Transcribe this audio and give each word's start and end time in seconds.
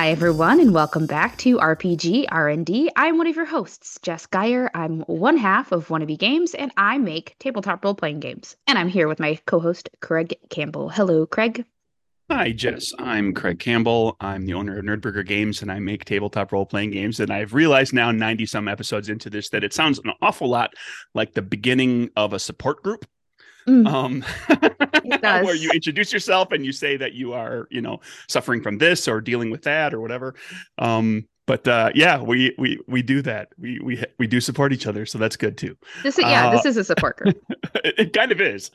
Hi 0.00 0.08
everyone 0.12 0.60
and 0.60 0.72
welcome 0.72 1.04
back 1.04 1.36
to 1.40 1.58
RPG 1.58 2.24
R&D. 2.30 2.90
I'm 2.96 3.18
one 3.18 3.26
of 3.26 3.36
your 3.36 3.44
hosts, 3.44 3.98
Jess 4.00 4.24
Geyer. 4.24 4.70
I'm 4.72 5.00
one 5.00 5.36
half 5.36 5.72
of 5.72 5.88
Wannabe 5.88 6.18
Games 6.18 6.54
and 6.54 6.72
I 6.78 6.96
make 6.96 7.36
tabletop 7.38 7.84
role-playing 7.84 8.20
games. 8.20 8.56
And 8.66 8.78
I'm 8.78 8.88
here 8.88 9.08
with 9.08 9.20
my 9.20 9.38
co-host 9.44 9.90
Craig 10.00 10.36
Campbell. 10.48 10.88
Hello, 10.88 11.26
Craig. 11.26 11.66
Hi, 12.30 12.50
Jess. 12.50 12.94
I'm 12.98 13.34
Craig 13.34 13.58
Campbell. 13.58 14.16
I'm 14.22 14.46
the 14.46 14.54
owner 14.54 14.78
of 14.78 14.86
Nerdburger 14.86 15.26
Games 15.26 15.60
and 15.60 15.70
I 15.70 15.80
make 15.80 16.06
tabletop 16.06 16.50
role-playing 16.50 16.92
games. 16.92 17.20
And 17.20 17.30
I've 17.30 17.52
realized 17.52 17.92
now 17.92 18.10
90 18.10 18.46
some 18.46 18.68
episodes 18.68 19.10
into 19.10 19.28
this 19.28 19.50
that 19.50 19.64
it 19.64 19.74
sounds 19.74 19.98
an 19.98 20.12
awful 20.22 20.48
lot 20.48 20.72
like 21.12 21.34
the 21.34 21.42
beginning 21.42 22.08
of 22.16 22.32
a 22.32 22.38
support 22.38 22.82
group. 22.82 23.04
Mm. 23.68 23.86
Um, 23.86 24.24
where 25.44 25.54
you 25.54 25.70
introduce 25.70 26.12
yourself 26.12 26.52
and 26.52 26.64
you 26.64 26.72
say 26.72 26.96
that 26.96 27.12
you 27.12 27.32
are, 27.32 27.68
you 27.70 27.80
know, 27.80 28.00
suffering 28.28 28.62
from 28.62 28.78
this 28.78 29.06
or 29.06 29.20
dealing 29.20 29.50
with 29.50 29.62
that 29.62 29.94
or 29.94 30.00
whatever. 30.00 30.34
Um, 30.78 31.26
but 31.46 31.66
uh, 31.66 31.90
yeah, 31.94 32.20
we 32.22 32.54
we 32.58 32.78
we 32.86 33.02
do 33.02 33.22
that. 33.22 33.48
We 33.58 33.80
we 33.80 34.04
we 34.18 34.26
do 34.26 34.40
support 34.40 34.72
each 34.72 34.86
other, 34.86 35.04
so 35.04 35.18
that's 35.18 35.36
good 35.36 35.58
too. 35.58 35.76
This 36.02 36.16
is 36.16 36.24
yeah, 36.24 36.46
Uh, 36.46 36.50
this 36.52 36.64
is 36.64 36.76
a 36.76 36.84
support 36.84 37.16
group. 37.16 37.42
it 37.84 38.12
kind 38.12 38.30
of 38.30 38.40
is. 38.40 38.70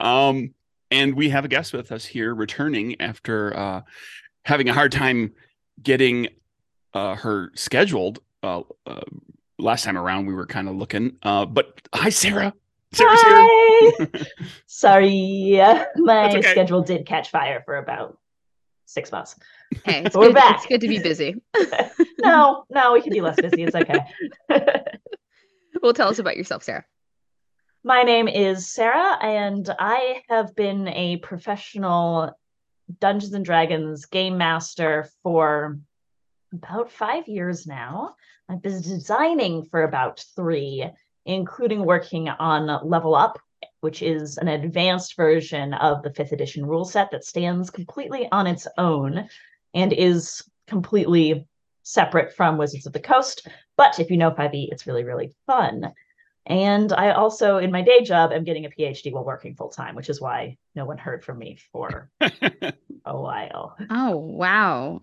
Um, 0.00 0.52
and 0.90 1.14
we 1.14 1.30
have 1.30 1.44
a 1.44 1.48
guest 1.48 1.72
with 1.72 1.92
us 1.92 2.04
here 2.04 2.34
returning 2.34 3.00
after 3.00 3.56
uh, 3.56 3.82
having 4.44 4.68
a 4.68 4.72
hard 4.72 4.92
time 4.92 5.34
getting 5.82 6.28
uh, 6.94 7.14
her 7.14 7.52
scheduled. 7.54 8.20
Uh, 8.42 8.62
uh, 8.86 9.00
last 9.58 9.84
time 9.84 9.96
around, 9.96 10.26
we 10.26 10.34
were 10.34 10.46
kind 10.46 10.68
of 10.68 10.76
looking. 10.76 11.16
Uh, 11.22 11.46
but 11.46 11.80
hi, 11.94 12.08
Sarah. 12.08 12.52
Sarah's 12.92 13.22
here. 13.22 14.08
Hi. 14.14 14.26
Sorry, 14.66 15.60
uh, 15.60 15.84
my 15.96 16.30
okay. 16.30 16.42
schedule 16.42 16.82
did 16.82 17.06
catch 17.06 17.30
fire 17.30 17.62
for 17.64 17.76
about 17.76 18.18
six 18.86 19.12
months. 19.12 19.36
Hey, 19.84 20.04
it's 20.04 20.16
We're 20.16 20.28
good, 20.28 20.34
back. 20.34 20.56
it's 20.56 20.66
good 20.66 20.80
to 20.80 20.88
be 20.88 20.98
busy. 20.98 21.36
No, 22.18 22.64
no, 22.70 22.92
we 22.94 23.02
can 23.02 23.12
be 23.12 23.20
less 23.20 23.36
busy. 23.36 23.62
It's 23.62 23.76
okay. 23.76 24.00
Well, 25.82 25.92
tell 25.92 26.08
us 26.08 26.18
about 26.18 26.36
yourself, 26.36 26.62
Sarah. 26.64 26.84
My 27.84 28.02
name 28.02 28.26
is 28.26 28.66
Sarah, 28.66 29.16
and 29.22 29.68
I 29.78 30.22
have 30.28 30.56
been 30.56 30.88
a 30.88 31.18
professional 31.18 32.32
Dungeons 32.98 33.34
and 33.34 33.44
Dragons 33.44 34.06
game 34.06 34.38
master 34.38 35.08
for 35.22 35.78
about 36.52 36.90
five 36.90 37.28
years 37.28 37.66
now. 37.66 38.16
I've 38.48 38.62
been 38.62 38.80
designing 38.80 39.66
for 39.66 39.82
about 39.82 40.24
three, 40.34 40.86
including 41.26 41.84
working 41.84 42.28
on 42.28 42.88
Level 42.88 43.14
Up, 43.14 43.38
which 43.80 44.02
is 44.02 44.38
an 44.38 44.48
advanced 44.48 45.16
version 45.16 45.74
of 45.74 46.02
the 46.02 46.12
fifth 46.12 46.32
edition 46.32 46.64
rule 46.64 46.84
set 46.84 47.10
that 47.10 47.24
stands 47.24 47.70
completely 47.70 48.28
on 48.32 48.46
its 48.46 48.66
own 48.78 49.28
and 49.74 49.92
is 49.92 50.42
completely 50.66 51.46
separate 51.82 52.34
from 52.34 52.58
Wizards 52.58 52.86
of 52.86 52.92
the 52.92 53.00
Coast. 53.00 53.46
But 53.76 54.00
if 54.00 54.10
you 54.10 54.16
know 54.16 54.30
5e, 54.30 54.68
it's 54.72 54.86
really, 54.86 55.04
really 55.04 55.32
fun. 55.46 55.92
And 56.46 56.92
I 56.92 57.10
also, 57.10 57.58
in 57.58 57.72
my 57.72 57.82
day 57.82 58.02
job, 58.02 58.32
am 58.32 58.44
getting 58.44 58.66
a 58.66 58.70
PhD 58.70 59.12
while 59.12 59.24
working 59.24 59.54
full 59.56 59.68
time, 59.68 59.96
which 59.96 60.08
is 60.08 60.20
why 60.20 60.56
no 60.74 60.84
one 60.84 60.98
heard 60.98 61.24
from 61.24 61.38
me 61.38 61.58
for 61.72 62.08
a 62.20 62.72
while. 63.04 63.76
Oh, 63.90 64.16
wow. 64.16 65.02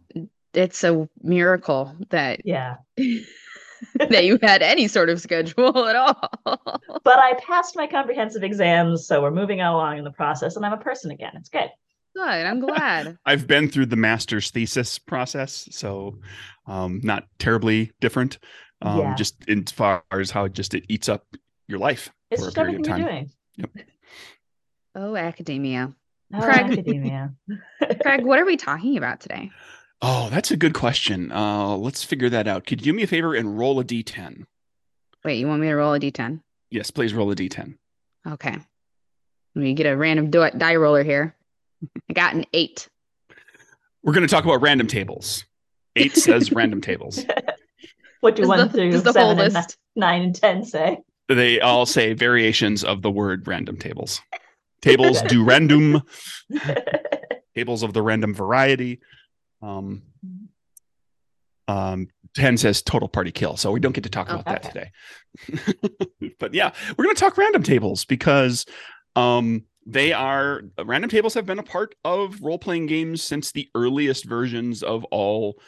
It's 0.53 0.83
a 0.83 1.09
miracle 1.21 1.95
that 2.09 2.45
Yeah. 2.45 2.77
that 4.09 4.25
you 4.25 4.39
had 4.41 4.61
any 4.61 4.87
sort 4.87 5.09
of 5.09 5.19
schedule 5.21 5.85
at 5.87 5.95
all. 5.95 6.29
But 7.03 7.19
I 7.19 7.33
passed 7.45 7.75
my 7.75 7.85
comprehensive 7.87 8.43
exams, 8.43 9.05
so 9.07 9.21
we're 9.21 9.31
moving 9.31 9.59
along 9.61 9.97
in 9.97 10.03
the 10.03 10.11
process, 10.11 10.55
and 10.55 10.65
I'm 10.65 10.71
a 10.73 10.77
person 10.77 11.11
again. 11.11 11.31
It's 11.35 11.49
good. 11.49 11.69
Good. 12.15 12.23
I'm 12.23 12.59
glad. 12.61 13.17
I've 13.25 13.45
been 13.47 13.67
through 13.69 13.87
the 13.87 13.95
master's 13.97 14.51
thesis 14.51 14.99
process, 14.99 15.67
so 15.71 16.19
um, 16.67 17.01
not 17.03 17.25
terribly 17.39 17.91
different. 17.99 18.39
Um, 18.81 18.99
Yeah. 18.99 19.15
Just 19.15 19.35
as 19.49 19.71
far 19.71 20.03
as 20.11 20.31
how 20.31 20.45
it 20.45 20.53
just 20.53 20.73
it 20.73 20.85
eats 20.87 21.09
up 21.09 21.25
your 21.67 21.79
life 21.79 22.09
It's 22.31 22.41
for 22.41 22.47
a 22.47 22.51
just 22.51 22.55
period 22.57 22.79
of 22.81 22.87
everything 22.87 22.97
you're 22.99 23.09
time. 23.09 23.31
doing. 23.73 23.85
Oh, 24.95 25.15
academia. 25.15 25.93
Oh, 26.33 26.39
Craig. 26.41 26.71
academia. 26.71 27.33
Craig, 28.01 28.23
what 28.25 28.39
are 28.39 28.45
we 28.45 28.57
talking 28.57 28.97
about 28.97 29.19
today? 29.19 29.51
Oh, 30.05 30.27
that's 30.29 30.51
a 30.51 30.57
good 30.57 30.73
question. 30.73 31.31
Uh, 31.31 31.77
let's 31.77 32.03
figure 32.03 32.29
that 32.29 32.45
out. 32.45 32.65
Could 32.67 32.81
you 32.85 32.91
do 32.91 32.95
me 32.97 33.03
a 33.03 33.07
favor 33.07 33.33
and 33.33 33.57
roll 33.57 33.79
a 33.79 33.85
d10? 33.85 34.43
Wait, 35.23 35.39
you 35.39 35.47
want 35.47 35.61
me 35.61 35.67
to 35.67 35.75
roll 35.75 35.93
a 35.93 35.99
d10? 35.99 36.41
Yes, 36.69 36.91
please 36.91 37.13
roll 37.13 37.31
a 37.31 37.35
d10. 37.35 37.77
Okay. 38.27 38.51
Let 38.51 39.61
me 39.61 39.73
get 39.73 39.85
a 39.85 39.95
random 39.95 40.29
do- 40.29 40.49
die 40.57 40.75
roller 40.75 41.03
here. 41.03 41.33
I 42.09 42.13
got 42.13 42.33
an 42.33 42.43
eight. 42.51 42.89
We're 44.03 44.11
going 44.11 44.27
to 44.27 44.31
talk 44.31 44.43
about 44.43 44.61
random 44.61 44.87
tables. 44.87 45.45
Eight 45.95 46.17
says 46.17 46.51
random 46.51 46.81
tables. 46.81 47.23
what 48.19 48.35
do 48.35 48.41
Does 48.41 48.49
one 48.49 48.59
the, 48.59 48.69
through 48.69 48.99
the 48.99 49.13
seven 49.13 49.39
and 49.39 49.53
list? 49.53 49.77
nine 49.95 50.21
and 50.23 50.35
ten 50.35 50.65
say? 50.65 50.97
They 51.29 51.61
all 51.61 51.85
say 51.85 52.11
variations 52.11 52.83
of 52.83 53.01
the 53.03 53.09
word 53.09 53.47
random 53.47 53.77
tables. 53.77 54.19
Tables 54.81 55.21
do 55.21 55.45
random, 55.45 56.01
tables 57.55 57.83
of 57.83 57.93
the 57.93 58.01
random 58.01 58.33
variety. 58.33 58.99
Um, 59.63 60.01
um, 61.67 62.07
10 62.35 62.57
says 62.57 62.81
total 62.81 63.07
party 63.07 63.31
kill. 63.31 63.57
So 63.57 63.71
we 63.71 63.79
don't 63.79 63.93
get 63.93 64.03
to 64.03 64.09
talk 64.09 64.27
Oh, 64.29 64.39
about 64.39 64.45
that 64.45 64.63
today. 64.63 64.91
but 66.39 66.53
yeah, 66.53 66.71
we're 66.97 67.05
going 67.05 67.15
to 67.15 67.19
talk 67.19 67.37
random 67.37 67.63
tables 67.63 68.05
because 68.05 68.65
um, 69.15 69.63
they 69.85 70.13
are 70.13 70.61
random 70.83 71.09
tables 71.09 71.33
have 71.35 71.45
been 71.45 71.59
a 71.59 71.63
part 71.63 71.95
of 72.03 72.41
role 72.41 72.59
playing 72.59 72.87
games 72.87 73.23
since 73.23 73.51
the 73.51 73.69
earliest 73.75 74.25
versions 74.25 74.83
of 74.83 75.03
all 75.05 75.59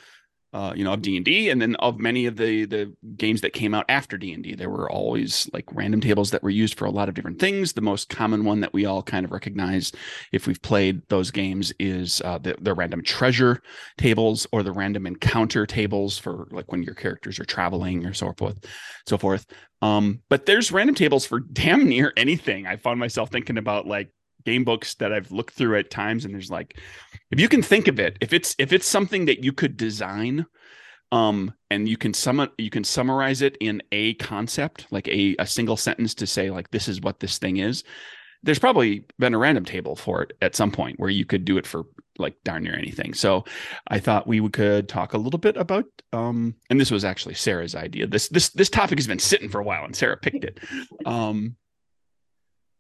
uh, 0.55 0.71
you 0.73 0.85
know, 0.85 0.93
of 0.93 1.01
D 1.01 1.17
and 1.17 1.25
D, 1.25 1.49
and 1.49 1.61
then 1.61 1.75
of 1.75 1.99
many 1.99 2.25
of 2.27 2.37
the 2.37 2.63
the 2.63 2.95
games 3.17 3.41
that 3.41 3.51
came 3.51 3.73
out 3.73 3.83
after 3.89 4.17
D 4.17 4.31
and 4.31 4.41
D. 4.41 4.55
There 4.55 4.69
were 4.69 4.89
always 4.89 5.49
like 5.51 5.65
random 5.73 5.99
tables 5.99 6.31
that 6.31 6.41
were 6.41 6.49
used 6.49 6.77
for 6.77 6.85
a 6.85 6.91
lot 6.91 7.09
of 7.09 7.13
different 7.13 7.39
things. 7.39 7.73
The 7.73 7.81
most 7.81 8.07
common 8.07 8.45
one 8.45 8.61
that 8.61 8.71
we 8.71 8.85
all 8.85 9.03
kind 9.03 9.25
of 9.25 9.33
recognize, 9.33 9.91
if 10.31 10.47
we've 10.47 10.61
played 10.61 11.01
those 11.09 11.29
games, 11.29 11.73
is 11.77 12.21
uh, 12.23 12.37
the 12.37 12.55
the 12.61 12.73
random 12.73 13.03
treasure 13.03 13.61
tables 13.97 14.47
or 14.53 14.63
the 14.63 14.71
random 14.71 15.05
encounter 15.05 15.65
tables 15.65 16.17
for 16.17 16.47
like 16.51 16.71
when 16.71 16.83
your 16.83 16.95
characters 16.95 17.37
are 17.37 17.45
traveling 17.45 18.05
or 18.05 18.13
so 18.13 18.31
forth, 18.37 18.57
so 19.05 19.17
forth. 19.17 19.45
Um, 19.81 20.21
but 20.29 20.45
there's 20.45 20.71
random 20.71 20.95
tables 20.95 21.25
for 21.25 21.41
damn 21.41 21.89
near 21.89 22.13
anything. 22.15 22.65
I 22.65 22.77
found 22.77 22.97
myself 22.97 23.29
thinking 23.29 23.57
about 23.57 23.87
like 23.87 24.09
game 24.45 24.63
books 24.63 24.95
that 24.95 25.11
I've 25.11 25.31
looked 25.31 25.53
through 25.53 25.77
at 25.77 25.89
times, 25.89 26.25
and 26.25 26.33
there's 26.33 26.51
like, 26.51 26.79
if 27.31 27.39
you 27.39 27.49
can 27.49 27.61
think 27.61 27.87
of 27.87 27.99
it, 27.99 28.17
if 28.21 28.33
it's 28.33 28.55
if 28.57 28.71
it's 28.71 28.87
something 28.87 29.25
that 29.25 29.43
you 29.43 29.51
could 29.51 29.77
design, 29.77 30.45
um, 31.11 31.53
and 31.69 31.87
you 31.87 31.97
can 31.97 32.13
sum 32.13 32.49
you 32.57 32.69
can 32.69 32.83
summarize 32.83 33.41
it 33.41 33.57
in 33.59 33.81
a 33.91 34.13
concept, 34.15 34.87
like 34.91 35.07
a 35.07 35.35
a 35.39 35.47
single 35.47 35.77
sentence 35.77 36.13
to 36.15 36.27
say 36.27 36.49
like 36.49 36.71
this 36.71 36.87
is 36.87 37.01
what 37.01 37.19
this 37.19 37.37
thing 37.37 37.57
is. 37.57 37.83
There's 38.43 38.59
probably 38.59 39.07
been 39.17 39.33
a 39.33 39.39
random 39.39 39.65
table 39.65 39.95
for 39.95 40.21
it 40.21 40.33
at 40.41 40.55
some 40.55 40.71
point 40.71 40.99
where 40.99 41.09
you 41.09 41.25
could 41.25 41.45
do 41.45 41.57
it 41.57 41.65
for 41.65 41.85
like 42.19 42.35
darn 42.43 42.63
near 42.63 42.75
anything. 42.75 43.13
So 43.13 43.43
I 43.87 43.99
thought 43.99 44.27
we 44.27 44.47
could 44.49 44.87
talk 44.87 45.13
a 45.13 45.17
little 45.17 45.39
bit 45.39 45.57
about 45.57 45.85
um 46.13 46.55
and 46.69 46.79
this 46.79 46.91
was 46.91 47.03
actually 47.03 47.35
Sarah's 47.35 47.75
idea. 47.75 48.07
This 48.07 48.29
this 48.29 48.49
this 48.49 48.69
topic 48.69 48.99
has 48.99 49.07
been 49.07 49.19
sitting 49.19 49.49
for 49.49 49.59
a 49.59 49.63
while 49.63 49.83
and 49.83 49.95
Sarah 49.95 50.17
picked 50.17 50.43
it. 50.43 50.59
Um 51.05 51.55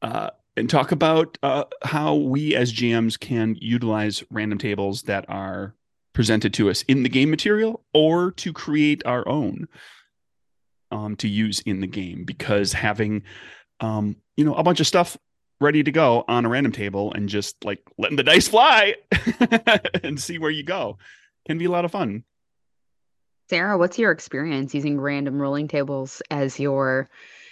uh 0.01 0.29
and 0.57 0.69
talk 0.69 0.91
about 0.91 1.37
uh, 1.43 1.65
how 1.83 2.15
we 2.15 2.55
as 2.55 2.73
GMs 2.73 3.19
can 3.19 3.55
utilize 3.59 4.23
random 4.29 4.57
tables 4.57 5.03
that 5.03 5.25
are 5.29 5.75
presented 6.13 6.53
to 6.53 6.69
us 6.69 6.83
in 6.83 7.03
the 7.03 7.09
game 7.09 7.29
material 7.29 7.83
or 7.93 8.31
to 8.31 8.53
create 8.53 9.05
our 9.05 9.27
own 9.27 9.67
um, 10.91 11.15
to 11.17 11.27
use 11.27 11.59
in 11.61 11.81
the 11.81 11.87
game 11.87 12.23
because 12.23 12.71
having 12.71 13.23
um, 13.81 14.15
you 14.37 14.45
know 14.45 14.53
a 14.55 14.63
bunch 14.63 14.79
of 14.79 14.87
stuff 14.87 15.17
ready 15.59 15.83
to 15.83 15.91
go 15.91 16.23
on 16.27 16.45
a 16.45 16.49
random 16.49 16.71
table 16.71 17.13
and 17.13 17.27
just 17.27 17.63
like 17.65 17.81
letting 17.97 18.17
the 18.17 18.23
dice 18.23 18.47
fly 18.47 18.95
and 20.03 20.19
see 20.19 20.37
where 20.37 20.51
you 20.51 20.63
go 20.63 20.97
can 21.47 21.57
be 21.57 21.65
a 21.65 21.71
lot 21.71 21.85
of 21.85 21.91
fun 21.91 22.23
Sarah, 23.47 23.77
what's 23.77 23.99
your 23.99 24.11
experience 24.11 24.73
using 24.73 24.99
random 24.99 25.39
rolling 25.39 25.67
tables 25.67 26.21
as 26.31 26.59
your 26.59 27.07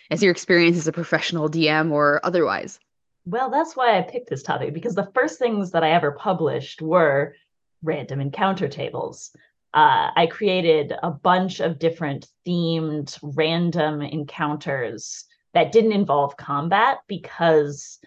as 0.10 0.24
your 0.24 0.32
experience 0.32 0.76
as 0.76 0.88
a 0.88 0.92
professional 0.92 1.50
DM 1.50 1.92
or 1.92 2.20
otherwise? 2.24 2.80
Well, 3.26 3.50
that's 3.50 3.76
why 3.76 3.98
I 3.98 4.02
picked 4.02 4.30
this 4.30 4.44
topic 4.44 4.74
because 4.74 4.96
the 4.96 5.12
first 5.14 5.40
things 5.40 5.72
that 5.72 5.84
I 5.84 5.92
ever 5.92 6.12
published 6.12 6.82
were 6.82 7.36
random 7.82 8.20
encounter 8.20 8.68
tables. 8.68 9.32
Uh, 9.74 10.12
I 10.16 10.28
created 10.28 10.94
a 11.02 11.10
bunch 11.10 11.60
of 11.60 11.80
different 11.80 12.28
themed 12.46 13.18
random 13.22 14.02
encounters 14.02 15.26
that 15.54 15.72
didn't 15.72 15.94
involve 15.94 16.38
combat 16.38 17.00
because 17.08 18.00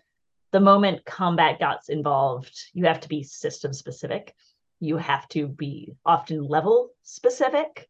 the 0.52 0.60
moment 0.60 1.04
combat 1.04 1.58
got 1.58 1.80
involved, 1.88 2.56
you 2.72 2.84
have 2.84 3.00
to 3.00 3.08
be 3.08 3.22
system 3.22 3.72
specific. 3.72 4.34
You 4.80 4.96
have 4.98 5.28
to 5.30 5.48
be 5.48 5.94
often 6.04 6.44
level 6.44 6.90
specific. 7.02 7.88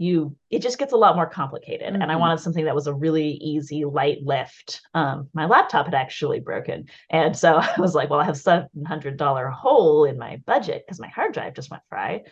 You 0.00 0.34
it 0.48 0.62
just 0.62 0.78
gets 0.78 0.94
a 0.94 0.96
lot 0.96 1.14
more 1.14 1.28
complicated. 1.28 1.94
And 1.94 2.10
I 2.10 2.14
Mhm. 2.14 2.20
wanted 2.20 2.40
something 2.40 2.64
that 2.64 2.74
was 2.74 2.86
a 2.86 2.94
really 2.94 3.32
easy, 3.32 3.84
light 3.84 4.22
lift. 4.22 4.80
Um, 4.94 5.28
my 5.34 5.44
laptop 5.44 5.84
had 5.84 5.94
actually 5.94 6.40
broken. 6.40 6.86
And 7.10 7.36
so 7.36 7.56
I 7.62 7.74
was 7.78 7.94
like, 7.94 8.08
well, 8.08 8.18
I 8.20 8.24
have 8.24 8.38
seven 8.38 8.68
hundred 8.86 9.18
dollar 9.18 9.48
hole 9.48 10.06
in 10.06 10.16
my 10.16 10.38
budget 10.46 10.84
because 10.86 10.98
my 10.98 11.08
hard 11.08 11.34
drive 11.34 11.54
just 11.54 11.70
went 11.70 11.82
fried. 11.90 12.22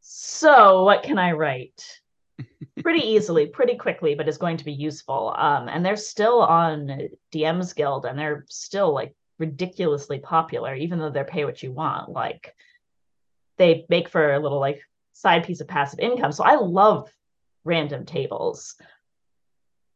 So, 0.00 0.82
what 0.84 1.04
can 1.04 1.18
I 1.18 1.32
write? 1.32 2.00
pretty 2.82 3.00
easily, 3.06 3.46
pretty 3.46 3.76
quickly, 3.76 4.14
but 4.14 4.28
is 4.28 4.38
going 4.38 4.56
to 4.56 4.64
be 4.64 4.72
useful. 4.72 5.34
Um, 5.38 5.68
and 5.68 5.86
they're 5.86 5.96
still 5.96 6.40
on 6.42 7.08
DM's 7.32 7.72
Guild 7.74 8.04
and 8.06 8.18
they're 8.18 8.44
still 8.48 8.92
like 8.92 9.14
ridiculously 9.38 10.18
popular, 10.18 10.74
even 10.74 10.98
though 10.98 11.10
they're 11.10 11.24
pay 11.24 11.44
what 11.44 11.62
you 11.62 11.72
want. 11.72 12.10
Like 12.10 12.54
they 13.56 13.86
make 13.88 14.08
for 14.08 14.34
a 14.34 14.40
little 14.40 14.60
like 14.60 14.82
side 15.16 15.44
piece 15.44 15.60
of 15.60 15.68
passive 15.68 15.98
income. 15.98 16.30
So 16.30 16.44
I 16.44 16.56
love 16.56 17.10
random 17.64 18.04
tables. 18.04 18.74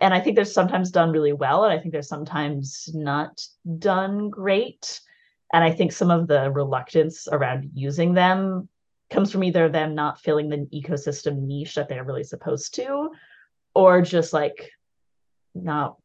And 0.01 0.15
I 0.15 0.21
think 0.21 0.35
they're 0.35 0.47
sometimes 0.47 0.91
done 0.91 1.13
really 1.13 1.35
well. 1.35 1.65
And 1.65 1.73
I 1.73 1.79
think 1.79 1.93
they're 1.93 2.01
sometimes 2.01 2.89
not 2.95 3.43
done 3.79 4.31
great. 4.31 5.01
And 5.53 5.63
I 5.63 5.73
think 5.73 5.93
some 5.93 6.11
of 6.11 6.27
the 6.27 6.51
reluctance 6.51 7.29
around 7.31 7.71
using 7.75 8.15
them 8.15 8.69
comes 9.11 9.31
from 9.31 9.45
either 9.45 9.69
them 9.69 9.95
not 9.95 10.21
filling 10.21 10.49
the 10.49 10.67
ecosystem 10.73 11.43
niche 11.43 11.75
that 11.75 11.89
they're 11.89 12.05
really 12.05 12.25
supposed 12.25 12.75
to, 12.77 13.11
or 13.75 14.01
just 14.01 14.33
like 14.33 14.71
not 15.55 15.97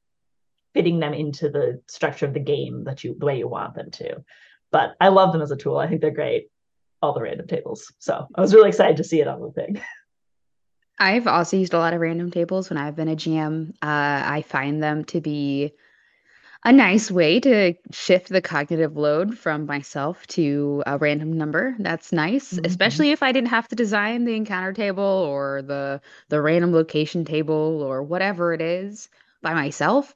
fitting 0.74 1.00
them 1.00 1.14
into 1.14 1.50
the 1.50 1.82
structure 1.88 2.26
of 2.26 2.34
the 2.34 2.40
game 2.40 2.84
that 2.84 3.04
you 3.04 3.16
the 3.18 3.26
way 3.26 3.38
you 3.38 3.48
want 3.48 3.76
them 3.76 3.92
to. 3.92 4.24
But 4.72 4.96
I 5.00 5.08
love 5.08 5.32
them 5.32 5.42
as 5.42 5.52
a 5.52 5.56
tool. 5.56 5.78
I 5.78 5.88
think 5.88 6.02
they're 6.02 6.12
great. 6.12 6.50
All 7.06 7.14
the 7.14 7.22
random 7.22 7.46
tables. 7.46 7.94
So 8.00 8.28
I 8.34 8.42
was 8.42 8.52
really 8.52 8.70
excited 8.70 8.98
to 8.98 9.04
see 9.04 9.22
it 9.22 9.28
on 9.28 9.40
the 9.40 9.52
thing. 9.52 9.80
I've 11.00 11.28
also 11.28 11.56
used 11.56 11.76
a 11.76 11.78
lot 11.78 11.94
of 11.94 12.02
random 12.02 12.32
tables 12.32 12.72
when 12.72 12.78
I've 12.78 12.96
been 12.96 13.10
a 13.10 13.16
GM. 13.16 13.70
Uh, 13.74 13.76
I 13.84 14.44
find 14.48 14.82
them 14.82 15.06
to 15.06 15.22
be 15.22 15.74
a 16.64 16.72
nice 16.72 17.12
way 17.12 17.40
to 17.42 17.76
shift 17.92 18.30
the 18.30 18.42
cognitive 18.42 18.98
load 18.98 19.38
from 19.38 19.68
myself 19.68 20.26
to 20.28 20.82
a 20.88 20.98
random 20.98 21.34
number. 21.34 21.76
That's 21.78 22.12
nice, 22.12 22.54
mm-hmm. 22.54 22.66
especially 22.66 23.12
if 23.12 23.22
I 23.22 23.32
didn't 23.32 23.50
have 23.50 23.68
to 23.68 23.76
design 23.76 24.26
the 24.26 24.36
encounter 24.36 24.74
table 24.74 25.04
or 25.04 25.62
the 25.62 26.02
the 26.30 26.42
random 26.42 26.74
location 26.74 27.24
table 27.24 27.84
or 27.84 28.02
whatever 28.02 28.52
it 28.52 28.62
is 28.62 29.10
by 29.44 29.54
myself. 29.54 30.16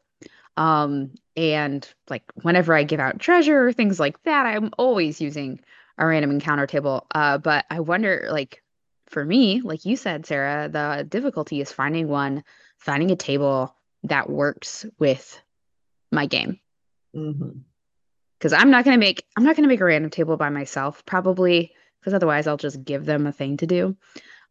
Um, 0.58 1.12
and 1.38 1.88
like 2.10 2.24
whenever 2.42 2.74
I 2.74 2.84
give 2.84 3.00
out 3.00 3.20
treasure 3.20 3.68
or 3.68 3.72
things 3.72 4.00
like 4.00 4.22
that, 4.24 4.48
I'm 4.48 4.72
always 4.78 5.22
using 5.22 5.60
a 6.00 6.08
random 6.08 6.32
encounter 6.32 6.66
table. 6.66 7.06
Uh, 7.14 7.38
but 7.38 7.66
I 7.70 7.82
wonder, 7.82 8.30
like, 8.32 8.64
for 9.08 9.24
me, 9.24 9.62
like 9.62 9.86
you 9.86 9.98
said, 9.98 10.26
Sarah, 10.26 10.70
the 10.70 11.04
difficulty 11.04 11.62
is 11.62 11.72
finding 11.72 12.08
one, 12.08 12.44
finding 12.78 13.12
a 13.12 13.16
table 13.16 13.76
that 14.04 14.30
works 14.30 14.86
with 14.98 15.40
my 16.12 16.26
game. 16.26 16.60
Mm-hmm. 17.16 17.60
Because 18.38 18.54
I'm 18.54 18.72
not 18.72 18.86
gonna 18.86 18.98
make 18.98 19.26
I'm 19.36 19.44
not 19.44 19.58
gonna 19.58 19.68
make 19.68 19.82
a 19.82 19.86
random 19.86 20.10
table 20.10 20.38
by 20.38 20.50
myself, 20.50 21.06
probably 21.06 21.74
because 22.00 22.14
otherwise 22.14 22.48
I'll 22.48 22.56
just 22.56 22.84
give 22.86 23.06
them 23.06 23.28
a 23.28 23.34
thing 23.34 23.58
to 23.58 23.68
do. 23.68 23.98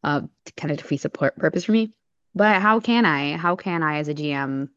Uh, 0.05 0.23
to 0.45 0.53
kind 0.53 0.71
of 0.71 0.77
defeat 0.77 1.03
the 1.03 1.09
purpose 1.09 1.65
for 1.65 1.73
me. 1.73 1.93
But 2.35 2.61
how 2.61 2.79
can 2.79 3.05
I? 3.05 3.37
How 3.37 3.57
can 3.57 3.83
I, 3.83 3.99
as 3.99 4.09
a 4.09 4.15
GM, 4.15 4.69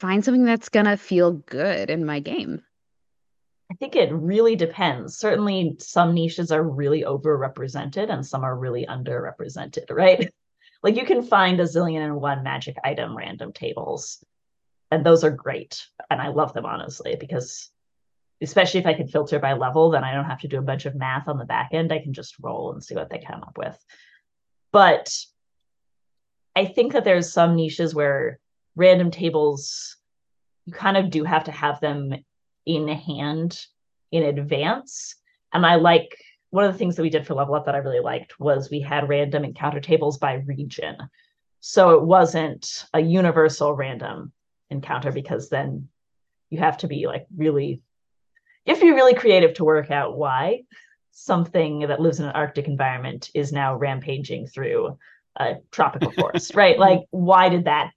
find 0.00 0.24
something 0.24 0.44
that's 0.44 0.70
gonna 0.70 0.96
feel 0.96 1.32
good 1.32 1.90
in 1.90 2.06
my 2.06 2.20
game? 2.20 2.62
I 3.72 3.74
think 3.76 3.96
it 3.96 4.12
really 4.12 4.54
depends. 4.54 5.16
Certainly, 5.16 5.76
some 5.78 6.12
niches 6.12 6.52
are 6.52 6.62
really 6.62 7.02
overrepresented 7.02 8.10
and 8.10 8.24
some 8.24 8.44
are 8.44 8.56
really 8.56 8.86
underrepresented, 8.86 9.90
right? 9.90 10.28
Like 10.84 10.96
you 10.96 11.06
can 11.06 11.22
find 11.22 11.60
a 11.60 11.62
zillion 11.62 12.02
and 12.02 12.20
one 12.20 12.42
magic 12.42 12.76
item 12.82 13.16
random 13.16 13.52
tables 13.52 14.24
and 14.92 15.06
those 15.06 15.24
are 15.24 15.30
great 15.30 15.86
and 16.10 16.20
i 16.20 16.28
love 16.28 16.52
them 16.52 16.66
honestly 16.66 17.16
because 17.18 17.70
especially 18.42 18.78
if 18.78 18.86
i 18.86 18.92
can 18.92 19.08
filter 19.08 19.38
by 19.38 19.54
level 19.54 19.90
then 19.90 20.04
i 20.04 20.12
don't 20.12 20.26
have 20.26 20.40
to 20.40 20.48
do 20.48 20.58
a 20.58 20.68
bunch 20.70 20.84
of 20.84 20.94
math 20.94 21.28
on 21.28 21.38
the 21.38 21.46
back 21.46 21.70
end 21.72 21.92
i 21.92 21.98
can 21.98 22.12
just 22.12 22.36
roll 22.40 22.72
and 22.72 22.84
see 22.84 22.94
what 22.94 23.08
they 23.08 23.18
come 23.18 23.42
up 23.42 23.56
with 23.56 23.82
but 24.70 25.16
i 26.54 26.66
think 26.66 26.92
that 26.92 27.04
there's 27.04 27.32
some 27.32 27.56
niches 27.56 27.94
where 27.94 28.38
random 28.76 29.10
tables 29.10 29.96
you 30.66 30.72
kind 30.74 30.96
of 30.96 31.10
do 31.10 31.24
have 31.24 31.44
to 31.44 31.52
have 31.52 31.80
them 31.80 32.14
in 32.66 32.88
hand 32.88 33.58
in 34.10 34.24
advance. 34.24 35.16
And 35.52 35.66
i 35.66 35.76
like 35.76 36.16
one 36.50 36.64
of 36.64 36.72
the 36.72 36.78
things 36.78 36.96
that 36.96 37.02
we 37.02 37.10
did 37.10 37.26
for 37.26 37.34
level 37.34 37.54
up 37.54 37.64
that 37.64 37.74
i 37.74 37.78
really 37.78 38.00
liked 38.00 38.38
was 38.38 38.70
we 38.70 38.80
had 38.80 39.08
random 39.08 39.44
encounter 39.44 39.80
tables 39.80 40.18
by 40.18 40.34
region. 40.34 40.96
So 41.60 41.90
it 41.90 42.02
wasn't 42.02 42.84
a 42.92 43.00
universal 43.00 43.72
random 43.74 44.32
encounter 44.70 45.12
because 45.12 45.48
then 45.48 45.88
you 46.50 46.58
have 46.58 46.78
to 46.78 46.88
be 46.88 47.06
like 47.06 47.26
really 47.36 47.82
if 48.64 48.66
you 48.66 48.74
have 48.74 48.80
to 48.80 48.86
be 48.86 48.92
really 48.92 49.14
creative 49.14 49.54
to 49.54 49.64
work 49.64 49.90
out 49.90 50.16
why 50.16 50.62
something 51.12 51.80
that 51.80 52.00
lives 52.00 52.20
in 52.20 52.26
an 52.26 52.32
arctic 52.32 52.66
environment 52.68 53.30
is 53.34 53.52
now 53.52 53.76
rampaging 53.76 54.46
through 54.46 54.98
a 55.36 55.56
tropical 55.70 56.10
forest 56.12 56.54
right? 56.56 56.78
Like 56.78 57.00
why 57.10 57.48
did 57.48 57.64
that 57.64 57.92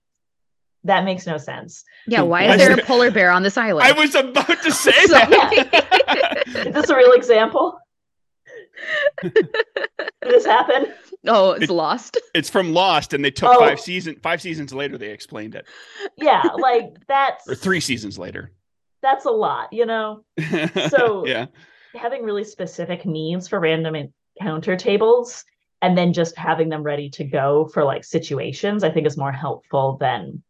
that 0.86 1.04
makes 1.04 1.26
no 1.26 1.36
sense 1.38 1.84
yeah 2.06 2.20
why 2.20 2.44
is 2.44 2.56
there 2.58 2.72
a 2.72 2.82
polar 2.84 3.10
bear 3.10 3.30
on 3.30 3.42
this 3.42 3.56
island 3.56 3.86
i 3.86 3.92
was 3.92 4.14
about 4.14 4.46
to 4.62 4.72
say 4.86 5.06
that 5.06 6.42
is 6.66 6.74
this 6.74 6.88
a 6.88 6.96
real 6.96 7.12
example 7.12 7.78
did 9.22 9.54
this 10.22 10.44
happen 10.44 10.92
Oh, 11.26 11.52
it's 11.52 11.64
it, 11.64 11.70
Lost. 11.70 12.18
It's 12.34 12.48
from 12.48 12.72
Lost, 12.72 13.12
and 13.12 13.24
they 13.24 13.30
took 13.30 13.50
oh. 13.50 13.58
five 13.58 13.80
season 13.80 14.16
five 14.22 14.40
seasons 14.40 14.72
later. 14.72 14.96
They 14.98 15.10
explained 15.10 15.54
it. 15.54 15.66
Yeah, 16.16 16.42
like 16.58 16.94
that's 17.06 17.48
or 17.48 17.54
three 17.54 17.80
seasons 17.80 18.18
later. 18.18 18.52
That's 19.02 19.24
a 19.24 19.30
lot, 19.30 19.72
you 19.72 19.86
know. 19.86 20.24
So 20.90 21.26
yeah, 21.26 21.46
having 21.94 22.22
really 22.22 22.44
specific 22.44 23.06
needs 23.06 23.48
for 23.48 23.60
random 23.60 24.10
encounter 24.38 24.76
tables, 24.76 25.44
and 25.82 25.96
then 25.96 26.12
just 26.12 26.36
having 26.36 26.68
them 26.68 26.82
ready 26.82 27.10
to 27.10 27.24
go 27.24 27.66
for 27.72 27.84
like 27.84 28.04
situations, 28.04 28.84
I 28.84 28.90
think 28.90 29.06
is 29.06 29.16
more 29.16 29.32
helpful 29.32 29.96
than 30.00 30.42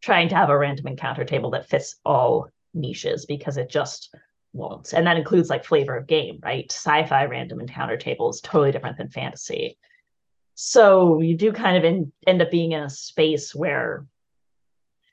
trying 0.00 0.28
to 0.28 0.34
have 0.34 0.50
a 0.50 0.58
random 0.58 0.86
encounter 0.86 1.24
table 1.24 1.50
that 1.50 1.68
fits 1.68 1.96
all 2.04 2.48
niches 2.74 3.26
because 3.26 3.56
it 3.56 3.70
just 3.70 4.14
won't. 4.52 4.92
And 4.92 5.06
that 5.06 5.16
includes 5.16 5.50
like 5.50 5.64
flavor 5.64 5.96
of 5.96 6.06
game, 6.06 6.40
right? 6.42 6.70
Sci 6.70 7.06
fi 7.06 7.24
random 7.24 7.60
encounter 7.60 7.96
table 7.96 8.30
is 8.30 8.40
totally 8.40 8.72
different 8.72 8.96
than 8.96 9.10
fantasy. 9.10 9.78
So 10.54 11.20
you 11.20 11.36
do 11.36 11.52
kind 11.52 11.76
of 11.76 11.84
in, 11.84 12.12
end 12.26 12.42
up 12.42 12.50
being 12.50 12.72
in 12.72 12.82
a 12.82 12.90
space 12.90 13.54
where 13.54 14.06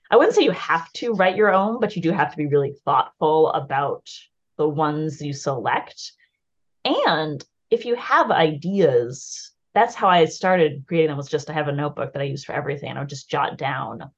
I 0.10 0.16
wouldn't 0.16 0.36
say 0.36 0.44
you 0.44 0.52
have 0.52 0.92
to 0.94 1.14
write 1.14 1.36
your 1.36 1.54
own, 1.54 1.80
but 1.80 1.96
you 1.96 2.02
do 2.02 2.12
have 2.12 2.32
to 2.32 2.38
be 2.38 2.48
really 2.48 2.76
thoughtful 2.86 3.52
about 3.52 4.10
the 4.58 4.68
ones 4.68 5.22
you 5.22 5.34
select. 5.34 6.14
And 6.86 7.44
if 7.70 7.86
you 7.86 7.96
have 7.96 8.32
ideas, 8.32 9.52
that's 9.74 9.96
how 9.96 10.08
I 10.08 10.26
started 10.26 10.86
creating 10.88 11.10
them 11.10 11.18
was 11.18 11.28
just 11.28 11.48
to 11.48 11.54
have 11.54 11.68
a 11.68 11.74
notebook 11.74 12.14
that 12.14 12.22
I 12.22 12.26
use 12.26 12.44
for 12.44 12.54
everything. 12.54 12.92
I 12.92 13.00
would 13.00 13.10
just 13.10 13.30
jot 13.30 13.58
down. 13.58 14.10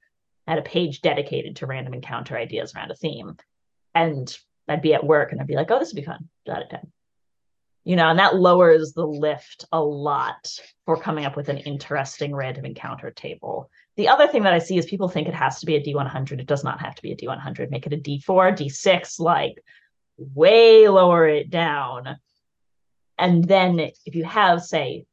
Had 0.50 0.58
a 0.58 0.64
page 0.64 1.02
dedicated 1.02 1.58
to 1.58 1.68
random 1.68 1.94
encounter 1.94 2.36
ideas 2.36 2.74
around 2.74 2.90
a 2.90 2.96
theme. 2.96 3.38
And 3.94 4.36
I'd 4.68 4.82
be 4.82 4.96
at 4.96 5.06
work 5.06 5.32
and 5.32 5.40
I'd 5.40 5.46
be 5.46 5.54
like, 5.54 5.70
oh, 5.70 5.78
this 5.78 5.94
would 5.94 6.02
be 6.02 6.06
fun. 6.06 6.28
Jot 6.48 6.64
it 6.64 6.72
down. 6.72 6.92
You 7.84 7.96
know, 7.96 8.10
and 8.10 8.18
that 8.18 8.36
lowers 8.36 8.94
the 8.94 9.06
lift 9.06 9.66
a 9.72 9.80
lot 9.80 10.52
for 10.88 11.00
coming 11.00 11.26
up 11.26 11.38
with 11.38 11.50
an 11.50 11.60
interesting 11.60 12.36
random 12.36 12.66
encounter 12.66 13.12
table. 13.12 13.70
The 13.96 14.08
other 14.08 14.28
thing 14.28 14.42
that 14.42 14.54
I 14.54 14.58
see 14.58 14.80
is 14.80 14.88
people 14.88 15.08
think 15.08 15.28
it 15.28 15.36
has 15.36 15.60
to 15.60 15.68
be 15.68 15.76
a 15.76 15.84
D100. 15.84 16.40
It 16.40 16.48
does 16.48 16.64
not 16.64 16.82
have 16.82 16.96
to 16.96 17.02
be 17.04 17.12
a 17.12 17.16
D100. 17.16 17.70
Make 17.70 17.86
it 17.86 17.94
a 17.94 17.98
D4, 17.98 18.58
D6, 18.58 19.20
like 19.20 19.64
way 20.18 20.90
lower 20.90 21.28
it 21.28 21.52
down. 21.52 22.18
And 23.20 23.44
then 23.44 23.80
if 23.80 24.16
you 24.16 24.24
have, 24.24 24.64
say, 24.64 25.06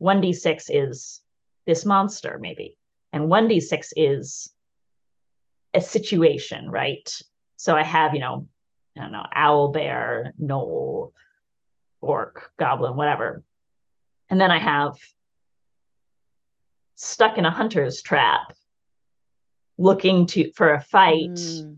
1D6 0.00 0.70
is 0.70 1.20
this 1.66 1.84
monster, 1.84 2.38
maybe, 2.40 2.78
and 3.16 3.30
1D6 3.30 3.94
is 3.96 4.52
a 5.72 5.80
situation, 5.80 6.70
right? 6.70 7.10
So 7.56 7.74
I 7.74 7.82
have, 7.82 8.12
you 8.12 8.20
know, 8.20 8.46
I 8.94 9.00
don't 9.00 9.12
know, 9.12 9.24
owl, 9.34 9.68
bear, 9.72 10.34
gnoll, 10.38 11.12
orc, 12.02 12.52
goblin, 12.58 12.94
whatever. 12.94 13.42
And 14.28 14.38
then 14.38 14.50
I 14.50 14.58
have 14.58 14.98
stuck 16.96 17.38
in 17.38 17.46
a 17.46 17.50
hunter's 17.50 18.02
trap, 18.02 18.52
looking 19.78 20.26
to 20.26 20.52
for 20.52 20.74
a 20.74 20.80
fight, 20.82 21.30
mm. 21.30 21.76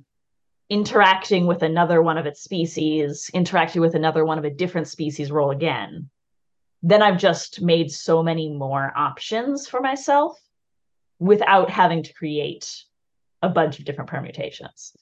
interacting 0.68 1.46
with 1.46 1.62
another 1.62 2.02
one 2.02 2.18
of 2.18 2.26
its 2.26 2.42
species, 2.42 3.30
interacting 3.32 3.80
with 3.80 3.94
another 3.94 4.24
one 4.24 4.38
of 4.38 4.44
a 4.44 4.50
different 4.50 4.88
species, 4.88 5.30
roll 5.30 5.52
again. 5.52 6.10
Then 6.82 7.00
I've 7.00 7.18
just 7.18 7.62
made 7.62 7.92
so 7.92 8.24
many 8.24 8.52
more 8.52 8.92
options 8.96 9.68
for 9.68 9.80
myself 9.80 10.36
without 11.18 11.70
having 11.70 12.02
to 12.02 12.12
create 12.12 12.84
a 13.42 13.48
bunch 13.48 13.78
of 13.78 13.84
different 13.84 14.10
permutations. 14.10 14.96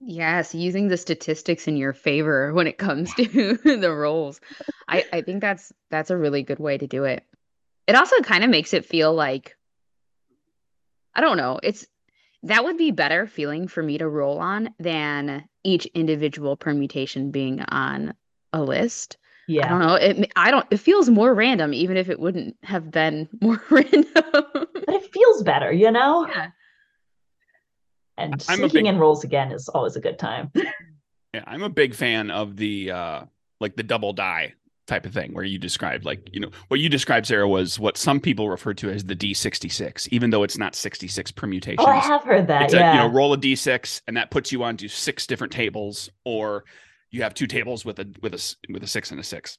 Yes, 0.00 0.54
using 0.54 0.88
the 0.88 0.96
statistics 0.96 1.66
in 1.66 1.76
your 1.76 1.92
favor 1.92 2.52
when 2.52 2.66
it 2.66 2.78
comes 2.78 3.14
to 3.14 3.56
the 3.64 3.92
rolls. 3.92 4.40
I, 4.88 5.04
I 5.12 5.22
think 5.22 5.40
that's 5.40 5.72
that's 5.90 6.10
a 6.10 6.16
really 6.16 6.42
good 6.42 6.58
way 6.58 6.76
to 6.76 6.86
do 6.86 7.04
it. 7.04 7.24
It 7.86 7.94
also 7.94 8.16
kind 8.20 8.44
of 8.44 8.50
makes 8.50 8.74
it 8.74 8.84
feel 8.84 9.14
like 9.14 9.56
I 11.14 11.20
don't 11.20 11.36
know, 11.36 11.58
it's 11.62 11.86
that 12.42 12.64
would 12.64 12.76
be 12.76 12.90
better 12.90 13.26
feeling 13.26 13.68
for 13.68 13.82
me 13.82 13.98
to 13.98 14.08
roll 14.08 14.38
on 14.38 14.74
than 14.78 15.48
each 15.62 15.86
individual 15.86 16.56
permutation 16.56 17.30
being 17.30 17.62
on 17.62 18.14
a 18.52 18.62
list 18.62 19.16
Yeah. 19.46 19.66
I 19.66 19.68
don't 19.68 19.78
know. 19.80 19.94
It 19.94 20.32
I 20.36 20.50
don't. 20.50 20.66
It 20.70 20.78
feels 20.78 21.08
more 21.08 21.34
random, 21.34 21.74
even 21.74 21.96
if 21.96 22.08
it 22.08 22.20
wouldn't 22.20 22.56
have 22.62 22.90
been 22.90 23.28
more 23.40 23.62
random. 23.70 24.66
But 24.86 24.94
it 24.96 25.12
feels 25.12 25.42
better, 25.42 25.72
you 25.72 25.90
know. 25.90 26.26
yeah. 26.28 26.48
And 28.16 28.34
I'm 28.34 28.38
sneaking 28.58 28.84
big- 28.84 28.86
in 28.86 28.98
rolls 28.98 29.24
again 29.24 29.50
is 29.50 29.68
always 29.68 29.96
a 29.96 30.00
good 30.00 30.18
time. 30.18 30.50
Yeah, 31.34 31.42
I'm 31.48 31.64
a 31.64 31.68
big 31.68 31.96
fan 31.96 32.30
of 32.30 32.56
the 32.56 32.92
uh 32.92 33.22
like 33.58 33.74
the 33.74 33.82
double 33.82 34.12
die 34.12 34.54
type 34.86 35.04
of 35.04 35.12
thing 35.12 35.32
where 35.34 35.42
you 35.42 35.58
described 35.58 36.04
like 36.04 36.28
you 36.32 36.38
know 36.38 36.50
what 36.68 36.78
you 36.78 36.88
described 36.88 37.26
Sarah 37.26 37.48
was 37.48 37.76
what 37.76 37.96
some 37.96 38.20
people 38.20 38.48
refer 38.48 38.72
to 38.74 38.88
as 38.88 39.02
the 39.02 39.16
D66 39.16 40.06
even 40.12 40.30
though 40.30 40.44
it's 40.44 40.58
not 40.58 40.76
66 40.76 41.32
permutations. 41.32 41.84
oh, 41.84 41.90
I 41.90 41.98
have 41.98 42.22
heard 42.22 42.46
that. 42.46 42.62
it's 42.62 42.74
yeah. 42.74 42.92
a 42.92 42.94
you 42.94 43.00
know 43.00 43.12
roll 43.12 43.32
a 43.32 43.36
d6 43.36 44.02
and 44.06 44.16
that 44.16 44.30
puts 44.30 44.52
you 44.52 44.62
onto 44.62 44.86
six 44.86 45.26
different 45.26 45.52
tables 45.52 46.08
or 46.24 46.64
you 47.10 47.24
have 47.24 47.34
two 47.34 47.48
tables 47.48 47.84
with 47.84 47.98
a 47.98 48.06
with 48.22 48.34
a 48.34 48.54
with 48.72 48.84
a 48.84 48.86
six 48.86 49.10
and 49.10 49.18
a 49.18 49.24
six 49.24 49.58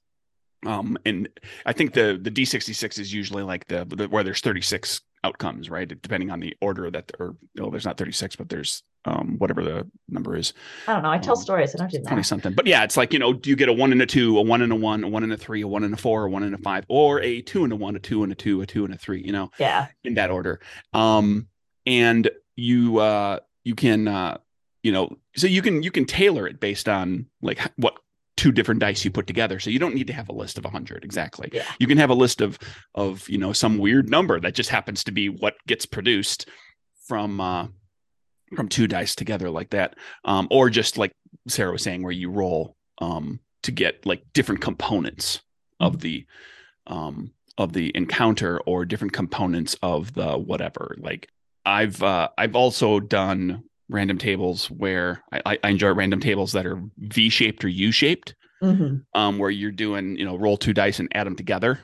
um 0.65 0.97
and 1.05 1.27
i 1.65 1.73
think 1.73 1.93
the 1.93 2.17
the 2.21 2.31
d66 2.31 2.99
is 2.99 3.11
usually 3.13 3.43
like 3.43 3.67
the, 3.67 3.83
the 3.89 4.07
where 4.07 4.23
there's 4.23 4.39
36 4.39 5.01
outcomes 5.25 5.69
right 5.69 5.87
depending 6.07 6.29
on 6.31 6.39
the 6.39 6.51
order 6.61 6.89
that 6.91 7.11
or 7.19 7.35
no 7.55 7.69
there's 7.71 7.85
not 7.85 7.97
36 7.97 8.35
but 8.35 8.47
there's 8.49 8.83
um 9.05 9.35
whatever 9.39 9.63
the 9.63 9.87
number 10.09 10.35
is 10.35 10.53
I 10.87 10.93
don't 10.93 11.03
know. 11.03 11.11
I 11.11 11.17
tell 11.19 11.35
um, 11.37 11.41
stories. 11.41 11.73
I 11.75 11.77
don't 11.79 11.91
do 11.91 11.99
20 12.01 12.23
something 12.23 12.53
but 12.53 12.65
yeah 12.67 12.83
it's 12.83 12.97
like 12.97 13.11
you 13.13 13.19
know 13.19 13.33
do 13.33 13.49
you 13.49 13.55
get 13.55 13.69
a 13.69 13.73
one 13.73 13.91
and 13.91 14.01
a 14.01 14.05
two 14.05 14.37
a 14.37 14.41
one 14.41 14.61
and 14.61 14.71
a 14.71 14.75
one 14.75 15.03
a 15.03 15.07
one 15.07 15.23
and 15.23 15.33
a 15.33 15.37
three 15.37 15.61
a 15.61 15.67
one 15.67 15.83
and 15.83 15.93
a 15.93 15.97
four 15.97 16.25
a 16.25 16.29
one 16.29 16.43
and 16.43 16.53
a 16.55 16.57
five 16.59 16.85
or 16.87 17.21
a 17.21 17.41
two 17.41 17.63
and 17.63 17.73
a 17.73 17.75
one 17.75 17.95
a 17.95 17.99
two 17.99 18.23
and 18.23 18.31
a 18.31 18.35
two 18.35 18.61
a 18.61 18.65
two 18.65 18.85
and 18.85 18.93
a 18.93 18.97
three 18.97 19.21
you 19.21 19.31
know 19.31 19.51
Yeah. 19.59 19.87
in 20.03 20.13
that 20.15 20.29
order 20.31 20.59
um 20.93 21.47
and 21.85 22.29
you 22.55 22.99
uh 22.99 23.39
you 23.63 23.75
can 23.75 24.07
uh 24.07 24.37
you 24.83 24.91
know 24.91 25.17
so 25.35 25.47
you 25.47 25.61
can 25.61 25.83
you 25.83 25.91
can 25.91 26.05
tailor 26.05 26.47
it 26.47 26.59
based 26.59 26.87
on 26.89 27.25
like 27.41 27.59
what 27.77 27.95
two 28.37 28.51
different 28.51 28.81
dice 28.81 29.05
you 29.05 29.11
put 29.11 29.27
together. 29.27 29.59
So 29.59 29.69
you 29.69 29.79
don't 29.79 29.95
need 29.95 30.07
to 30.07 30.13
have 30.13 30.29
a 30.29 30.33
list 30.33 30.57
of 30.57 30.63
100 30.63 31.03
exactly. 31.03 31.49
Yeah. 31.53 31.65
you 31.79 31.87
can 31.87 31.97
have 31.97 32.09
a 32.09 32.15
list 32.15 32.41
of 32.41 32.59
of 32.93 33.27
you 33.29 33.37
know 33.37 33.53
some 33.53 33.77
weird 33.77 34.09
number 34.09 34.39
that 34.39 34.53
just 34.53 34.69
happens 34.69 35.03
to 35.05 35.11
be 35.11 35.29
what 35.29 35.55
gets 35.67 35.85
produced 35.85 36.49
from 37.07 37.39
uh 37.39 37.67
from 38.55 38.67
two 38.67 38.87
dice 38.87 39.15
together 39.15 39.49
like 39.49 39.69
that. 39.71 39.95
Um 40.23 40.47
or 40.51 40.69
just 40.69 40.97
like 40.97 41.11
sarah 41.47 41.71
was 41.71 41.83
saying 41.83 42.03
where 42.03 42.11
you 42.11 42.29
roll 42.29 42.75
um 42.99 43.39
to 43.63 43.71
get 43.71 44.05
like 44.05 44.23
different 44.33 44.61
components 44.61 45.41
of 45.79 45.99
the 46.01 46.25
um 46.87 47.31
of 47.57 47.71
the 47.71 47.91
encounter 47.95 48.59
or 48.61 48.85
different 48.85 49.13
components 49.13 49.77
of 49.81 50.13
the 50.13 50.37
whatever. 50.37 50.95
Like 50.99 51.29
i've 51.65 52.03
uh 52.03 52.29
i've 52.37 52.55
also 52.55 52.99
done 52.99 53.63
random 53.89 54.17
tables 54.17 54.69
where 54.71 55.23
i 55.31 55.57
I- 55.63 55.69
enjoy 55.69 55.91
random 55.93 56.19
tables 56.19 56.51
that 56.53 56.65
are 56.65 56.81
v-shaped 56.97 57.63
or 57.63 57.67
u-shaped 57.67 58.35
hmm 58.61 58.97
um, 59.13 59.37
where 59.37 59.49
you're 59.49 59.71
doing, 59.71 60.15
you 60.17 60.25
know, 60.25 60.37
roll 60.37 60.57
two 60.57 60.73
dice 60.73 60.99
and 60.99 61.09
add 61.13 61.27
them 61.27 61.35
together. 61.35 61.79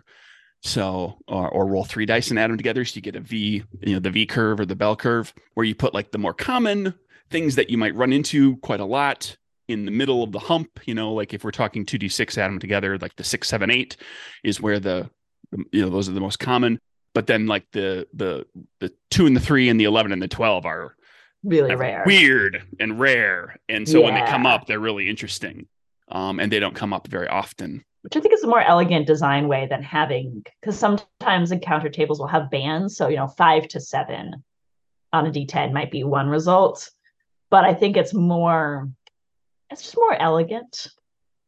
So, 0.64 1.18
or, 1.28 1.50
or 1.50 1.66
roll 1.68 1.84
three 1.84 2.06
dice 2.06 2.30
and 2.30 2.40
add 2.40 2.50
them 2.50 2.58
together. 2.58 2.86
So 2.86 2.96
you 2.96 3.02
get 3.02 3.16
a 3.16 3.20
V, 3.20 3.64
you 3.82 3.94
know, 3.94 4.00
the 4.00 4.10
V 4.10 4.26
curve 4.26 4.60
or 4.60 4.66
the 4.66 4.76
bell 4.76 4.96
curve, 4.96 5.34
where 5.54 5.66
you 5.66 5.76
put 5.76 5.94
like 5.94 6.12
the 6.12 6.18
more 6.18 6.34
common 6.34 6.94
things 7.30 7.56
that 7.56 7.70
you 7.70 7.78
might 7.78 7.96
run 7.96 8.14
into 8.14 8.58
quite 8.58 8.80
a 8.80 8.86
lot 8.86 9.36
in 9.68 9.86
the 9.86 9.92
middle 9.92 10.24
of 10.24 10.32
the 10.32 10.40
hump. 10.40 10.80
You 10.86 10.94
know, 10.94 11.14
like 11.14 11.34
if 11.34 11.44
we're 11.44 11.52
talking 11.52 11.86
2D6, 11.86 12.38
add 12.38 12.48
them 12.48 12.60
together, 12.60 12.98
like 12.98 13.16
the 13.16 13.24
six, 13.24 13.48
seven, 13.50 13.72
eight 13.72 13.98
is 14.44 14.62
where 14.62 14.80
the, 14.80 15.10
the 15.52 15.64
you 15.72 15.82
know, 15.82 15.90
those 15.90 16.08
are 16.08 16.14
the 16.14 16.22
most 16.22 16.40
common. 16.40 16.80
But 17.14 17.28
then 17.28 17.48
like 17.48 17.66
the, 17.72 18.08
the, 18.14 18.46
the 18.80 18.94
two 19.10 19.26
and 19.26 19.36
the 19.36 19.42
three 19.42 19.68
and 19.68 19.80
the 19.80 19.86
11 19.86 20.12
and 20.12 20.22
the 20.22 20.28
12 20.28 20.66
are 20.66 20.96
Really 21.44 21.76
rare. 21.76 22.04
weird 22.06 22.64
and 22.80 23.00
rare. 23.00 23.58
And 23.68 23.88
so 23.88 24.02
when 24.02 24.14
they 24.14 24.26
come 24.26 24.46
up, 24.46 24.68
they're 24.68 24.80
really 24.80 25.10
interesting. 25.10 25.68
Um, 26.08 26.40
and 26.40 26.52
they 26.52 26.60
don't 26.60 26.76
come 26.76 26.94
up 26.94 27.08
very 27.08 27.28
often. 27.28 27.84
which 28.02 28.18
I 28.18 28.20
think 28.20 28.34
is 28.34 28.44
a 28.44 28.48
more 28.48 28.62
elegant 28.62 29.08
design 29.08 29.48
way 29.48 29.68
than 29.68 29.82
having 29.82 30.44
because 30.60 30.78
sometimes 30.78 31.52
encounter 31.52 31.90
tables 31.90 32.20
will 32.20 32.28
have 32.28 32.52
bands. 32.52 32.98
So, 32.98 33.08
you 33.08 33.16
know, 33.16 33.28
five 33.28 33.68
to 33.70 33.80
seven 33.80 34.44
on 35.14 35.26
a 35.26 35.32
D10 35.32 35.72
might 35.72 35.92
be 35.92 36.04
one 36.04 36.28
result. 36.28 36.90
But 37.50 37.64
I 37.64 37.74
think 37.74 37.98
it's 37.98 38.14
more, 38.14 38.90
it's 39.70 39.84
just 39.84 39.98
more 39.98 40.20
elegant 40.20 40.88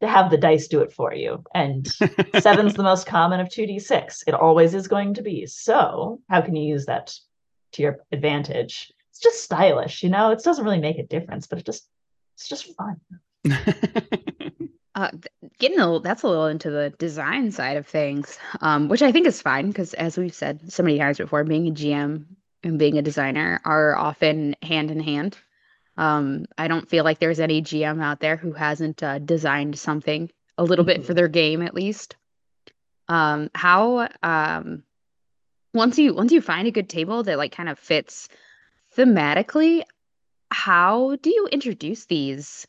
to 0.02 0.08
have 0.08 0.30
the 0.30 0.38
dice 0.38 0.68
do 0.68 0.82
it 0.82 0.94
for 0.94 1.14
you. 1.14 1.44
And 1.54 1.88
seven's 2.40 2.74
the 2.74 2.84
most 2.84 3.06
common 3.06 3.40
of 3.40 3.50
2D6. 3.50 4.24
It 4.28 4.34
always 4.34 4.74
is 4.74 4.88
going 4.88 5.16
to 5.16 5.22
be. 5.22 5.46
So, 5.46 6.22
how 6.30 6.42
can 6.42 6.56
you 6.56 6.68
use 6.68 6.86
that 6.86 7.14
to 7.74 7.82
your 7.82 8.00
advantage? 8.12 8.93
It's 9.14 9.20
just 9.20 9.44
stylish, 9.44 10.02
you 10.02 10.10
know? 10.10 10.32
It 10.32 10.44
doesn't 10.44 10.66
really 10.66 10.80
make 10.80 10.98
a 10.98 11.06
difference, 11.06 11.46
but 11.46 11.60
it 11.60 11.66
just, 11.66 11.88
it's 12.36 12.50
just 12.50 12.74
fun. 12.76 13.00
Uh, 14.96 15.10
getting 15.58 15.80
a 15.80 15.86
little, 15.86 16.00
that's 16.00 16.22
a 16.22 16.28
little 16.28 16.46
into 16.46 16.70
the 16.70 16.92
design 17.00 17.52
side 17.52 17.78
of 17.78 17.88
things, 17.88 18.38
um, 18.62 18.90
which 18.90 19.02
I 19.02 19.12
think 19.12 19.26
is 19.26 19.42
fine 19.42 19.70
because, 19.70 19.96
as 19.96 20.20
we've 20.20 20.36
said 20.36 20.72
so 20.72 20.84
many 20.84 21.00
times 21.00 21.18
before, 21.18 21.44
being 21.44 21.68
a 21.68 21.72
GM 21.72 22.26
and 22.64 22.78
being 22.78 23.00
a 23.00 23.02
designer 23.02 23.60
are 23.66 23.96
often 23.96 24.56
hand 24.62 24.92
in 24.92 25.00
hand. 25.00 25.36
Um, 25.98 26.46
I 26.60 26.68
don't 26.68 26.88
feel 26.88 27.04
like 27.04 27.18
there's 27.18 27.40
any 27.40 27.64
GM 27.64 28.04
out 28.04 28.20
there 28.20 28.38
who 28.38 28.54
hasn't 28.54 29.02
uh, 29.02 29.18
designed 29.18 29.80
something 29.80 30.30
a 30.60 30.64
little 30.64 30.86
bit 30.86 31.06
for 31.06 31.16
their 31.16 31.28
game 31.28 31.64
at 31.64 31.74
least. 31.74 32.16
Um, 33.08 33.50
how 33.56 34.10
um, 34.22 34.84
once 35.74 35.98
you 35.98 36.14
once 36.14 36.32
you 36.32 36.42
find 36.42 36.68
a 36.68 36.72
good 36.72 36.88
table 36.88 37.24
that 37.24 37.40
like 37.40 37.52
kind 37.52 37.70
of 37.70 37.80
fits 37.80 38.30
thematically, 38.98 39.84
how 40.52 41.16
do 41.18 41.30
you 41.30 41.48
introduce 41.52 42.06
these 42.06 42.68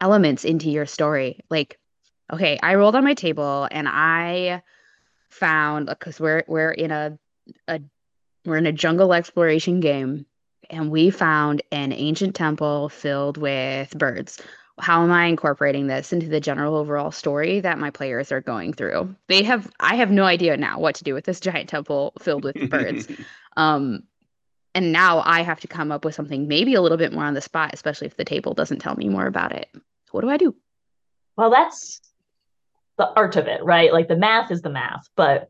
elements 0.00 0.44
into 0.44 0.70
your 0.70 0.86
story? 0.86 1.40
Like, 1.50 1.78
okay, 2.32 2.58
I 2.62 2.74
rolled 2.74 2.96
on 2.96 3.04
my 3.04 3.14
table 3.14 3.68
and 3.70 3.88
I 3.88 4.62
found 5.28 5.86
because 5.86 6.20
we're 6.20 6.44
we're 6.46 6.70
in 6.70 6.90
a 6.90 7.18
a 7.68 7.80
we're 8.44 8.56
in 8.56 8.66
a 8.66 8.72
jungle 8.72 9.12
exploration 9.12 9.80
game 9.80 10.26
and 10.70 10.90
we 10.90 11.10
found 11.10 11.62
an 11.72 11.92
ancient 11.92 12.34
temple 12.34 12.88
filled 12.88 13.36
with 13.36 13.96
birds. 13.96 14.40
How 14.78 15.02
am 15.02 15.10
I 15.10 15.26
incorporating 15.26 15.86
this 15.86 16.12
into 16.12 16.28
the 16.28 16.40
general 16.40 16.76
overall 16.76 17.10
story 17.10 17.60
that 17.60 17.78
my 17.78 17.90
players 17.90 18.30
are 18.30 18.42
going 18.42 18.74
through? 18.74 19.14
They 19.28 19.42
have 19.42 19.70
I 19.80 19.96
have 19.96 20.10
no 20.10 20.24
idea 20.24 20.56
now 20.56 20.78
what 20.78 20.96
to 20.96 21.04
do 21.04 21.14
with 21.14 21.24
this 21.24 21.40
giant 21.40 21.68
temple 21.68 22.12
filled 22.20 22.44
with 22.44 22.70
birds. 22.70 23.08
Um, 23.56 24.02
and 24.76 24.92
now 24.92 25.22
I 25.24 25.40
have 25.40 25.60
to 25.60 25.68
come 25.68 25.90
up 25.90 26.04
with 26.04 26.14
something 26.14 26.48
maybe 26.48 26.74
a 26.74 26.82
little 26.82 26.98
bit 26.98 27.10
more 27.10 27.24
on 27.24 27.32
the 27.32 27.40
spot, 27.40 27.70
especially 27.72 28.08
if 28.08 28.16
the 28.18 28.26
table 28.26 28.52
doesn't 28.52 28.80
tell 28.80 28.94
me 28.94 29.08
more 29.08 29.26
about 29.26 29.52
it. 29.52 29.70
What 30.10 30.20
do 30.20 30.28
I 30.28 30.36
do? 30.36 30.54
Well, 31.34 31.48
that's 31.50 32.02
the 32.98 33.08
art 33.08 33.36
of 33.36 33.46
it, 33.46 33.64
right? 33.64 33.90
Like 33.90 34.06
the 34.06 34.18
math 34.18 34.50
is 34.50 34.60
the 34.60 34.68
math, 34.68 35.08
but 35.16 35.48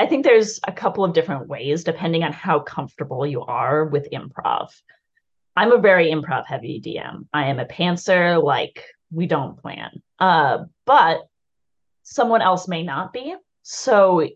I 0.00 0.06
think 0.06 0.24
there's 0.24 0.58
a 0.66 0.72
couple 0.72 1.04
of 1.04 1.12
different 1.12 1.46
ways 1.46 1.84
depending 1.84 2.24
on 2.24 2.32
how 2.32 2.58
comfortable 2.58 3.24
you 3.24 3.42
are 3.42 3.84
with 3.84 4.10
improv. 4.10 4.70
I'm 5.54 5.70
a 5.70 5.78
very 5.78 6.10
improv 6.10 6.46
heavy 6.46 6.82
DM. 6.84 7.28
I 7.32 7.46
am 7.46 7.60
a 7.60 7.64
pantser, 7.64 8.42
like 8.42 8.82
we 9.12 9.28
don't 9.28 9.56
plan. 9.56 10.02
Uh, 10.18 10.64
but 10.84 11.28
someone 12.02 12.42
else 12.42 12.66
may 12.66 12.82
not 12.82 13.12
be. 13.12 13.36
So 13.62 14.28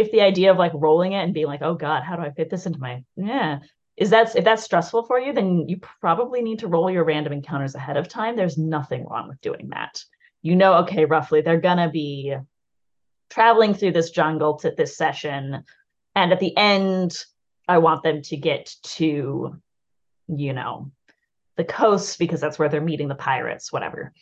if 0.00 0.10
the 0.12 0.20
idea 0.20 0.50
of 0.50 0.58
like 0.58 0.72
rolling 0.74 1.12
it 1.12 1.22
and 1.22 1.34
being 1.34 1.46
like, 1.46 1.62
oh 1.62 1.74
God, 1.74 2.02
how 2.02 2.16
do 2.16 2.22
I 2.22 2.30
fit 2.30 2.50
this 2.50 2.66
into 2.66 2.78
my 2.78 3.04
yeah. 3.16 3.58
Is 3.96 4.10
that 4.10 4.34
if 4.34 4.44
that's 4.44 4.64
stressful 4.64 5.04
for 5.04 5.20
you, 5.20 5.32
then 5.32 5.68
you 5.68 5.78
probably 5.78 6.40
need 6.40 6.60
to 6.60 6.68
roll 6.68 6.90
your 6.90 7.04
random 7.04 7.34
encounters 7.34 7.74
ahead 7.74 7.98
of 7.98 8.08
time. 8.08 8.34
There's 8.34 8.56
nothing 8.56 9.04
wrong 9.04 9.28
with 9.28 9.40
doing 9.42 9.68
that. 9.70 10.02
You 10.40 10.56
know, 10.56 10.74
okay, 10.78 11.04
roughly 11.04 11.42
they're 11.42 11.60
gonna 11.60 11.90
be 11.90 12.34
traveling 13.28 13.74
through 13.74 13.92
this 13.92 14.10
jungle 14.10 14.56
to 14.58 14.70
this 14.70 14.96
session. 14.96 15.64
And 16.14 16.32
at 16.32 16.40
the 16.40 16.56
end, 16.56 17.16
I 17.68 17.78
want 17.78 18.02
them 18.02 18.22
to 18.22 18.36
get 18.36 18.74
to, 18.82 19.60
you 20.28 20.52
know, 20.52 20.90
the 21.56 21.64
coast 21.64 22.18
because 22.18 22.40
that's 22.40 22.58
where 22.58 22.68
they're 22.68 22.80
meeting 22.80 23.08
the 23.08 23.14
pirates, 23.14 23.72
whatever. 23.72 24.12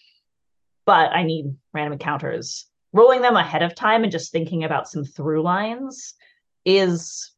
But 0.84 1.12
I 1.12 1.22
need 1.22 1.56
random 1.72 1.94
encounters. 1.94 2.67
Rolling 2.92 3.20
them 3.20 3.36
ahead 3.36 3.62
of 3.62 3.74
time 3.74 4.02
and 4.02 4.12
just 4.12 4.32
thinking 4.32 4.64
about 4.64 4.88
some 4.88 5.04
through 5.04 5.42
lines 5.42 6.14
is 6.64 7.32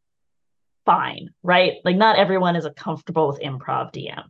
fine, 0.85 1.30
right? 1.42 1.75
Like, 1.85 1.97
not 1.97 2.16
everyone 2.16 2.57
is 2.57 2.66
comfortable 2.76 3.28
with 3.28 3.40
improv 3.40 3.92
DM. 3.92 4.25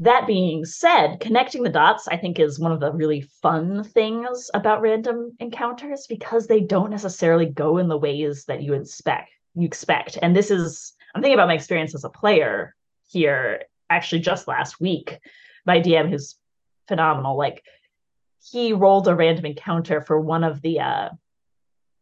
That 0.00 0.26
being 0.26 0.64
said, 0.64 1.18
connecting 1.18 1.64
the 1.64 1.70
dots, 1.70 2.06
I 2.06 2.16
think, 2.16 2.38
is 2.38 2.58
one 2.58 2.70
of 2.70 2.78
the 2.78 2.92
really 2.92 3.22
fun 3.42 3.82
things 3.82 4.48
about 4.54 4.80
random 4.80 5.36
encounters 5.40 6.06
because 6.08 6.46
they 6.46 6.60
don't 6.60 6.90
necessarily 6.90 7.46
go 7.46 7.78
in 7.78 7.88
the 7.88 7.98
ways 7.98 8.44
that 8.44 8.62
you 8.62 8.74
expect. 8.74 9.30
You 9.54 9.66
expect, 9.66 10.18
and 10.22 10.36
this 10.36 10.52
is 10.52 10.92
I'm 11.14 11.22
thinking 11.22 11.34
about 11.34 11.48
my 11.48 11.54
experience 11.54 11.94
as 11.94 12.04
a 12.04 12.10
player 12.10 12.76
here. 13.08 13.62
Actually, 13.90 14.20
just 14.20 14.46
last 14.46 14.80
week, 14.80 15.18
my 15.66 15.80
DM, 15.80 16.10
who's 16.10 16.36
phenomenal, 16.86 17.36
like 17.36 17.64
he 18.42 18.72
rolled 18.72 19.08
a 19.08 19.14
random 19.14 19.46
encounter 19.46 20.00
for 20.00 20.20
one 20.20 20.44
of 20.44 20.62
the 20.62 20.80
uh, 20.80 21.08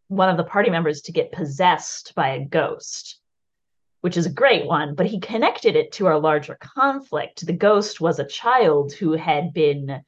one 0.08 0.28
of 0.28 0.36
the 0.36 0.44
party 0.44 0.70
members 0.70 1.02
to 1.02 1.12
get 1.12 1.32
possessed 1.32 2.14
by 2.14 2.30
a 2.30 2.44
ghost 2.44 3.18
which 4.06 4.16
is 4.16 4.26
a 4.26 4.30
great 4.30 4.66
one, 4.66 4.94
but 4.94 5.06
he 5.06 5.18
connected 5.18 5.74
it 5.74 5.90
to 5.90 6.06
our 6.06 6.20
larger 6.20 6.56
conflict. 6.60 7.44
The 7.44 7.52
ghost 7.52 8.00
was 8.00 8.20
a 8.20 8.24
child 8.24 8.92
who 8.92 9.14
had 9.14 9.52
been 9.52 10.00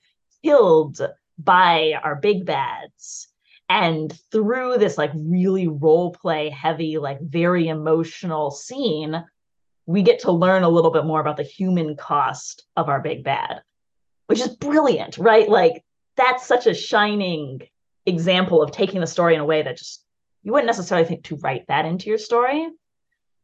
killed 0.44 1.00
by 1.36 1.94
our 2.00 2.14
big 2.14 2.46
bads. 2.46 3.26
And 3.68 4.16
through 4.30 4.78
this 4.78 4.98
like 4.98 5.10
really 5.16 5.66
role 5.66 6.12
play 6.12 6.48
heavy, 6.48 6.98
like 6.98 7.20
very 7.20 7.66
emotional 7.66 8.52
scene, 8.52 9.24
we 9.86 10.02
get 10.02 10.20
to 10.20 10.30
learn 10.30 10.62
a 10.62 10.68
little 10.68 10.92
bit 10.92 11.04
more 11.04 11.20
about 11.20 11.36
the 11.36 11.42
human 11.42 11.96
cost 11.96 12.66
of 12.76 12.88
our 12.88 13.00
big 13.00 13.24
bad, 13.24 13.62
which 14.28 14.40
is 14.40 14.48
brilliant, 14.48 15.18
right? 15.18 15.48
Like 15.48 15.84
that's 16.18 16.46
such 16.46 16.66
a 16.66 16.74
shining 16.74 17.62
example 18.04 18.62
of 18.62 18.72
taking 18.72 19.00
the 19.00 19.06
story 19.06 19.34
in 19.34 19.40
a 19.40 19.46
way 19.46 19.62
that 19.62 19.78
just 19.78 20.04
you 20.42 20.52
wouldn't 20.52 20.66
necessarily 20.66 21.06
think 21.06 21.24
to 21.24 21.36
write 21.36 21.66
that 21.68 21.86
into 21.86 22.08
your 22.08 22.18
story, 22.18 22.68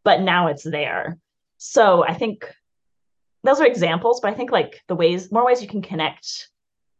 but 0.04 0.20
now 0.20 0.48
it's 0.48 0.62
there. 0.62 1.18
So 1.56 2.04
I 2.04 2.14
think 2.14 2.52
those 3.42 3.60
are 3.60 3.66
examples, 3.66 4.20
but 4.20 4.32
I 4.32 4.34
think 4.34 4.50
like 4.50 4.82
the 4.88 4.94
ways, 4.94 5.32
more 5.32 5.46
ways 5.46 5.62
you 5.62 5.68
can 5.68 5.82
connect 5.82 6.48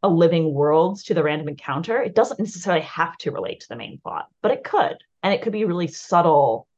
a 0.02 0.08
living 0.08 0.52
world 0.52 1.02
to 1.04 1.14
the 1.14 1.22
random 1.22 1.48
encounter, 1.48 2.00
it 2.00 2.14
doesn't 2.14 2.40
necessarily 2.40 2.82
have 2.84 3.16
to 3.18 3.30
relate 3.30 3.60
to 3.60 3.68
the 3.68 3.76
main 3.76 3.98
plot, 3.98 4.28
but 4.42 4.52
it 4.52 4.64
could. 4.64 4.96
And 5.22 5.32
it 5.32 5.42
could 5.42 5.52
be 5.52 5.64
really 5.64 5.86
subtle 5.88 6.68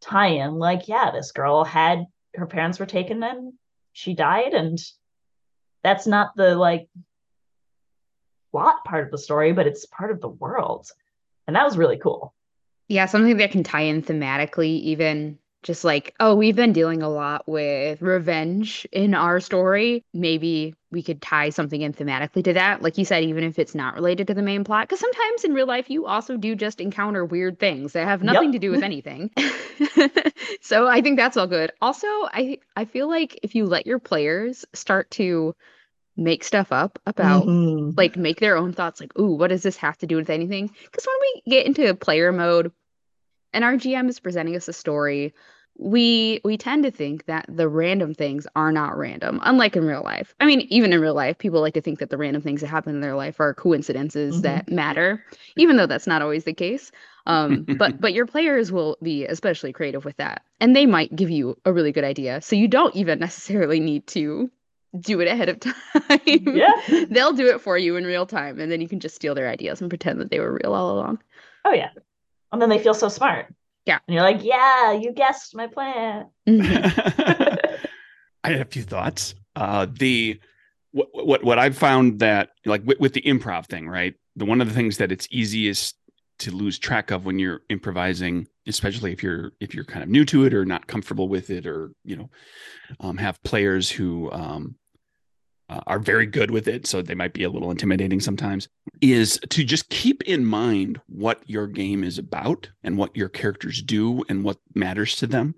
tie 0.00 0.28
in, 0.28 0.54
like, 0.54 0.86
yeah, 0.86 1.10
this 1.10 1.32
girl 1.32 1.64
had 1.64 2.06
her 2.34 2.46
parents 2.46 2.78
were 2.78 2.86
taken 2.86 3.22
and 3.22 3.54
she 3.92 4.14
died, 4.14 4.54
and 4.54 4.78
that's 5.82 6.06
not 6.06 6.36
the 6.36 6.54
like 6.54 6.88
plot 8.50 8.84
part 8.84 9.04
of 9.04 9.10
the 9.10 9.18
story, 9.18 9.52
but 9.52 9.66
it's 9.66 9.86
part 9.86 10.10
of 10.10 10.20
the 10.20 10.28
world. 10.28 10.90
And 11.46 11.56
that 11.56 11.64
was 11.64 11.78
really 11.78 11.98
cool. 11.98 12.34
Yeah, 12.88 13.06
something 13.06 13.36
that 13.36 13.50
can 13.50 13.64
tie 13.64 13.82
in 13.82 14.02
thematically, 14.02 14.80
even 14.80 15.38
just 15.62 15.84
like, 15.84 16.14
oh, 16.20 16.34
we've 16.34 16.56
been 16.56 16.72
dealing 16.72 17.02
a 17.02 17.08
lot 17.08 17.48
with 17.48 18.00
revenge 18.00 18.86
in 18.92 19.14
our 19.14 19.40
story. 19.40 20.04
Maybe 20.14 20.74
we 20.90 21.02
could 21.02 21.20
tie 21.20 21.50
something 21.50 21.82
in 21.82 21.92
thematically 21.92 22.44
to 22.44 22.52
that. 22.54 22.80
Like 22.80 22.96
you 22.96 23.04
said, 23.04 23.24
even 23.24 23.44
if 23.44 23.58
it's 23.58 23.74
not 23.74 23.94
related 23.94 24.28
to 24.28 24.34
the 24.34 24.42
main 24.42 24.64
plot. 24.64 24.88
Because 24.88 25.00
sometimes 25.00 25.44
in 25.44 25.54
real 25.54 25.66
life, 25.66 25.90
you 25.90 26.06
also 26.06 26.36
do 26.36 26.54
just 26.54 26.80
encounter 26.80 27.24
weird 27.24 27.58
things 27.58 27.92
that 27.92 28.06
have 28.06 28.22
nothing 28.22 28.52
yep. 28.52 28.52
to 28.52 28.58
do 28.58 28.70
with 28.70 28.82
anything. 28.84 29.30
so 30.62 30.86
I 30.86 31.00
think 31.00 31.18
that's 31.18 31.36
all 31.36 31.46
good. 31.46 31.72
Also, 31.82 32.06
I 32.06 32.58
I 32.76 32.84
feel 32.84 33.08
like 33.08 33.40
if 33.42 33.54
you 33.54 33.66
let 33.66 33.86
your 33.86 33.98
players 33.98 34.64
start 34.72 35.10
to 35.12 35.54
make 36.18 36.42
stuff 36.42 36.72
up 36.72 36.98
about 37.06 37.46
mm-hmm. 37.46 37.90
like 37.96 38.16
make 38.16 38.40
their 38.40 38.56
own 38.56 38.72
thoughts 38.72 39.00
like 39.00 39.16
ooh 39.18 39.34
what 39.34 39.48
does 39.48 39.62
this 39.62 39.76
have 39.76 39.96
to 39.96 40.06
do 40.06 40.16
with 40.16 40.28
anything 40.28 40.66
because 40.66 41.06
when 41.06 41.16
we 41.22 41.50
get 41.50 41.64
into 41.64 41.94
player 41.94 42.32
mode 42.32 42.72
and 43.52 43.64
our 43.64 43.74
gm 43.74 44.08
is 44.08 44.18
presenting 44.20 44.56
us 44.56 44.68
a 44.68 44.72
story 44.72 45.32
we 45.80 46.40
we 46.44 46.56
tend 46.56 46.82
to 46.82 46.90
think 46.90 47.24
that 47.26 47.46
the 47.48 47.68
random 47.68 48.12
things 48.12 48.48
are 48.56 48.72
not 48.72 48.98
random 48.98 49.38
unlike 49.44 49.76
in 49.76 49.84
real 49.84 50.02
life 50.02 50.34
i 50.40 50.44
mean 50.44 50.60
even 50.62 50.92
in 50.92 51.00
real 51.00 51.14
life 51.14 51.38
people 51.38 51.60
like 51.60 51.74
to 51.74 51.80
think 51.80 52.00
that 52.00 52.10
the 52.10 52.18
random 52.18 52.42
things 52.42 52.60
that 52.60 52.66
happen 52.66 52.96
in 52.96 53.00
their 53.00 53.14
life 53.14 53.38
are 53.38 53.54
coincidences 53.54 54.34
mm-hmm. 54.34 54.42
that 54.42 54.68
matter 54.68 55.24
even 55.56 55.76
though 55.76 55.86
that's 55.86 56.08
not 56.08 56.20
always 56.20 56.44
the 56.44 56.52
case 56.52 56.90
um, 57.26 57.64
but 57.78 58.00
but 58.00 58.12
your 58.12 58.26
players 58.26 58.72
will 58.72 58.96
be 59.02 59.24
especially 59.24 59.72
creative 59.72 60.04
with 60.04 60.16
that 60.16 60.42
and 60.60 60.74
they 60.74 60.84
might 60.84 61.14
give 61.14 61.30
you 61.30 61.56
a 61.64 61.72
really 61.72 61.92
good 61.92 62.04
idea 62.04 62.40
so 62.40 62.56
you 62.56 62.66
don't 62.66 62.96
even 62.96 63.20
necessarily 63.20 63.78
need 63.78 64.04
to 64.08 64.50
do 64.98 65.20
it 65.20 65.28
ahead 65.28 65.48
of 65.48 65.60
time. 65.60 65.74
Yeah. 66.26 67.04
They'll 67.08 67.32
do 67.32 67.48
it 67.48 67.60
for 67.60 67.76
you 67.76 67.96
in 67.96 68.04
real 68.04 68.26
time 68.26 68.58
and 68.58 68.70
then 68.70 68.80
you 68.80 68.88
can 68.88 69.00
just 69.00 69.14
steal 69.14 69.34
their 69.34 69.48
ideas 69.48 69.80
and 69.80 69.90
pretend 69.90 70.20
that 70.20 70.30
they 70.30 70.40
were 70.40 70.52
real 70.52 70.74
all 70.74 70.92
along. 70.92 71.22
Oh 71.64 71.72
yeah. 71.72 71.90
And 72.52 72.62
then 72.62 72.68
they 72.68 72.78
feel 72.78 72.94
so 72.94 73.08
smart. 73.08 73.52
Yeah. 73.84 73.98
And 74.06 74.14
you're 74.14 74.22
like, 74.22 74.42
"Yeah, 74.42 74.92
you 74.92 75.12
guessed 75.12 75.54
my 75.54 75.66
plan." 75.66 76.26
Mm-hmm. 76.46 77.86
I 78.44 78.48
had 78.48 78.60
a 78.60 78.64
few 78.66 78.82
thoughts. 78.82 79.34
Uh 79.56 79.86
the 79.90 80.40
what 80.92 81.08
what 81.12 81.44
what 81.44 81.58
I've 81.58 81.76
found 81.76 82.20
that 82.20 82.50
like 82.64 82.82
with, 82.84 83.00
with 83.00 83.12
the 83.12 83.22
improv 83.22 83.66
thing, 83.66 83.88
right? 83.88 84.14
The 84.36 84.44
one 84.44 84.60
of 84.60 84.68
the 84.68 84.74
things 84.74 84.98
that 84.98 85.12
it's 85.12 85.28
easiest 85.30 85.96
to 86.40 86.50
lose 86.50 86.78
track 86.78 87.10
of 87.10 87.24
when 87.24 87.38
you're 87.38 87.62
improvising 87.68 88.46
especially 88.68 89.12
if 89.12 89.22
you're 89.22 89.52
if 89.60 89.74
you're 89.74 89.84
kind 89.84 90.02
of 90.02 90.08
new 90.08 90.24
to 90.24 90.44
it 90.44 90.54
or 90.54 90.64
not 90.64 90.86
comfortable 90.86 91.28
with 91.28 91.50
it 91.50 91.66
or 91.66 91.90
you 92.04 92.16
know 92.16 92.30
um, 93.00 93.16
have 93.16 93.42
players 93.42 93.90
who 93.90 94.30
um, 94.30 94.76
uh, 95.68 95.80
are 95.86 95.98
very 95.98 96.26
good 96.26 96.50
with 96.50 96.66
it 96.68 96.86
so 96.86 97.02
they 97.02 97.14
might 97.14 97.32
be 97.32 97.44
a 97.44 97.50
little 97.50 97.70
intimidating 97.70 98.20
sometimes 98.20 98.68
is 99.00 99.38
to 99.50 99.64
just 99.64 99.88
keep 99.90 100.22
in 100.22 100.44
mind 100.44 101.00
what 101.06 101.42
your 101.46 101.66
game 101.66 102.02
is 102.02 102.18
about 102.18 102.68
and 102.82 102.96
what 102.96 103.16
your 103.16 103.28
characters 103.28 103.82
do 103.82 104.24
and 104.28 104.44
what 104.44 104.58
matters 104.74 105.14
to 105.16 105.26
them 105.26 105.54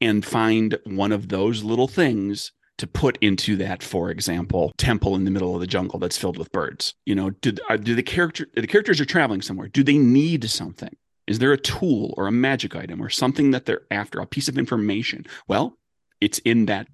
and 0.00 0.24
find 0.24 0.78
one 0.84 1.12
of 1.12 1.28
those 1.28 1.62
little 1.62 1.88
things 1.88 2.52
to 2.78 2.86
put 2.86 3.16
into 3.20 3.56
that, 3.56 3.82
for 3.82 4.10
example, 4.10 4.72
temple 4.78 5.14
in 5.14 5.24
the 5.24 5.30
middle 5.30 5.54
of 5.54 5.60
the 5.60 5.66
jungle 5.66 5.98
that's 5.98 6.18
filled 6.18 6.38
with 6.38 6.50
birds. 6.50 6.94
You 7.06 7.14
know, 7.14 7.30
do, 7.30 7.54
uh, 7.68 7.76
do 7.76 7.94
the 7.94 8.02
character 8.02 8.46
the 8.54 8.66
characters 8.66 9.00
are 9.00 9.04
traveling 9.04 9.42
somewhere? 9.42 9.68
Do 9.68 9.84
they 9.84 9.98
need 9.98 10.48
something? 10.50 10.94
Is 11.26 11.38
there 11.38 11.52
a 11.52 11.58
tool 11.58 12.12
or 12.16 12.26
a 12.26 12.32
magic 12.32 12.76
item 12.76 13.00
or 13.00 13.08
something 13.08 13.52
that 13.52 13.64
they're 13.64 13.82
after, 13.90 14.18
a 14.18 14.26
piece 14.26 14.48
of 14.48 14.58
information? 14.58 15.24
Well, 15.48 15.78
it's 16.20 16.38
in 16.40 16.66
that 16.66 16.88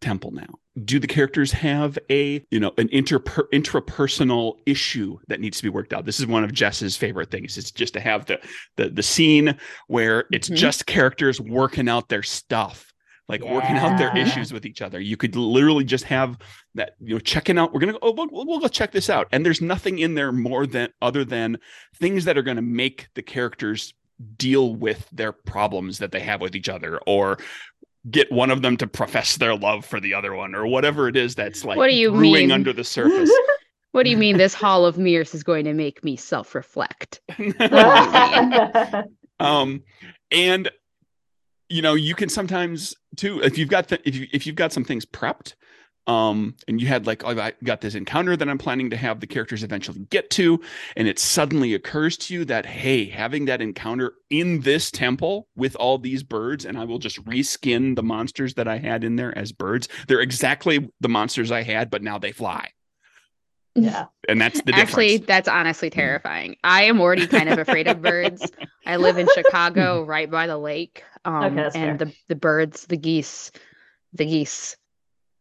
temple 0.00 0.30
now. 0.30 0.58
Do 0.84 0.98
the 0.98 1.06
characters 1.06 1.50
have 1.52 1.98
a, 2.10 2.44
you 2.50 2.60
know, 2.60 2.72
an 2.78 2.88
inter 2.92 3.18
intrapersonal 3.18 4.58
issue 4.66 5.18
that 5.28 5.40
needs 5.40 5.56
to 5.58 5.62
be 5.62 5.68
worked 5.68 5.92
out? 5.92 6.04
This 6.04 6.20
is 6.20 6.26
one 6.26 6.44
of 6.44 6.52
Jess's 6.52 6.96
favorite 6.96 7.30
things. 7.30 7.58
It's 7.58 7.70
just 7.70 7.94
to 7.94 8.00
have 8.00 8.26
the 8.26 8.40
the 8.76 8.90
the 8.90 9.02
scene 9.02 9.58
where 9.88 10.24
it's 10.32 10.48
mm-hmm. 10.48 10.56
just 10.56 10.86
characters 10.86 11.40
working 11.40 11.88
out 11.88 12.08
their 12.08 12.22
stuff 12.22 12.92
like 13.28 13.42
yeah. 13.42 13.52
working 13.52 13.76
out 13.76 13.98
their 13.98 14.16
issues 14.16 14.52
with 14.52 14.64
each 14.64 14.80
other. 14.80 15.00
You 15.00 15.16
could 15.16 15.36
literally 15.36 15.84
just 15.84 16.04
have 16.04 16.38
that, 16.74 16.92
you 17.00 17.14
know, 17.14 17.20
checking 17.20 17.58
out. 17.58 17.72
We're 17.72 17.80
gonna 17.80 17.92
go. 17.92 17.98
Oh, 18.02 18.12
we'll, 18.12 18.28
we'll 18.30 18.60
go 18.60 18.68
check 18.68 18.92
this 18.92 19.10
out. 19.10 19.28
And 19.32 19.44
there's 19.44 19.60
nothing 19.60 19.98
in 19.98 20.14
there 20.14 20.32
more 20.32 20.66
than 20.66 20.90
other 21.02 21.24
than 21.24 21.58
things 21.96 22.24
that 22.24 22.38
are 22.38 22.42
going 22.42 22.56
to 22.56 22.62
make 22.62 23.08
the 23.14 23.22
characters 23.22 23.92
deal 24.36 24.74
with 24.74 25.08
their 25.12 25.32
problems 25.32 25.98
that 25.98 26.10
they 26.10 26.20
have 26.20 26.40
with 26.40 26.56
each 26.56 26.68
other, 26.68 26.98
or 27.06 27.38
get 28.10 28.30
one 28.30 28.50
of 28.50 28.62
them 28.62 28.76
to 28.78 28.86
profess 28.86 29.36
their 29.36 29.56
love 29.56 29.84
for 29.84 30.00
the 30.00 30.14
other 30.14 30.34
one, 30.34 30.54
or 30.54 30.66
whatever 30.66 31.08
it 31.08 31.16
is 31.16 31.34
that's 31.34 31.64
like 31.64 31.76
what 31.76 31.88
do 31.88 31.94
you 31.94 32.10
brewing 32.10 32.32
mean? 32.32 32.52
under 32.52 32.72
the 32.72 32.84
surface. 32.98 33.30
What 33.92 34.04
do 34.04 34.10
you 34.10 34.16
mean 34.16 34.36
this 34.36 34.54
Hall 34.54 34.84
of 34.84 34.98
Mirrors 34.98 35.34
is 35.34 35.42
going 35.42 35.64
to 35.64 35.72
make 35.72 36.04
me 36.04 36.16
self-reflect? 36.16 37.20
um, 39.40 39.82
and 40.30 40.70
you 41.68 41.82
know, 41.82 41.94
you 41.94 42.14
can 42.14 42.28
sometimes 42.28 42.94
too 43.16 43.40
if 43.42 43.58
you've 43.58 43.68
got 43.68 43.88
th- 43.88 44.02
if 44.04 44.14
you 44.14 44.26
if 44.32 44.46
you've 44.46 44.56
got 44.56 44.72
some 44.72 44.84
things 44.84 45.04
prepped, 45.04 45.54
um, 46.08 46.54
and 46.66 46.80
you 46.80 46.88
had 46.88 47.06
like 47.06 47.22
oh, 47.24 47.38
I 47.38 47.52
got 47.62 47.82
this 47.82 47.94
encounter 47.94 48.36
that 48.36 48.48
I'm 48.48 48.58
planning 48.58 48.90
to 48.90 48.96
have 48.96 49.20
the 49.20 49.26
characters 49.26 49.62
eventually 49.62 50.00
get 50.10 50.30
to, 50.30 50.60
and 50.96 51.06
it 51.06 51.18
suddenly 51.18 51.74
occurs 51.74 52.16
to 52.16 52.34
you 52.34 52.44
that 52.46 52.66
hey, 52.66 53.04
having 53.04 53.44
that 53.44 53.60
encounter 53.60 54.14
in 54.30 54.62
this 54.62 54.90
temple 54.90 55.48
with 55.54 55.76
all 55.76 55.98
these 55.98 56.22
birds, 56.22 56.64
and 56.64 56.78
I 56.78 56.84
will 56.84 56.98
just 56.98 57.22
reskin 57.24 57.94
the 57.94 58.02
monsters 58.02 58.54
that 58.54 58.66
I 58.66 58.78
had 58.78 59.04
in 59.04 59.16
there 59.16 59.36
as 59.36 59.52
birds. 59.52 59.88
They're 60.08 60.20
exactly 60.20 60.90
the 61.00 61.08
monsters 61.08 61.52
I 61.52 61.62
had, 61.62 61.90
but 61.90 62.02
now 62.02 62.18
they 62.18 62.32
fly. 62.32 62.70
Yeah. 63.74 64.06
And 64.28 64.40
that's 64.40 64.62
the 64.62 64.74
Actually, 64.74 65.18
difference. 65.18 65.26
that's 65.26 65.48
honestly 65.48 65.90
mm-hmm. 65.90 66.00
terrifying. 66.00 66.56
I 66.64 66.84
am 66.84 67.00
already 67.00 67.26
kind 67.26 67.48
of 67.48 67.58
afraid 67.58 67.86
of 67.86 68.02
birds. 68.02 68.50
I 68.86 68.96
live 68.96 69.18
in 69.18 69.28
Chicago, 69.34 70.02
right 70.06 70.30
by 70.30 70.46
the 70.46 70.58
lake. 70.58 71.04
Um, 71.24 71.58
okay, 71.58 71.78
and 71.78 71.98
the 71.98 72.12
the 72.28 72.34
birds, 72.34 72.86
the 72.86 72.96
geese, 72.96 73.52
the 74.14 74.24
geese, 74.24 74.76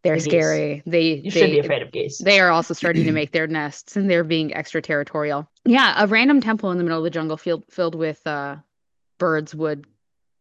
they're 0.04 0.16
the 0.16 0.22
scary. 0.22 0.84
They 0.86 1.16
you 1.16 1.32
they, 1.32 1.40
should 1.40 1.52
be 1.52 1.60
afraid 1.60 1.82
of 1.82 1.92
geese. 1.92 2.18
They 2.18 2.40
are 2.40 2.50
also 2.50 2.74
starting 2.74 3.04
to 3.06 3.12
make 3.14 3.32
their 3.32 3.48
nests, 3.48 3.96
and 3.96 4.10
they're 4.10 4.24
being 4.24 4.54
extraterritorial. 4.54 5.50
Yeah, 5.66 5.94
a 5.98 6.08
random 6.08 6.42
temple 6.42 6.72
in 6.72 6.78
the 6.78 6.84
middle 6.84 7.00
of 7.00 7.04
the 7.04 7.10
jungle 7.10 7.38
filled 7.38 7.64
filled 7.70 7.96
with 7.96 8.26
uh, 8.26 8.58
birds 9.18 9.54
would 9.56 9.86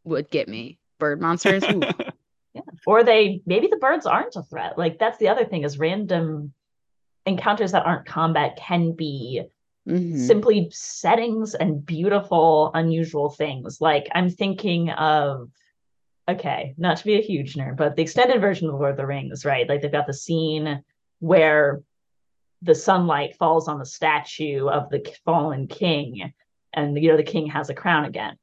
would 0.05 0.31
get 0.31 0.49
me. 0.49 0.79
Bird 0.99 1.21
monsters. 1.21 1.62
yeah, 2.55 2.62
or 2.87 3.05
they 3.05 3.42
maybe 3.47 3.66
the 3.66 3.77
birds 3.77 4.07
aren't 4.07 4.37
a 4.37 4.42
threat. 4.42 4.79
Like 4.79 4.99
that's 4.99 5.19
the 5.19 5.29
other 5.29 5.45
thing 5.45 5.64
is 5.64 5.79
random 5.79 6.53
encounters 7.25 7.73
that 7.73 7.85
aren't 7.85 8.07
combat 8.07 8.57
can 8.57 8.92
be 8.92 9.42
mm-hmm. 9.87 10.25
simply 10.25 10.69
settings 10.71 11.55
and 11.55 11.85
beautiful, 11.85 12.71
unusual 12.75 13.31
things. 13.31 13.81
Like 13.81 14.09
I'm 14.14 14.31
thinking 14.31 14.90
of 14.90 15.51
okay, 16.29 16.75
not 16.77 16.99
to 16.99 17.05
be 17.05 17.15
a 17.15 17.23
huge 17.23 17.55
nerd, 17.55 17.77
but 17.77 17.97
the 17.97 18.03
extended 18.03 18.41
version 18.41 18.69
of 18.69 18.75
Lord 18.75 18.93
of 18.93 18.97
the 18.97 19.07
Rings, 19.07 19.45
right? 19.45 19.69
Like 19.69 19.83
they've 19.83 19.93
got 19.93 20.07
the 20.07 20.15
scene 20.15 20.83
where 21.21 21.83
the 22.62 22.75
sunlight 22.75 23.37
falls 23.37 23.69
on 23.69 23.79
the 23.79 23.87
statue 23.87 24.69
of 24.69 24.91
the 24.91 25.07
fallen 25.25 25.69
king, 25.69 26.33
and 26.73 27.01
you 27.01 27.11
know 27.11 27.17
the 27.17 27.23
king 27.23 27.47
has 27.49 27.71
a 27.71 27.75
crown 27.75 28.05
again. 28.05 28.37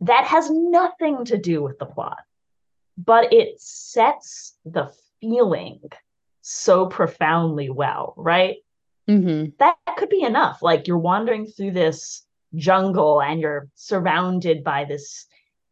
That 0.00 0.24
has 0.24 0.50
nothing 0.50 1.24
to 1.26 1.38
do 1.38 1.62
with 1.62 1.78
the 1.78 1.86
plot, 1.86 2.20
but 2.96 3.32
it 3.32 3.60
sets 3.60 4.56
the 4.64 4.92
feeling 5.20 5.80
so 6.40 6.86
profoundly 6.86 7.68
well, 7.68 8.14
right? 8.16 8.56
Mm-hmm. 9.08 9.50
That 9.58 9.76
could 9.96 10.08
be 10.08 10.22
enough. 10.22 10.62
Like 10.62 10.86
you're 10.86 10.98
wandering 10.98 11.46
through 11.46 11.72
this 11.72 12.24
jungle 12.54 13.20
and 13.20 13.40
you're 13.40 13.68
surrounded 13.74 14.64
by 14.64 14.84
this 14.84 15.26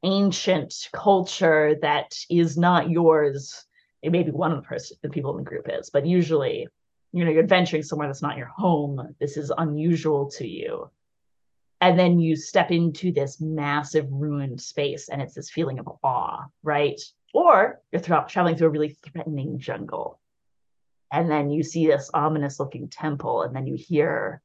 ancient 0.06 0.88
culture 0.92 1.74
that 1.82 2.16
is 2.30 2.56
not 2.56 2.88
yours. 2.88 3.66
It 4.02 4.12
may 4.12 4.22
be 4.22 4.30
one 4.30 4.52
of 4.52 4.58
the, 4.58 4.66
person, 4.66 4.96
the 5.02 5.10
people 5.10 5.32
in 5.32 5.44
the 5.44 5.50
group 5.50 5.66
is, 5.68 5.90
but 5.90 6.06
usually 6.06 6.68
you 7.12 7.24
know 7.24 7.30
you're 7.30 7.42
adventuring 7.42 7.82
somewhere 7.82 8.08
that's 8.08 8.22
not 8.22 8.36
your 8.36 8.46
home. 8.46 9.14
This 9.20 9.36
is 9.36 9.52
unusual 9.56 10.30
to 10.32 10.46
you. 10.46 10.90
And 11.80 11.98
then 11.98 12.18
you 12.18 12.36
step 12.36 12.70
into 12.70 13.12
this 13.12 13.40
massive 13.40 14.06
ruined 14.10 14.60
space 14.60 15.08
and 15.08 15.20
it's 15.20 15.34
this 15.34 15.50
feeling 15.50 15.78
of 15.78 15.88
awe 16.02 16.46
right? 16.62 17.00
Or 17.34 17.80
you're 17.92 18.00
th- 18.00 18.28
traveling 18.28 18.56
through 18.56 18.68
a 18.68 18.70
really 18.70 18.96
threatening 19.04 19.58
jungle. 19.58 20.20
And 21.12 21.30
then 21.30 21.50
you 21.50 21.62
see 21.62 21.86
this 21.86 22.10
ominous 22.14 22.58
looking 22.58 22.88
temple 22.88 23.42
and 23.42 23.54
then 23.54 23.66
you 23.66 23.74
hear 23.74 24.42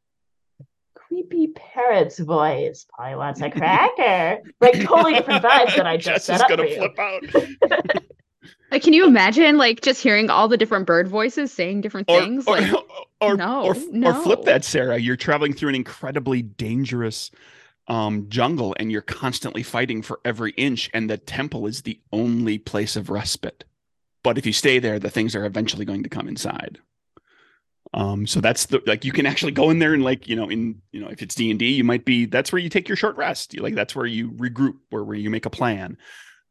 creepy 1.12 1.48
parrot's 1.48 2.20
voice 2.20 2.86
probably 2.96 3.16
wants 3.16 3.42
a 3.42 3.50
cracker 3.52 4.42
like 4.62 4.82
totally 4.82 5.14
different 5.16 5.44
vibes 5.44 5.76
that 5.76 5.86
i 5.86 5.98
just 5.98 6.26
Jess 6.26 6.26
set 6.26 6.36
is 6.36 6.42
up 6.42 6.50
gonna 6.50 6.64
for 6.64 6.70
you. 6.70 6.76
flip 6.78 7.00
out. 7.00 8.04
Like, 8.72 8.84
can 8.84 8.94
you 8.94 9.06
imagine 9.06 9.58
like 9.58 9.82
just 9.82 10.02
hearing 10.02 10.30
all 10.30 10.48
the 10.48 10.56
different 10.56 10.88
bird 10.88 11.10
voices 11.10 11.52
saying 11.52 11.82
different 11.82 12.10
Or, 12.10 12.22
things? 12.22 12.48
or, 12.48 12.60
like, 12.62 12.74
or, 13.20 13.36
no, 13.36 13.64
or, 13.66 13.76
or 13.76 14.14
flip 14.14 14.44
that, 14.44 14.64
Sarah. 14.64 14.98
You're 14.98 15.18
traveling 15.18 15.52
through 15.52 15.68
an 15.70 15.76
incredibly 15.76 16.42
dangerous 16.42 17.32
um, 17.90 18.28
jungle 18.30 18.74
and 18.80 18.90
you're 18.90 19.02
constantly 19.02 19.62
fighting 19.62 20.02
for 20.02 20.22
every 20.24 20.52
inch, 20.54 20.90
and 20.94 21.10
the 21.10 21.18
temple 21.18 21.68
is 21.68 21.82
the 21.82 22.00
only 22.14 22.58
place 22.60 22.96
of 22.96 23.10
respite. 23.10 23.66
But 24.24 24.38
if 24.38 24.46
you 24.46 24.54
stay 24.54 24.80
there, 24.80 25.00
the 25.00 25.10
things 25.10 25.36
are 25.36 25.46
eventually 25.46 25.84
going 25.84 26.04
to 26.04 26.10
come 26.10 26.30
inside. 26.30 26.80
Um, 27.94 28.26
so 28.26 28.40
that's 28.40 28.68
the 28.68 28.82
like 28.86 29.04
you 29.04 29.12
can 29.12 29.26
actually 29.26 29.52
go 29.52 29.70
in 29.70 29.80
there 29.80 29.94
and 29.94 30.04
like 30.04 30.28
you 30.28 30.36
know 30.36 30.50
in 30.50 30.82
you 30.92 31.02
know 31.02 31.10
if 31.10 31.22
it's 31.22 31.36
D 31.36 31.50
and 31.50 31.60
D, 31.60 31.72
you 31.74 31.84
might 31.84 32.06
be 32.06 32.26
that's 32.26 32.52
where 32.52 32.60
you 32.60 32.70
take 32.70 32.88
your 32.88 32.96
short 32.96 33.18
rest. 33.18 33.54
You 33.54 33.62
like 33.62 33.76
that's 33.76 33.96
where 33.96 34.06
you 34.06 34.32
regroup, 34.32 34.76
where 34.90 35.04
where 35.04 35.18
you 35.18 35.30
make 35.30 35.46
a 35.46 35.50
plan, 35.50 35.98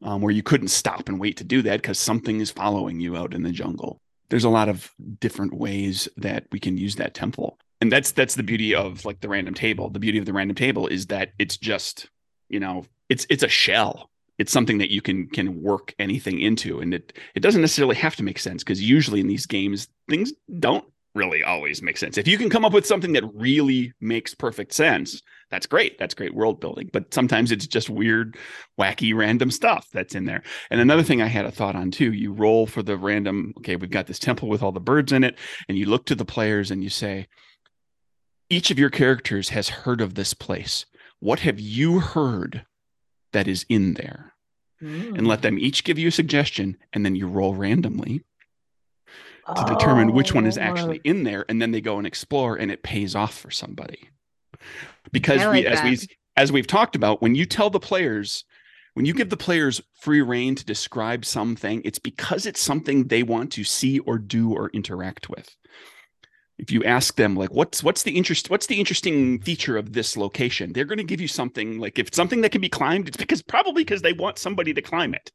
um, 0.03 0.21
where 0.21 0.33
you 0.33 0.43
couldn't 0.43 0.69
stop 0.69 1.09
and 1.09 1.19
wait 1.19 1.39
to 1.39 1.45
do 1.45 1.63
that 1.63 1.81
because 1.81 1.99
something 1.99 2.41
is 2.41 2.51
following 2.51 3.01
you 3.01 3.17
out 3.17 3.33
in 3.33 3.43
the 3.43 3.53
jungle. 3.53 4.01
There's 4.29 4.45
a 4.45 4.51
lot 4.51 4.69
of 4.69 4.91
different 5.19 5.55
ways 5.55 6.09
that 6.19 6.45
we 6.53 6.61
can 6.61 6.77
use 6.77 6.97
that 6.97 7.15
temple, 7.15 7.59
and 7.81 7.91
that's 7.91 8.13
that's 8.13 8.35
the 8.35 8.43
beauty 8.43 8.75
of 8.75 9.07
like 9.07 9.21
the 9.21 9.29
random 9.29 9.55
table. 9.55 9.89
The 9.89 9.99
beauty 9.99 10.19
of 10.19 10.27
the 10.27 10.35
random 10.35 10.57
table 10.57 10.89
is 10.89 11.07
that 11.07 11.31
it's 11.39 11.57
just 11.57 12.09
you 12.51 12.61
know 12.61 12.85
it's 13.09 13.27
it's 13.31 13.43
a 13.43 13.49
shell. 13.49 14.11
It's 14.37 14.53
something 14.53 14.79
that 14.79 14.91
you 14.91 15.01
can 15.01 15.27
can 15.29 15.63
work 15.63 15.95
anything 15.99 16.39
into, 16.41 16.81
and 16.81 16.93
it 16.93 17.15
it 17.35 17.41
doesn't 17.41 17.63
necessarily 17.63 17.97
have 17.97 18.17
to 18.17 18.23
make 18.23 18.39
sense 18.39 18.63
because 18.63 18.83
usually 18.83 19.21
in 19.21 19.27
these 19.27 19.47
games 19.47 19.89
things 20.07 20.35
don't 20.59 20.85
really 21.15 21.43
always 21.43 21.83
make 21.83 21.99
sense. 21.99 22.19
If 22.19 22.29
you 22.29 22.39
can 22.39 22.51
come 22.51 22.65
up 22.65 22.73
with 22.73 22.87
something 22.87 23.13
that 23.15 23.35
really 23.35 23.93
makes 24.01 24.35
perfect 24.35 24.73
sense, 24.73 25.23
that's 25.51 25.67
great. 25.67 25.99
That's 25.99 26.15
great 26.15 26.35
world 26.35 26.61
building. 26.61 26.91
But 26.93 27.13
sometimes 27.13 27.51
it's 27.51 27.67
just 27.67 27.91
weird, 27.91 28.37
wacky, 28.79 29.15
random 29.15 29.51
stuff 29.51 29.89
that's 29.93 30.15
in 30.15 30.25
there. 30.25 30.43
And 30.71 30.81
another 30.81 31.03
thing 31.03 31.21
I 31.21 31.27
had 31.27 31.45
a 31.45 31.51
thought 31.51 31.75
on 31.75 31.91
too, 31.91 32.13
you 32.13 32.33
roll 32.33 32.67
for 32.67 32.83
the 32.83 32.97
random, 32.97 33.53
okay, 33.59 33.77
we've 33.77 33.91
got 33.91 34.07
this 34.07 34.21
temple 34.21 34.49
with 34.49 34.63
all 34.63 34.73
the 34.73 34.81
birds 34.81 35.13
in 35.13 35.25
it, 35.25 35.37
and 35.69 35.77
you 35.77 35.87
look 35.87 36.07
to 36.07 36.15
the 36.15 36.25
players 36.25 36.71
and 36.71 36.83
you 36.83 36.91
say, 36.91 37.27
each 38.49 38.71
of 38.71 38.79
your 38.79 38.91
characters 38.91 39.51
has 39.51 39.69
heard 39.69 40.01
of 40.01 40.15
this 40.15 40.35
place. 40.35 40.87
What 41.19 41.41
have 41.41 41.61
you 41.61 42.01
heard 42.01 42.65
that 43.33 43.49
is 43.49 43.67
in 43.69 43.95
there? 43.95 44.33
And 44.81 45.19
hmm. 45.19 45.27
let 45.27 45.43
them 45.43 45.59
each 45.59 45.85
give 45.85 45.99
you 45.99 46.09
a 46.09 46.13
suggestion, 46.13 46.79
and 46.95 47.05
then 47.05 47.15
you 47.15 47.27
roll 47.27 47.55
randomly 47.55 48.23
to 49.57 49.65
determine 49.65 50.13
which 50.13 50.35
one 50.35 50.47
is 50.47 50.59
Oh. 50.59 50.63
actually 50.63 51.01
in 51.05 51.25
there 51.25 51.45
and 51.49 51.61
then 51.61 51.71
they 51.71 51.81
go 51.81 51.99
and 51.99 52.07
explore 52.07 52.57
and 52.57 52.71
it 52.71 52.83
pays 52.83 53.15
off 53.15 53.37
for 53.37 53.51
somebody. 53.51 54.09
Because 55.13 55.41
I 55.43 55.51
we 55.51 55.57
like 55.65 55.67
as 55.67 55.83
we 55.83 56.07
as 56.37 56.53
we've 56.53 56.67
talked 56.67 56.97
about 56.97 57.23
when 57.23 57.35
you 57.35 57.47
tell 57.47 57.71
the 57.71 57.81
players 57.81 58.45
when 58.95 59.07
you 59.07 59.15
give 59.15 59.31
the 59.31 59.37
players 59.37 59.81
free 60.01 60.21
rein 60.21 60.55
to 60.57 60.65
describe 60.65 61.25
something 61.25 61.81
it's 61.85 61.99
because 61.99 62.45
it's 62.45 62.61
something 62.61 63.05
they 63.05 63.23
want 63.23 63.53
to 63.53 63.65
see 63.65 63.99
or 64.01 64.19
do 64.19 64.53
or 64.53 64.71
interact 64.71 65.29
with. 65.29 65.55
If 66.59 66.71
you 66.71 66.85
ask 66.85 67.17
them 67.17 67.37
like 67.37 67.53
what's 67.53 67.83
what's 67.83 68.03
the 68.03 68.17
interest 68.17 68.51
what's 68.51 68.67
the 68.67 68.79
interesting 68.79 69.41
feature 69.41 69.79
of 69.79 69.95
this 69.95 70.17
location? 70.17 70.73
They're 70.73 70.85
going 70.85 70.99
to 70.99 71.05
give 71.05 71.21
you 71.21 71.29
something 71.29 71.79
like 71.79 71.99
if 71.99 72.09
it's 72.09 72.17
something 72.17 72.43
that 72.43 72.53
can 72.53 72.61
be 72.61 72.69
climbed 72.69 73.09
it's 73.09 73.17
because 73.17 73.43
probably 73.43 73.83
because 73.83 74.03
they 74.03 74.13
want 74.13 74.39
somebody 74.39 74.75
to 74.75 74.83
climb 74.83 75.15
it. 75.15 75.33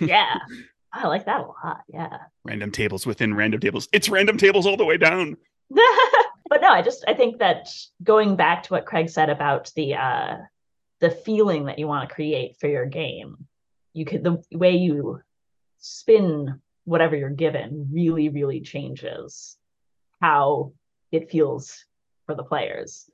Yeah 0.00 0.38
i 0.92 1.06
like 1.06 1.26
that 1.26 1.40
a 1.40 1.44
lot 1.44 1.82
yeah. 1.88 2.18
Random 2.44 2.70
tables 2.70 3.06
within 3.06 3.34
random 3.34 3.60
tables. 3.60 3.88
It's 3.92 4.08
random 4.08 4.38
tables 4.38 4.66
all 4.66 4.76
the 4.76 4.84
way 4.84 4.96
down. 4.96 5.36
But 6.48 6.62
no 6.62 6.68
i 6.70 6.82
just 6.82 7.04
i 7.06 7.14
think 7.14 7.38
that 7.38 7.68
going 8.02 8.34
back 8.34 8.64
to 8.64 8.72
what 8.72 8.84
craig 8.84 9.08
said 9.08 9.30
about 9.30 9.70
the 9.76 9.94
uh 9.94 10.36
the 10.98 11.12
feeling 11.12 11.66
that 11.66 11.78
you 11.78 11.86
want 11.86 12.08
to 12.08 12.12
create 12.12 12.56
for 12.58 12.66
your 12.66 12.86
game 12.86 13.46
you 13.92 14.04
could 14.04 14.24
the 14.24 14.42
way 14.50 14.76
you 14.76 15.20
spin 15.78 16.60
whatever 16.84 17.14
you're 17.14 17.30
given 17.30 17.88
really 17.92 18.30
really 18.30 18.62
changes 18.62 19.56
how 20.20 20.72
it 21.12 21.30
feels 21.30 21.84
for 22.26 22.34
the 22.34 22.44
players. 22.44 23.10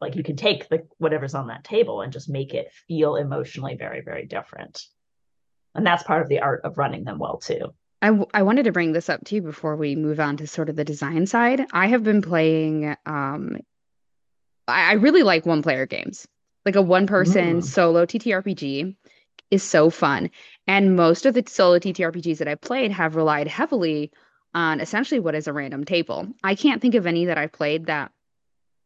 Like 0.00 0.16
you 0.16 0.22
can 0.22 0.36
take 0.36 0.68
the 0.68 0.86
whatever's 0.98 1.34
on 1.34 1.48
that 1.48 1.64
table 1.64 2.00
and 2.00 2.12
just 2.12 2.28
make 2.28 2.54
it 2.54 2.72
feel 2.86 3.16
emotionally 3.16 3.76
very 3.76 4.00
very 4.00 4.26
different 4.26 4.84
and 5.78 5.86
that's 5.86 6.02
part 6.02 6.20
of 6.20 6.28
the 6.28 6.40
art 6.40 6.60
of 6.64 6.76
running 6.76 7.04
them 7.04 7.18
well 7.18 7.38
too 7.38 7.72
I, 8.02 8.08
w- 8.08 8.26
I 8.32 8.42
wanted 8.42 8.64
to 8.64 8.72
bring 8.72 8.92
this 8.92 9.08
up 9.08 9.24
too 9.24 9.40
before 9.42 9.74
we 9.74 9.96
move 9.96 10.20
on 10.20 10.36
to 10.36 10.46
sort 10.46 10.68
of 10.68 10.76
the 10.76 10.84
design 10.84 11.26
side. 11.26 11.66
I 11.72 11.88
have 11.88 12.04
been 12.04 12.22
playing, 12.22 12.94
um, 13.06 13.56
I, 14.68 14.90
I 14.90 14.92
really 14.92 15.24
like 15.24 15.44
one 15.46 15.62
player 15.62 15.84
games. 15.86 16.26
Like 16.64 16.76
a 16.76 16.82
one 16.82 17.08
person 17.08 17.58
Mm. 17.58 17.64
solo 17.64 18.06
TTRPG 18.06 18.94
is 19.50 19.62
so 19.64 19.90
fun. 19.90 20.30
And 20.68 20.94
most 20.94 21.26
of 21.26 21.34
the 21.34 21.42
solo 21.48 21.80
TTRPGs 21.80 22.38
that 22.38 22.46
I've 22.46 22.60
played 22.60 22.92
have 22.92 23.16
relied 23.16 23.48
heavily 23.48 24.12
on 24.54 24.80
essentially 24.80 25.18
what 25.18 25.34
is 25.34 25.48
a 25.48 25.52
random 25.52 25.84
table. 25.84 26.28
I 26.44 26.54
can't 26.54 26.80
think 26.80 26.94
of 26.94 27.04
any 27.06 27.24
that 27.24 27.38
I've 27.38 27.52
played 27.52 27.86
that 27.86 28.12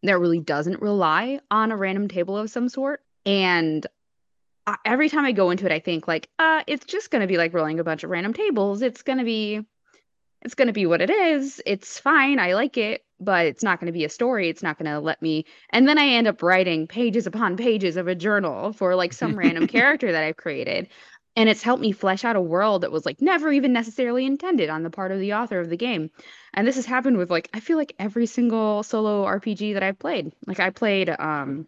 that 0.05 0.19
really 0.19 0.41
doesn't 0.41 0.81
rely 0.81 1.41
on 1.51 1.71
a 1.71 1.77
random 1.77 2.09
table 2.09 2.39
of 2.39 2.49
some 2.51 2.71
sort. 2.71 3.01
And 3.27 3.87
I, 4.67 4.77
every 4.85 5.09
time 5.09 5.25
I 5.25 5.33
go 5.33 5.51
into 5.51 5.67
it, 5.67 5.73
I 5.73 5.81
think 5.81 6.07
like, 6.07 6.29
uh, 6.39 6.63
it's 6.67 6.85
just 6.85 7.11
gonna 7.11 7.27
be 7.27 7.37
like 7.37 7.55
rolling 7.55 7.81
a 7.81 7.85
bunch 7.85 8.05
of 8.05 8.11
random 8.11 8.33
tables. 8.33 8.83
It's 8.83 9.03
gonna 9.03 9.25
be, 9.25 9.61
it's 10.43 10.55
gonna 10.55 10.73
be 10.73 10.87
what 10.87 11.01
it 11.01 11.11
is. 11.11 11.61
It's 11.67 11.99
fine. 11.99 12.39
I 12.39 12.55
like 12.55 12.77
it, 12.77 13.05
but 13.21 13.47
it's 13.47 13.63
not 13.63 13.81
gonna 13.81 13.93
be 13.93 14.05
a 14.05 14.09
story. 14.09 14.49
It's 14.49 14.63
not 14.63 14.79
gonna 14.79 15.01
let 15.01 15.21
me. 15.23 15.47
And 15.71 15.89
then 15.89 15.99
I 15.99 16.07
end 16.07 16.27
up 16.27 16.43
writing 16.43 16.87
pages 16.87 17.27
upon 17.27 17.57
pages 17.57 17.97
of 17.97 18.09
a 18.09 18.15
journal 18.15 18.73
for 18.73 18.95
like 18.95 19.13
some 19.13 19.39
random 19.39 19.67
character 19.69 20.13
that 20.13 20.25
I've 20.25 20.37
created. 20.37 20.89
And 21.35 21.49
it's 21.49 21.63
helped 21.63 21.81
me 21.81 21.93
flesh 21.93 22.25
out 22.25 22.37
a 22.37 22.41
world 22.43 22.83
that 22.83 22.93
was 22.93 23.07
like 23.07 23.23
never 23.23 23.51
even 23.51 23.73
necessarily 23.73 24.27
intended 24.27 24.69
on 24.69 24.83
the 24.83 24.91
part 24.91 25.13
of 25.13 25.19
the 25.19 25.33
author 25.33 25.61
of 25.61 25.71
the 25.71 25.79
game. 25.79 26.11
And 26.53 26.67
this 26.67 26.77
has 26.77 26.85
happened 26.85 27.17
with 27.17 27.31
like 27.31 27.49
I 27.55 27.61
feel 27.61 27.79
like 27.79 27.95
every 27.99 28.27
single 28.27 28.83
solo 28.83 29.25
RPG 29.25 29.75
that 29.75 29.83
I've 29.83 29.99
played. 29.99 30.33
Like 30.47 30.61
I 30.61 30.71
played 30.71 31.09
um 31.09 31.67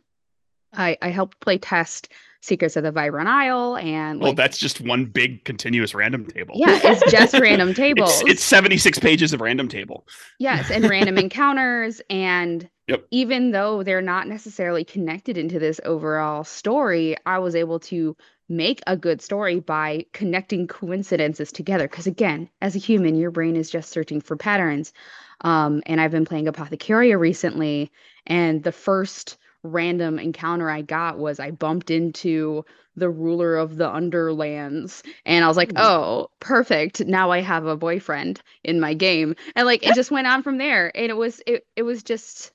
I 0.72 0.98
I 1.00 1.08
helped 1.08 1.40
play 1.40 1.58
test 1.58 2.08
Secrets 2.44 2.76
of 2.76 2.82
the 2.82 2.92
Vibrant 2.92 3.28
Isle 3.28 3.76
and 3.78 4.20
well 4.20 4.34
that's 4.34 4.58
just 4.58 4.80
one 4.80 5.06
big 5.06 5.44
continuous 5.44 5.94
random 5.94 6.26
table 6.26 6.54
yeah, 6.56 6.80
it's 6.82 7.10
just 7.10 7.34
random 7.40 7.74
tables. 7.74 8.20
It's, 8.22 8.30
it's 8.30 8.44
76 8.44 8.98
pages 8.98 9.32
of 9.32 9.40
random 9.40 9.68
table. 9.68 10.06
Yes, 10.38 10.70
and 10.70 10.88
random 10.88 11.18
encounters. 11.24 12.00
And 12.10 12.68
Yep. 12.86 13.06
even 13.10 13.50
though 13.52 13.82
they're 13.82 14.02
not 14.02 14.28
necessarily 14.28 14.84
connected 14.84 15.38
into 15.38 15.58
this 15.58 15.80
overall 15.86 16.44
story, 16.44 17.16
I 17.24 17.38
was 17.38 17.54
able 17.54 17.80
to 17.80 18.14
make 18.50 18.82
a 18.86 18.94
good 18.94 19.22
story 19.22 19.58
by 19.58 20.04
connecting 20.12 20.66
coincidences 20.66 21.50
together. 21.50 21.88
Because 21.88 22.06
again, 22.06 22.50
as 22.60 22.76
a 22.76 22.78
human, 22.78 23.14
your 23.14 23.30
brain 23.30 23.56
is 23.56 23.70
just 23.70 23.90
searching 23.90 24.20
for 24.20 24.36
patterns. 24.36 24.92
Um, 25.40 25.82
and 25.86 25.98
I've 25.98 26.10
been 26.10 26.26
playing 26.26 26.46
Apothecaria 26.46 27.18
recently, 27.18 27.90
and 28.26 28.62
the 28.62 28.72
first 28.72 29.38
random 29.64 30.18
encounter 30.18 30.70
I 30.70 30.82
got 30.82 31.18
was 31.18 31.40
I 31.40 31.50
bumped 31.50 31.90
into 31.90 32.64
the 32.96 33.10
ruler 33.10 33.56
of 33.56 33.76
the 33.76 33.88
underlands 33.88 35.02
and 35.24 35.44
I 35.44 35.48
was 35.48 35.56
like, 35.56 35.72
hmm. 35.72 35.78
"Oh, 35.78 36.30
perfect. 36.38 37.04
Now 37.04 37.32
I 37.32 37.40
have 37.40 37.66
a 37.66 37.76
boyfriend 37.76 38.40
in 38.62 38.78
my 38.78 38.94
game." 38.94 39.34
And 39.56 39.66
like 39.66 39.84
it 39.84 39.94
just 39.94 40.12
went 40.12 40.28
on 40.28 40.42
from 40.42 40.58
there. 40.58 40.96
And 40.96 41.10
it 41.10 41.16
was 41.16 41.42
it 41.46 41.66
it 41.74 41.82
was 41.82 42.04
just 42.04 42.52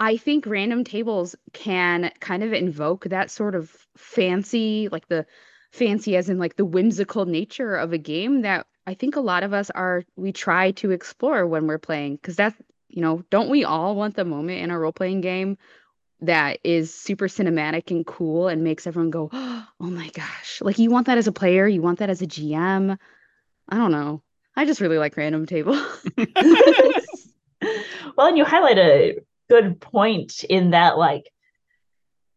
I 0.00 0.16
think 0.16 0.46
random 0.46 0.84
tables 0.84 1.36
can 1.52 2.10
kind 2.20 2.42
of 2.42 2.52
invoke 2.52 3.04
that 3.04 3.30
sort 3.30 3.54
of 3.54 3.70
fancy, 3.96 4.88
like 4.90 5.08
the 5.08 5.26
fancy 5.70 6.16
as 6.16 6.28
in 6.28 6.38
like 6.38 6.56
the 6.56 6.64
whimsical 6.64 7.26
nature 7.26 7.76
of 7.76 7.92
a 7.92 7.98
game 7.98 8.42
that 8.42 8.66
I 8.86 8.94
think 8.94 9.16
a 9.16 9.20
lot 9.20 9.42
of 9.42 9.52
us 9.52 9.70
are 9.70 10.04
we 10.16 10.32
try 10.32 10.72
to 10.72 10.90
explore 10.90 11.46
when 11.46 11.66
we're 11.66 11.78
playing 11.78 12.16
because 12.16 12.36
that's 12.36 12.56
you 12.92 13.00
know, 13.00 13.24
don't 13.30 13.48
we 13.48 13.64
all 13.64 13.96
want 13.96 14.16
the 14.16 14.24
moment 14.24 14.60
in 14.60 14.70
a 14.70 14.78
role-playing 14.78 15.22
game 15.22 15.56
that 16.22 16.58
is 16.64 16.94
super 16.94 17.28
cinematic 17.28 17.90
and 17.90 18.06
cool 18.06 18.48
and 18.48 18.64
makes 18.64 18.86
everyone 18.86 19.10
go, 19.10 19.28
"Oh 19.32 19.66
my 19.80 20.08
gosh." 20.10 20.60
Like 20.62 20.78
you 20.78 20.90
want 20.90 21.06
that 21.06 21.18
as 21.18 21.26
a 21.26 21.32
player, 21.32 21.66
you 21.66 21.82
want 21.82 21.98
that 21.98 22.10
as 22.10 22.22
a 22.22 22.26
GM. 22.26 22.98
I 23.68 23.76
don't 23.76 23.92
know. 23.92 24.22
I 24.56 24.64
just 24.64 24.80
really 24.80 24.98
like 24.98 25.16
random 25.16 25.46
table. 25.46 25.72
well, 28.16 28.28
and 28.28 28.36
you 28.36 28.44
highlight 28.44 28.78
a 28.78 29.18
good 29.48 29.80
point 29.80 30.44
in 30.44 30.70
that, 30.70 30.98
like, 30.98 31.30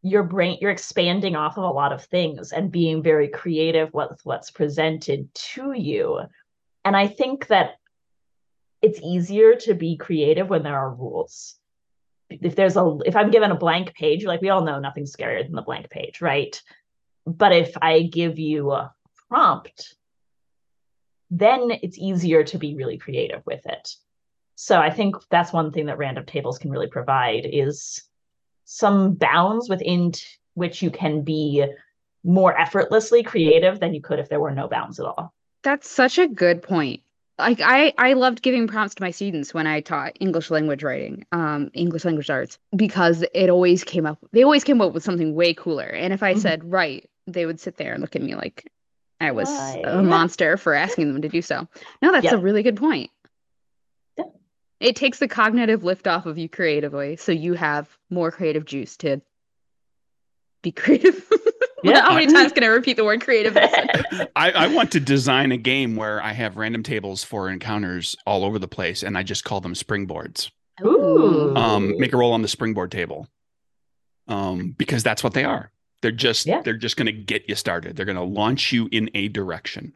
your 0.02 0.24
brain, 0.24 0.58
you're 0.62 0.71
expanding 0.71 1.36
off 1.36 1.58
of 1.58 1.63
a 1.63 1.69
lot 1.69 1.91
of 1.91 2.06
things 2.06 2.52
and 2.52 2.71
being 2.71 3.02
very 3.02 3.28
creative 3.28 3.93
with 3.93 4.19
what's 4.24 4.52
presented 4.52 5.34
to 5.34 5.74
you. 5.74 6.19
And 6.86 6.95
I 6.95 7.08
think 7.08 7.48
that 7.48 7.78
it's 8.82 9.00
easier 9.02 9.56
to 9.56 9.74
be 9.74 9.98
creative 9.98 10.48
when 10.48 10.62
there 10.62 10.78
are 10.78 10.93
rules. 10.93 11.56
If 12.41 12.56
there's 12.56 12.78
a 12.78 12.98
if 13.06 13.15
I'm 13.15 13.32
given 13.32 13.52
a 13.52 13.56
blank 13.56 13.93
page, 13.93 14.26
like 14.26 14.41
we 14.41 14.50
all 14.50 14.63
know 14.63 14.80
nothing's 14.80 15.15
scarier 15.15 15.43
than 15.43 15.56
the 15.56 15.62
blank 15.62 15.89
page, 15.89 16.21
right? 16.21 16.62
But 17.26 17.54
if 17.54 17.76
I 17.82 18.04
give 18.04 18.39
you 18.39 18.71
a 18.71 18.93
prompt, 19.30 19.95
then 21.32 21.71
it's 21.82 21.98
easier 21.98 22.43
to 22.43 22.58
be 22.58 22.76
really 22.76 22.98
creative 22.98 23.41
with 23.45 23.65
it. 23.65 23.95
So 24.56 24.80
I 24.80 24.89
think 24.89 25.15
that's 25.30 25.52
one 25.52 25.71
thing 25.71 25.88
that 25.88 25.98
random 25.98 26.26
tables 26.26 26.58
can 26.58 26.71
really 26.71 26.88
provide 26.88 27.45
is 27.52 28.04
some 28.63 29.13
bounds 29.13 29.69
within 29.69 30.13
t- 30.13 30.24
which 30.54 30.82
you 30.82 30.89
can 30.89 31.24
be 31.24 31.65
more 32.24 32.58
effortlessly 32.58 33.21
creative 33.21 33.80
than 33.80 33.93
you 33.93 34.02
could 34.02 34.19
if 34.19 34.30
there 34.30 34.39
were 34.39 34.52
no 34.52 34.67
bounds 34.67 35.00
at 35.00 35.06
all. 35.06 35.34
That's 35.63 35.89
such 35.89 36.17
a 36.17 36.28
good 36.28 36.62
point. 36.62 37.02
Like 37.38 37.60
I, 37.62 37.93
I 37.98 38.13
loved 38.13 38.41
giving 38.41 38.67
prompts 38.67 38.95
to 38.95 39.04
my 39.04 39.12
students 39.12 39.54
when 39.54 39.67
I 39.67 39.82
taught 39.82 40.17
English 40.21 40.50
language 40.50 40.84
writing, 40.84 41.26
um, 41.34 41.69
English 41.74 42.06
language 42.06 42.30
arts, 42.30 42.58
because 42.76 43.26
it 43.34 43.50
always 43.50 43.84
came 43.84 44.06
up. 44.06 44.19
They 44.32 44.43
always 44.43 44.63
came 44.63 44.80
up 44.80 44.93
with 44.93 45.04
something 45.04 45.36
way 45.36 45.54
cooler. 45.54 45.84
And 45.84 46.13
if 46.13 46.24
I 46.24 46.32
mm-hmm. 46.32 46.41
said 46.41 46.71
right, 46.71 47.10
they 47.28 47.45
would 47.45 47.60
sit 47.60 47.76
there 47.76 47.93
and 47.93 48.02
look 48.02 48.15
at 48.15 48.21
me 48.21 48.36
like 48.36 48.71
I 49.19 49.32
was 49.32 49.50
Why? 49.50 49.82
a 49.86 50.02
monster 50.04 50.56
for 50.56 50.74
asking 50.74 51.12
them 51.12 51.21
to 51.24 51.30
do 51.30 51.41
so. 51.41 51.67
No, 52.02 52.12
that's 52.12 52.26
yep. 52.26 52.34
a 52.34 52.38
really 52.38 52.63
good 52.63 52.78
point. 52.78 53.12
Yep. 54.17 54.36
It 54.80 54.95
takes 54.95 55.19
the 55.19 55.28
cognitive 55.28 55.84
lift 55.84 56.08
off 56.08 56.26
of 56.26 56.38
you 56.38 56.48
creatively, 56.48 57.17
so 57.17 57.32
you 57.32 57.54
have 57.54 57.89
more 58.10 58.32
creative 58.32 58.65
juice 58.65 58.98
to 58.98 59.21
be 60.62 60.71
creative. 60.71 61.30
Yeah. 61.86 62.02
How 62.02 62.15
many 62.15 62.32
times 62.32 62.52
can 62.54 62.63
I 62.63 62.67
repeat 62.67 62.98
the 62.98 63.06
word 63.06 63.21
creative? 63.21 63.58
I, 64.36 64.52
I 64.52 64.67
want 64.67 64.91
to 64.93 65.00
design 65.00 65.52
a 65.52 65.58
game 65.58 65.95
where 65.95 66.21
I 66.21 66.34
have 66.34 66.58
random 66.58 66.84
tables 66.84 67.24
for 67.24 67.50
encounters 67.50 68.15
all 68.26 68.43
over 68.43 68.60
the 68.60 68.67
place, 68.67 69.04
and 69.04 69.17
I 69.17 69.24
just 69.24 69.43
call 69.43 69.62
them 69.62 69.74
springboards. 69.74 70.50
Ooh. 70.84 71.56
Um, 71.56 71.98
make 71.98 72.13
a 72.13 72.17
roll 72.17 72.34
on 72.34 72.41
the 72.41 72.48
springboard 72.48 72.91
table. 72.91 73.28
Um, 74.28 74.74
because 74.78 75.04
that's 75.04 75.24
what 75.24 75.34
they 75.34 75.43
are. 75.43 75.71
They're 76.02 76.12
just 76.12 76.45
yeah. 76.45 76.62
they're 76.62 76.78
just 76.78 76.98
going 76.98 77.06
to 77.08 77.12
get 77.12 77.48
you 77.48 77.56
started. 77.56 77.95
They're 77.95 78.06
going 78.06 78.17
to 78.17 78.24
launch 78.24 78.71
you 78.71 78.89
in 78.91 79.10
a 79.13 79.28
direction. 79.28 79.93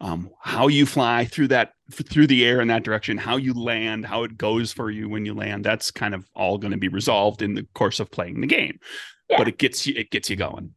Um, 0.00 0.30
how 0.42 0.68
you 0.68 0.84
fly 0.84 1.24
through 1.24 1.48
that 1.48 1.72
through 1.90 2.26
the 2.26 2.44
air 2.44 2.60
in 2.60 2.68
that 2.68 2.84
direction, 2.84 3.16
how 3.16 3.36
you 3.36 3.54
land, 3.54 4.04
how 4.04 4.24
it 4.24 4.36
goes 4.36 4.72
for 4.72 4.90
you 4.90 5.08
when 5.08 5.24
you 5.24 5.32
land. 5.32 5.64
That's 5.64 5.90
kind 5.90 6.14
of 6.14 6.28
all 6.34 6.58
going 6.58 6.72
to 6.72 6.78
be 6.78 6.88
resolved 6.88 7.40
in 7.40 7.54
the 7.54 7.66
course 7.74 8.00
of 8.00 8.10
playing 8.10 8.40
the 8.40 8.46
game. 8.46 8.78
Yeah. 9.30 9.38
But 9.38 9.48
it 9.48 9.58
gets 9.58 9.86
you 9.86 9.94
it 9.96 10.10
gets 10.10 10.28
you 10.28 10.36
going. 10.36 10.74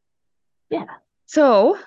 Yeah. 0.69 0.85
So 1.25 1.77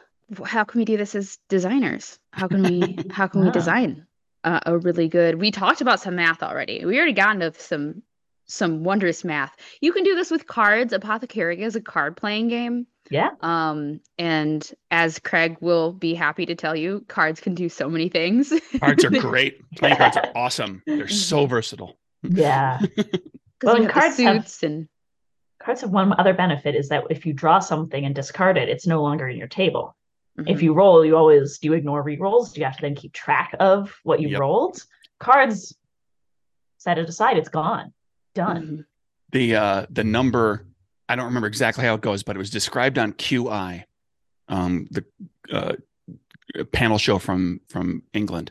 how 0.44 0.64
can 0.64 0.78
we 0.78 0.84
do 0.84 0.96
this 0.96 1.14
as 1.14 1.38
designers? 1.48 2.18
How 2.32 2.48
can 2.48 2.62
we 2.62 2.98
how 3.10 3.26
can 3.26 3.44
we 3.44 3.50
design 3.50 4.06
uh, 4.44 4.60
a 4.66 4.78
really 4.78 5.08
good? 5.08 5.40
We 5.40 5.50
talked 5.50 5.80
about 5.80 6.00
some 6.00 6.16
math 6.16 6.42
already. 6.42 6.84
We 6.84 6.96
already 6.96 7.12
got 7.12 7.34
into 7.34 7.52
some 7.60 8.02
some 8.46 8.84
wondrous 8.84 9.24
math. 9.24 9.56
You 9.80 9.92
can 9.92 10.04
do 10.04 10.14
this 10.14 10.30
with 10.30 10.46
cards. 10.46 10.92
Apothecary 10.92 11.62
is 11.62 11.76
a 11.76 11.80
card 11.80 12.16
playing 12.16 12.48
game. 12.48 12.86
Yeah. 13.10 13.30
Um, 13.40 14.00
and 14.18 14.68
as 14.90 15.18
Craig 15.18 15.56
will 15.60 15.92
be 15.92 16.14
happy 16.14 16.46
to 16.46 16.54
tell 16.54 16.76
you, 16.76 17.04
cards 17.08 17.40
can 17.40 17.54
do 17.54 17.68
so 17.68 17.88
many 17.88 18.08
things. 18.08 18.52
Cards 18.78 19.04
are 19.04 19.10
great. 19.20 19.60
Playing 19.76 19.96
cards 19.96 20.16
are 20.16 20.32
awesome. 20.36 20.82
They're 20.86 21.08
so 21.08 21.46
versatile. 21.46 21.98
Yeah. 22.22 22.80
well, 23.62 23.76
and 23.76 23.88
cards 23.88 24.16
suits 24.16 24.60
have, 24.60 24.70
and 24.70 24.88
cards 25.64 25.80
have 25.80 25.90
one 25.90 26.12
other 26.18 26.34
benefit 26.34 26.74
is 26.74 26.88
that 26.88 27.04
if 27.10 27.24
you 27.24 27.32
draw 27.32 27.58
something 27.58 28.04
and 28.04 28.14
discard 28.14 28.58
it, 28.58 28.68
it's 28.68 28.86
no 28.86 29.02
longer 29.02 29.28
in 29.28 29.36
your 29.36 29.48
table. 29.48 29.96
Mm-hmm. 30.38 30.48
If 30.48 30.62
you 30.62 30.72
roll, 30.72 31.04
you 31.04 31.16
always 31.16 31.58
do 31.58 31.68
you 31.68 31.74
ignore 31.74 32.02
re-rolls? 32.02 32.52
Do 32.52 32.60
you 32.60 32.64
have 32.64 32.76
to 32.76 32.82
then 32.82 32.94
keep 32.94 33.12
track 33.12 33.54
of 33.60 33.94
what 34.02 34.20
you 34.20 34.28
yep. 34.28 34.40
rolled? 34.40 34.82
Cards 35.18 35.74
set 36.78 36.98
it 36.98 37.08
aside, 37.08 37.36
it's 37.36 37.48
gone 37.48 37.92
done. 38.34 38.62
Mm-hmm. 38.62 38.80
The 39.30 39.56
uh 39.56 39.86
the 39.90 40.04
number 40.04 40.66
I 41.08 41.16
don't 41.16 41.26
remember 41.26 41.48
exactly 41.48 41.84
how 41.84 41.94
it 41.94 42.00
goes, 42.00 42.22
but 42.22 42.36
it 42.36 42.38
was 42.38 42.50
described 42.50 42.98
on 42.98 43.12
QI, 43.12 43.84
um, 44.48 44.88
the 44.90 45.04
uh, 45.52 45.74
panel 46.72 46.98
show 46.98 47.18
from 47.18 47.60
from 47.68 48.02
England, 48.12 48.50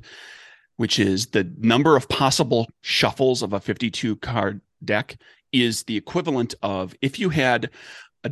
which 0.78 1.00
is 1.00 1.28
the 1.28 1.52
number 1.58 1.96
of 1.96 2.08
possible 2.10 2.68
shuffles 2.82 3.42
of 3.42 3.54
a 3.54 3.60
52 3.60 4.16
card 4.18 4.62
deck 4.84 5.18
is 5.52 5.84
the 5.84 5.98
equivalent 5.98 6.56
of 6.62 6.96
if 7.02 7.20
you 7.20 7.30
had 7.30 7.70
a, 8.24 8.32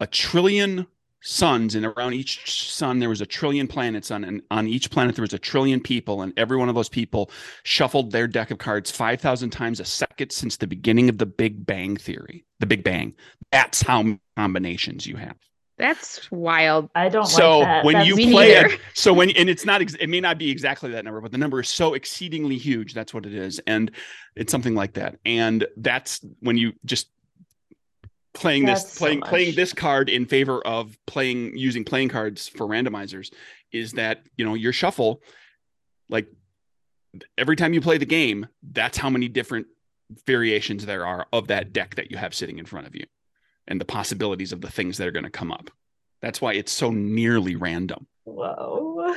a 0.00 0.06
trillion 0.06 0.86
suns 1.22 1.74
and 1.74 1.84
around 1.84 2.14
each 2.14 2.50
sun 2.50 2.98
there 2.98 3.10
was 3.10 3.20
a 3.20 3.26
trillion 3.26 3.68
planets 3.68 4.10
on 4.10 4.24
and 4.24 4.40
on 4.50 4.66
each 4.66 4.90
planet 4.90 5.14
there 5.14 5.22
was 5.22 5.34
a 5.34 5.38
trillion 5.38 5.78
people 5.78 6.22
and 6.22 6.32
every 6.38 6.56
one 6.56 6.70
of 6.70 6.74
those 6.74 6.88
people 6.88 7.30
shuffled 7.62 8.10
their 8.10 8.26
deck 8.26 8.50
of 8.50 8.56
cards 8.56 8.90
5000 8.90 9.50
times 9.50 9.80
a 9.80 9.84
second 9.84 10.32
since 10.32 10.56
the 10.56 10.66
beginning 10.66 11.10
of 11.10 11.18
the 11.18 11.26
big 11.26 11.66
bang 11.66 11.96
theory 11.96 12.46
the 12.60 12.66
big 12.66 12.84
bang. 12.84 13.14
That's 13.50 13.82
how 13.82 14.18
combinations 14.36 15.06
you 15.06 15.16
have 15.16 15.36
that's 15.80 16.30
wild. 16.30 16.90
I 16.94 17.08
don't 17.08 17.26
so 17.26 17.60
like 17.60 17.84
when 17.84 17.94
that's 17.94 18.08
you 18.08 18.14
play 18.30 18.52
it 18.52 18.80
so 18.94 19.12
when 19.12 19.30
and 19.30 19.48
it's 19.48 19.64
not 19.64 19.80
it 19.80 20.08
may 20.08 20.20
not 20.20 20.38
be 20.38 20.50
exactly 20.50 20.90
that 20.92 21.04
number 21.04 21.20
but 21.20 21.32
the 21.32 21.38
number 21.38 21.60
is 21.60 21.68
so 21.68 21.94
exceedingly 21.94 22.56
huge 22.56 22.94
that's 22.94 23.14
what 23.14 23.26
it 23.26 23.34
is. 23.34 23.60
And 23.66 23.90
it's 24.36 24.52
something 24.52 24.74
like 24.74 24.94
that. 24.94 25.16
And 25.24 25.66
that's 25.76 26.24
when 26.40 26.56
you 26.56 26.72
just 26.84 27.08
playing 28.32 28.64
That's 28.64 28.84
this 28.84 28.98
playing 28.98 29.22
so 29.22 29.28
playing 29.28 29.54
this 29.56 29.72
card 29.72 30.08
in 30.08 30.26
favor 30.26 30.64
of 30.66 30.96
playing 31.06 31.56
using 31.56 31.84
playing 31.84 32.10
cards 32.10 32.48
for 32.48 32.66
randomizers 32.66 33.32
is 33.72 33.92
that 33.92 34.22
you 34.36 34.44
know 34.44 34.54
your 34.54 34.72
shuffle 34.72 35.22
like 36.08 36.28
every 37.36 37.56
time 37.56 37.72
you 37.72 37.80
play 37.80 37.98
the 37.98 38.06
game 38.06 38.46
that's 38.72 38.96
how 38.96 39.10
many 39.10 39.28
different 39.28 39.66
variations 40.26 40.86
there 40.86 41.04
are 41.04 41.26
of 41.32 41.48
that 41.48 41.72
deck 41.72 41.96
that 41.96 42.10
you 42.10 42.16
have 42.16 42.32
sitting 42.32 42.58
in 42.58 42.66
front 42.66 42.86
of 42.86 42.94
you 42.94 43.04
and 43.68 43.80
the 43.80 43.84
possibilities 43.84 44.52
of 44.52 44.60
the 44.60 44.70
things 44.70 44.98
that 44.98 45.06
are 45.06 45.12
going 45.12 45.24
to 45.24 45.30
come 45.30 45.52
up 45.52 45.70
that's 46.20 46.40
why 46.40 46.52
it's 46.52 46.72
so 46.72 46.90
nearly 46.90 47.56
random 47.56 48.06
whoa 48.24 49.14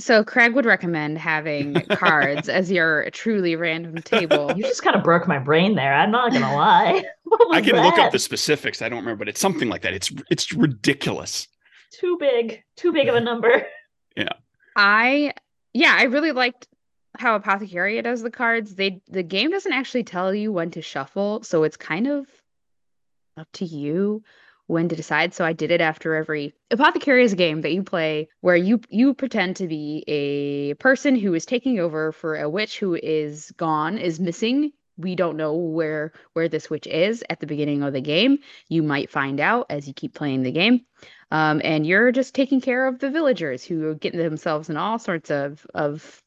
so 0.00 0.24
Craig 0.24 0.54
would 0.54 0.64
recommend 0.64 1.18
having 1.18 1.74
cards 1.90 2.48
as 2.48 2.70
your 2.70 3.08
truly 3.10 3.54
random 3.54 4.02
table. 4.02 4.52
You 4.56 4.64
just 4.64 4.82
kind 4.82 4.96
of 4.96 5.04
broke 5.04 5.28
my 5.28 5.38
brain 5.38 5.76
there. 5.76 5.94
I'm 5.94 6.10
not 6.10 6.32
gonna 6.32 6.54
lie. 6.54 7.04
I 7.52 7.60
can 7.60 7.76
that? 7.76 7.84
look 7.84 7.98
up 7.98 8.12
the 8.12 8.18
specifics. 8.18 8.82
I 8.82 8.88
don't 8.88 8.98
remember, 9.00 9.20
but 9.20 9.28
it's 9.28 9.40
something 9.40 9.68
like 9.68 9.82
that. 9.82 9.94
It's 9.94 10.12
it's 10.30 10.52
ridiculous. 10.52 11.46
Too 11.92 12.16
big. 12.18 12.62
Too 12.76 12.92
big 12.92 13.08
of 13.08 13.14
a 13.14 13.20
number. 13.20 13.66
Yeah. 14.16 14.34
I 14.76 15.34
yeah, 15.72 15.96
I 15.98 16.04
really 16.04 16.30
liked 16.30 16.68
how 17.18 17.34
Apothecary 17.34 18.00
does 18.00 18.22
the 18.22 18.30
cards. 18.30 18.76
They 18.76 19.00
the 19.08 19.24
game 19.24 19.50
doesn't 19.50 19.72
actually 19.72 20.04
tell 20.04 20.32
you 20.32 20.52
when 20.52 20.70
to 20.70 20.82
shuffle, 20.82 21.42
so 21.42 21.64
it's 21.64 21.76
kind 21.76 22.06
of 22.06 22.28
up 23.36 23.48
to 23.52 23.64
you 23.64 24.22
when 24.66 24.88
to 24.88 24.96
decide. 24.96 25.34
So 25.34 25.44
I 25.44 25.52
did 25.52 25.70
it 25.70 25.80
after 25.80 26.14
every 26.14 26.54
Apothecary 26.70 27.24
is 27.24 27.32
a 27.32 27.36
game 27.36 27.60
that 27.62 27.72
you 27.72 27.82
play 27.82 28.28
where 28.40 28.56
you 28.56 28.80
you 28.88 29.14
pretend 29.14 29.56
to 29.56 29.66
be 29.66 30.04
a 30.06 30.74
person 30.74 31.16
who 31.16 31.34
is 31.34 31.46
taking 31.46 31.78
over 31.78 32.12
for 32.12 32.36
a 32.36 32.48
witch 32.48 32.78
who 32.78 32.94
is 32.94 33.50
gone, 33.52 33.98
is 33.98 34.20
missing. 34.20 34.72
We 34.96 35.16
don't 35.16 35.36
know 35.36 35.54
where 35.54 36.12
where 36.32 36.48
this 36.48 36.70
witch 36.70 36.86
is 36.86 37.24
at 37.28 37.40
the 37.40 37.46
beginning 37.46 37.82
of 37.82 37.92
the 37.92 38.00
game. 38.00 38.38
You 38.68 38.82
might 38.82 39.10
find 39.10 39.40
out 39.40 39.66
as 39.70 39.86
you 39.86 39.94
keep 39.94 40.14
playing 40.14 40.42
the 40.42 40.52
game. 40.52 40.86
Um, 41.30 41.60
and 41.64 41.86
you're 41.86 42.12
just 42.12 42.34
taking 42.34 42.60
care 42.60 42.86
of 42.86 43.00
the 43.00 43.10
villagers 43.10 43.64
who 43.64 43.88
are 43.88 43.94
getting 43.94 44.20
themselves 44.20 44.70
in 44.70 44.76
all 44.76 44.98
sorts 44.98 45.30
of 45.30 45.66
of 45.74 46.22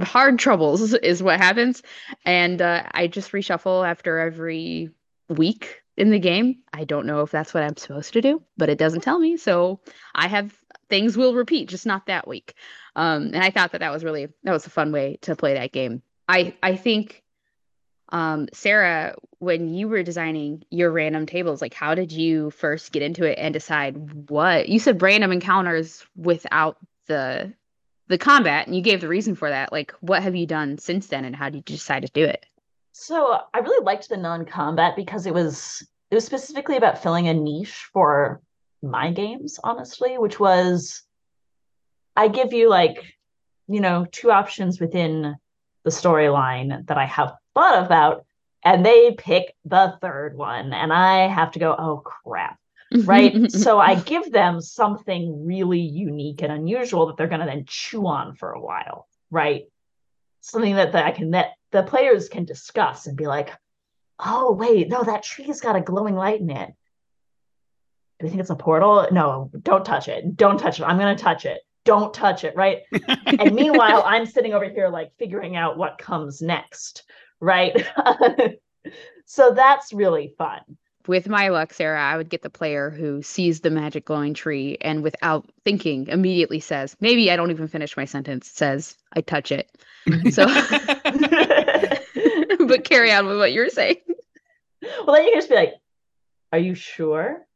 hard 0.00 0.38
troubles 0.38 0.92
is 0.94 1.22
what 1.22 1.40
happens. 1.40 1.82
And 2.24 2.62
uh, 2.62 2.84
I 2.92 3.06
just 3.06 3.32
reshuffle 3.32 3.88
after 3.88 4.18
every 4.18 4.90
week 5.28 5.79
in 5.96 6.10
the 6.10 6.18
game. 6.18 6.58
I 6.72 6.84
don't 6.84 7.06
know 7.06 7.20
if 7.20 7.30
that's 7.30 7.52
what 7.52 7.62
I'm 7.62 7.76
supposed 7.76 8.12
to 8.14 8.22
do, 8.22 8.42
but 8.56 8.68
it 8.68 8.78
doesn't 8.78 9.02
tell 9.02 9.18
me. 9.18 9.36
So 9.36 9.80
I 10.14 10.28
have 10.28 10.54
things 10.88 11.16
will 11.16 11.34
repeat, 11.34 11.68
just 11.68 11.86
not 11.86 12.06
that 12.06 12.26
week. 12.26 12.54
Um, 12.96 13.26
and 13.26 13.38
I 13.38 13.50
thought 13.50 13.72
that 13.72 13.78
that 13.78 13.92
was 13.92 14.04
really 14.04 14.28
that 14.44 14.52
was 14.52 14.66
a 14.66 14.70
fun 14.70 14.92
way 14.92 15.18
to 15.22 15.36
play 15.36 15.54
that 15.54 15.72
game. 15.72 16.02
I 16.28 16.54
I 16.62 16.76
think 16.76 17.22
um, 18.10 18.48
Sarah, 18.52 19.14
when 19.38 19.72
you 19.72 19.88
were 19.88 20.02
designing 20.02 20.64
your 20.70 20.90
random 20.90 21.26
tables, 21.26 21.62
like 21.62 21.74
how 21.74 21.94
did 21.94 22.12
you 22.12 22.50
first 22.50 22.92
get 22.92 23.02
into 23.02 23.24
it 23.24 23.38
and 23.38 23.54
decide 23.54 24.28
what 24.28 24.68
you 24.68 24.78
said 24.78 25.00
random 25.00 25.32
encounters 25.32 26.04
without 26.16 26.76
the 27.06 27.52
the 28.08 28.18
combat 28.18 28.66
and 28.66 28.74
you 28.74 28.82
gave 28.82 29.00
the 29.00 29.08
reason 29.08 29.36
for 29.36 29.48
that. 29.48 29.70
Like 29.70 29.92
what 30.00 30.22
have 30.22 30.34
you 30.34 30.46
done 30.46 30.78
since 30.78 31.06
then 31.06 31.24
and 31.24 31.36
how 31.36 31.48
did 31.48 31.70
you 31.70 31.76
decide 31.76 32.02
to 32.02 32.12
do 32.12 32.24
it? 32.24 32.44
So 33.00 33.38
I 33.54 33.60
really 33.60 33.82
liked 33.82 34.10
the 34.10 34.18
non-combat 34.18 34.94
because 34.94 35.24
it 35.24 35.32
was 35.32 35.82
it 36.10 36.14
was 36.14 36.26
specifically 36.26 36.76
about 36.76 37.02
filling 37.02 37.28
a 37.28 37.32
niche 37.32 37.88
for 37.94 38.42
my 38.82 39.10
games, 39.10 39.58
honestly, 39.64 40.18
which 40.18 40.38
was 40.38 41.02
I 42.14 42.28
give 42.28 42.52
you 42.52 42.68
like, 42.68 43.02
you 43.68 43.80
know, 43.80 44.06
two 44.12 44.30
options 44.30 44.80
within 44.80 45.34
the 45.82 45.90
storyline 45.90 46.86
that 46.88 46.98
I 46.98 47.06
have 47.06 47.32
thought 47.54 47.86
about, 47.86 48.26
and 48.66 48.84
they 48.84 49.12
pick 49.12 49.56
the 49.64 49.96
third 50.02 50.36
one, 50.36 50.74
and 50.74 50.92
I 50.92 51.26
have 51.26 51.52
to 51.52 51.58
go, 51.58 51.74
oh 51.78 52.02
crap. 52.04 52.58
right. 53.04 53.50
so 53.64 53.78
I 53.78 53.94
give 53.94 54.30
them 54.30 54.60
something 54.60 55.46
really 55.46 55.80
unique 55.80 56.42
and 56.42 56.52
unusual 56.52 57.06
that 57.06 57.16
they're 57.16 57.28
going 57.28 57.40
to 57.40 57.46
then 57.46 57.64
chew 57.66 58.06
on 58.06 58.34
for 58.34 58.52
a 58.52 58.60
while. 58.60 59.08
Right. 59.30 59.68
something 60.42 60.74
that, 60.74 60.92
that 60.92 61.06
I 61.06 61.12
can 61.12 61.30
that 61.30 61.52
the 61.72 61.82
players 61.82 62.28
can 62.28 62.44
discuss 62.44 63.06
and 63.06 63.16
be 63.16 63.26
like, 63.26 63.50
oh 64.18 64.52
wait, 64.52 64.88
no, 64.88 65.02
that 65.02 65.22
tree's 65.22 65.60
got 65.60 65.76
a 65.76 65.80
glowing 65.80 66.14
light 66.14 66.40
in 66.40 66.50
it. 66.50 66.70
Do 68.18 68.26
you 68.26 68.30
think 68.30 68.40
it's 68.40 68.50
a 68.50 68.56
portal? 68.56 69.06
No, 69.10 69.50
don't 69.62 69.84
touch 69.84 70.08
it. 70.08 70.36
Don't 70.36 70.58
touch 70.58 70.80
it. 70.80 70.84
I'm 70.84 70.98
gonna 70.98 71.16
touch 71.16 71.46
it. 71.46 71.60
Don't 71.84 72.12
touch 72.12 72.44
it, 72.44 72.54
right? 72.54 72.82
and 73.26 73.54
meanwhile, 73.54 74.02
I'm 74.04 74.26
sitting 74.26 74.52
over 74.52 74.68
here 74.68 74.88
like 74.88 75.12
figuring 75.18 75.56
out 75.56 75.78
what 75.78 75.98
comes 75.98 76.42
next, 76.42 77.04
right? 77.40 77.86
so 79.24 79.52
that's 79.52 79.92
really 79.92 80.34
fun 80.36 80.60
with 81.10 81.28
my 81.28 81.48
luck, 81.48 81.72
Sarah, 81.72 82.00
I 82.00 82.16
would 82.16 82.28
get 82.28 82.42
the 82.42 82.50
player 82.50 82.88
who 82.88 83.20
sees 83.20 83.60
the 83.60 83.70
magic 83.70 84.04
glowing 84.04 84.32
tree 84.32 84.78
and 84.80 85.02
without 85.02 85.50
thinking 85.64 86.06
immediately 86.06 86.60
says, 86.60 86.96
maybe 87.00 87.30
I 87.30 87.36
don't 87.36 87.50
even 87.50 87.66
finish 87.68 87.96
my 87.96 88.04
sentence, 88.04 88.48
says, 88.48 88.96
I 89.12 89.20
touch 89.20 89.50
it. 89.50 89.70
So, 90.30 90.46
but 92.66 92.84
carry 92.84 93.12
on 93.12 93.26
with 93.26 93.38
what 93.38 93.52
you're 93.52 93.68
saying. 93.68 93.96
Well, 94.82 95.14
then 95.14 95.24
you 95.24 95.30
can 95.32 95.38
just 95.38 95.48
be 95.48 95.56
like, 95.56 95.74
Are 96.52 96.58
you 96.58 96.74
sure? 96.74 97.46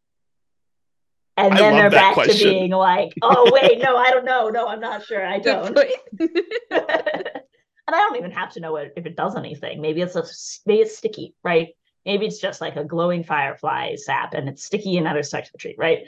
And 1.37 1.57
then 1.57 1.75
they're 1.75 1.91
back 1.91 2.15
question. 2.15 2.37
to 2.37 2.45
being 2.45 2.71
like, 2.71 3.13
Oh, 3.23 3.51
wait, 3.53 3.79
no, 3.79 3.97
I 3.97 4.11
don't 4.11 4.25
know. 4.25 4.49
No, 4.49 4.69
I'm 4.69 4.81
not 4.81 5.05
sure. 5.05 5.25
I 5.25 5.39
don't. 5.41 5.77
and 6.21 7.95
I 7.97 7.99
don't 7.99 8.17
even 8.17 8.31
have 8.31 8.53
to 8.53 8.61
know 8.61 8.77
if 8.77 8.93
it 8.97 9.17
does 9.17 9.37
anything. 9.37 9.81
Maybe 9.81 10.03
it's 10.03 10.17
a, 10.17 10.25
maybe 10.67 10.83
it's 10.83 10.97
sticky, 10.97 11.35
right? 11.43 11.69
Maybe 12.05 12.27
it's 12.27 12.41
just 12.41 12.61
like 12.61 12.77
a 12.77 12.85
glowing 12.85 13.25
firefly 13.25 13.97
sap 13.97 14.35
and 14.35 14.49
it's 14.49 14.65
sticky 14.65 14.99
and 14.99 15.09
other 15.09 15.23
stuck 15.23 15.45
to 15.45 15.53
the 15.53 15.59
tree, 15.59 15.75
right? 15.79 16.07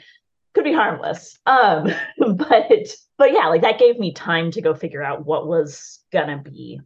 Could 0.53 0.63
be 0.63 0.73
harmless. 0.73 1.39
Um, 1.45 1.91
but 2.17 2.95
but 3.17 3.33
yeah, 3.33 3.47
like 3.47 3.61
that 3.61 3.79
gave 3.79 3.99
me 3.99 4.13
time 4.13 4.51
to 4.51 4.61
go 4.61 4.73
figure 4.75 5.03
out 5.03 5.25
what 5.25 5.47
was 5.47 5.99
gonna 6.11 6.37
be 6.37 6.81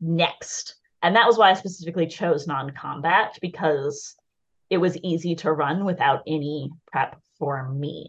next. 0.00 0.74
And 1.02 1.16
that 1.16 1.26
was 1.26 1.38
why 1.38 1.50
I 1.50 1.54
specifically 1.54 2.06
chose 2.06 2.46
non-combat 2.46 3.38
because 3.40 4.16
it 4.68 4.78
was 4.78 4.98
easy 4.98 5.34
to 5.36 5.52
run 5.52 5.84
without 5.84 6.22
any 6.26 6.70
prep 6.90 7.20
for 7.38 7.68
me. 7.70 8.08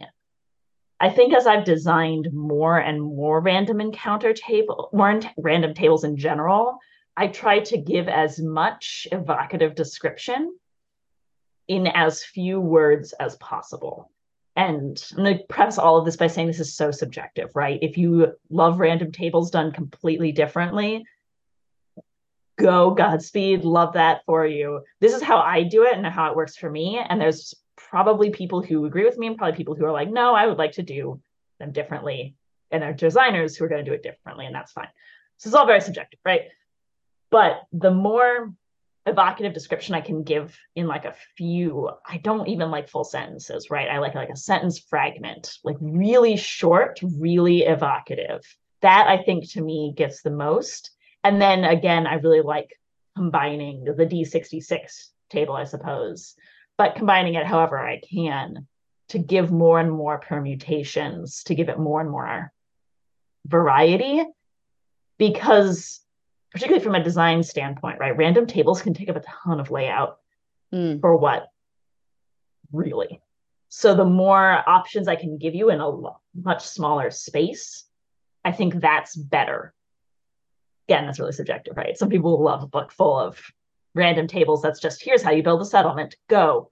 I 1.00 1.10
think 1.10 1.34
as 1.34 1.48
I've 1.48 1.66
designed 1.66 2.32
more 2.32 2.78
and 2.78 3.02
more 3.02 3.40
random 3.42 3.82
encounter 3.82 4.34
table, 4.34 4.90
more 4.94 5.20
random 5.38 5.74
tables 5.74 6.04
in 6.04 6.16
general, 6.16 6.78
I 7.18 7.28
try 7.28 7.60
to 7.60 7.78
give 7.78 8.08
as 8.08 8.40
much 8.40 9.08
evocative 9.12 9.74
description 9.74 10.56
in 11.68 11.88
as 11.88 12.24
few 12.24 12.60
words 12.60 13.14
as 13.14 13.36
possible. 13.38 14.12
And 14.56 15.04
I'm 15.12 15.24
going 15.24 15.38
to 15.40 15.44
preface 15.46 15.78
all 15.78 15.98
of 15.98 16.06
this 16.06 16.18
by 16.18 16.28
saying 16.28 16.48
this 16.48 16.60
is 16.60 16.76
so 16.76 16.92
subjective, 16.92 17.50
right? 17.56 17.80
If 17.82 17.98
you 17.98 18.34
love 18.50 18.80
random 18.80 19.12
tables 19.12 19.50
done 19.50 19.72
completely 19.72 20.32
differently, 20.32 21.06
go 22.62 22.92
Godspeed, 22.92 23.64
love 23.64 23.94
that 23.94 24.22
for 24.26 24.46
you. 24.46 24.82
This 25.00 25.14
is 25.14 25.22
how 25.22 25.40
I 25.40 25.64
do 25.64 25.84
it 25.84 25.96
and 25.96 26.06
how 26.06 26.30
it 26.30 26.36
works 26.36 26.56
for 26.56 26.70
me. 26.70 27.00
And 27.00 27.20
there's 27.20 27.54
probably 27.76 28.30
people 28.30 28.62
who 28.62 28.86
agree 28.86 29.04
with 29.04 29.18
me 29.18 29.28
and 29.28 29.38
probably 29.38 29.58
people 29.58 29.76
who 29.76 29.86
are 29.86 29.92
like, 29.92 30.10
no, 30.10 30.34
I 30.34 30.48
would 30.48 30.58
like 30.58 30.74
to 30.74 30.84
do 30.84 31.20
them 31.60 31.72
differently. 31.72 32.36
And 32.72 32.82
there 32.82 32.90
are 32.90 32.94
designers 32.94 33.56
who 33.56 33.66
are 33.66 33.70
going 33.70 33.84
to 33.84 33.90
do 33.90 33.96
it 33.96 34.04
differently, 34.04 34.46
and 34.46 34.56
that's 34.56 34.72
fine. 34.72 34.88
So 35.38 35.48
it's 35.48 35.56
all 35.56 35.66
very 35.66 35.82
subjective, 35.82 36.20
right? 36.24 36.44
But 37.30 37.64
the 37.74 37.92
more 37.92 38.54
evocative 39.06 39.54
description 39.54 39.96
I 39.96 40.02
can 40.02 40.24
give 40.24 40.58
in 40.76 40.88
like 40.88 41.06
a 41.06 41.16
few, 41.36 41.90
I 42.06 42.18
don't 42.18 42.48
even 42.48 42.72
like 42.72 42.88
full 42.88 43.04
sentences, 43.04 43.70
right? 43.70 43.90
I 43.90 44.00
like 44.00 44.16
like 44.16 44.30
a 44.30 44.38
sentence 44.38 44.80
fragment, 44.80 45.58
like 45.64 45.78
really 45.82 46.38
short, 46.38 47.00
really 47.02 47.64
evocative. 47.64 48.42
That 48.82 49.08
I 49.08 49.24
think 49.24 49.50
to 49.52 49.62
me 49.62 49.94
gets 49.96 50.22
the 50.22 50.32
most. 50.32 50.92
And 51.24 51.42
then 51.42 51.64
again, 51.64 52.08
I 52.08 52.16
really 52.16 52.42
like 52.42 52.80
combining 53.16 53.84
the 53.84 54.06
D66 54.06 55.10
table, 55.30 55.56
I 55.56 55.66
suppose, 55.66 56.36
but 56.78 56.96
combining 56.96 57.36
it 57.36 57.46
however 57.46 57.80
I 57.80 58.00
can 58.00 58.68
to 59.10 59.20
give 59.20 59.52
more 59.52 59.80
and 59.80 59.92
more 59.92 60.20
permutations, 60.20 61.44
to 61.44 61.56
give 61.56 61.70
it 61.70 61.78
more 61.78 62.02
and 62.02 62.10
more 62.10 62.52
variety. 63.46 64.24
Because 65.18 66.02
particularly 66.52 66.84
from 66.84 66.96
a 66.96 67.04
design 67.04 67.44
standpoint, 67.44 68.00
right? 68.00 68.16
Random 68.16 68.46
tables 68.46 68.82
can 68.82 68.94
take 68.94 69.10
up 69.10 69.16
a 69.16 69.24
ton 69.44 69.60
of 69.60 69.72
layout 69.72 70.18
mm. 70.74 71.00
for 71.00 71.16
what? 71.16 71.48
Really. 72.72 73.22
So 73.70 73.96
the 73.96 74.06
more 74.06 74.68
options 74.68 75.08
I 75.08 75.16
can 75.16 75.38
give 75.38 75.56
you 75.56 75.70
in 75.70 75.80
a 75.80 75.92
much 76.36 76.66
smaller 76.66 77.10
space, 77.10 77.86
I 78.44 78.52
think 78.52 78.76
that's 78.76 79.16
better. 79.16 79.74
Again, 80.92 81.06
that's 81.06 81.20
really 81.20 81.32
subjective, 81.32 81.78
right? 81.78 81.98
Some 81.98 82.10
people 82.10 82.42
love 82.42 82.64
a 82.64 82.68
book 82.68 82.92
full 82.92 83.18
of 83.18 83.40
random 83.96 84.28
tables 84.28 84.62
that's 84.62 84.80
just 84.80 85.04
here's 85.04 85.22
how 85.22 85.32
you 85.32 85.44
build 85.44 85.62
a 85.62 85.66
settlement, 85.66 86.16
go. 86.28 86.70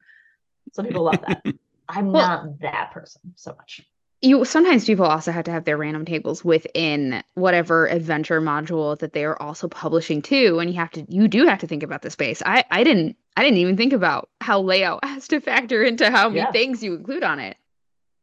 Some 0.74 0.86
people 0.86 1.04
love 1.04 1.22
that. 1.28 1.44
I'm 1.90 2.12
well, 2.12 2.28
not 2.28 2.60
that 2.60 2.92
person 2.92 3.22
so 3.36 3.56
much 3.56 3.82
you 4.22 4.44
sometimes 4.44 4.86
people 4.86 5.06
also 5.06 5.32
have 5.32 5.46
to 5.46 5.52
have 5.52 5.66
their 5.66 5.78
random 5.78 6.06
tables 6.06 6.44
within 6.44 7.24
whatever 7.36 7.88
adventure 7.88 8.42
module 8.42 8.98
that 9.00 9.14
they 9.14 9.24
are 9.24 9.42
also 9.42 9.68
publishing 9.68 10.22
too 10.22 10.60
and 10.60 10.70
you 10.70 10.76
have 10.76 10.92
to 10.92 11.06
you 11.08 11.28
do 11.28 11.46
have 11.46 11.60
to 11.60 11.68
think 11.68 11.84
about 11.84 12.02
the 12.02 12.10
space 12.10 12.42
i 12.46 12.64
i 12.72 12.84
didn't 12.84 13.16
i 13.38 13.44
didn't 13.44 13.58
even 13.58 13.78
think 13.78 13.94
about 13.94 14.30
how 14.42 14.60
layout 14.60 15.04
has 15.06 15.28
to 15.28 15.40
factor 15.40 15.84
into 15.84 16.10
how 16.10 16.30
many 16.30 16.42
yeah. 16.42 16.52
things 16.52 16.84
you 16.84 16.94
include 16.96 17.24
on 17.24 17.40
it 17.40 17.58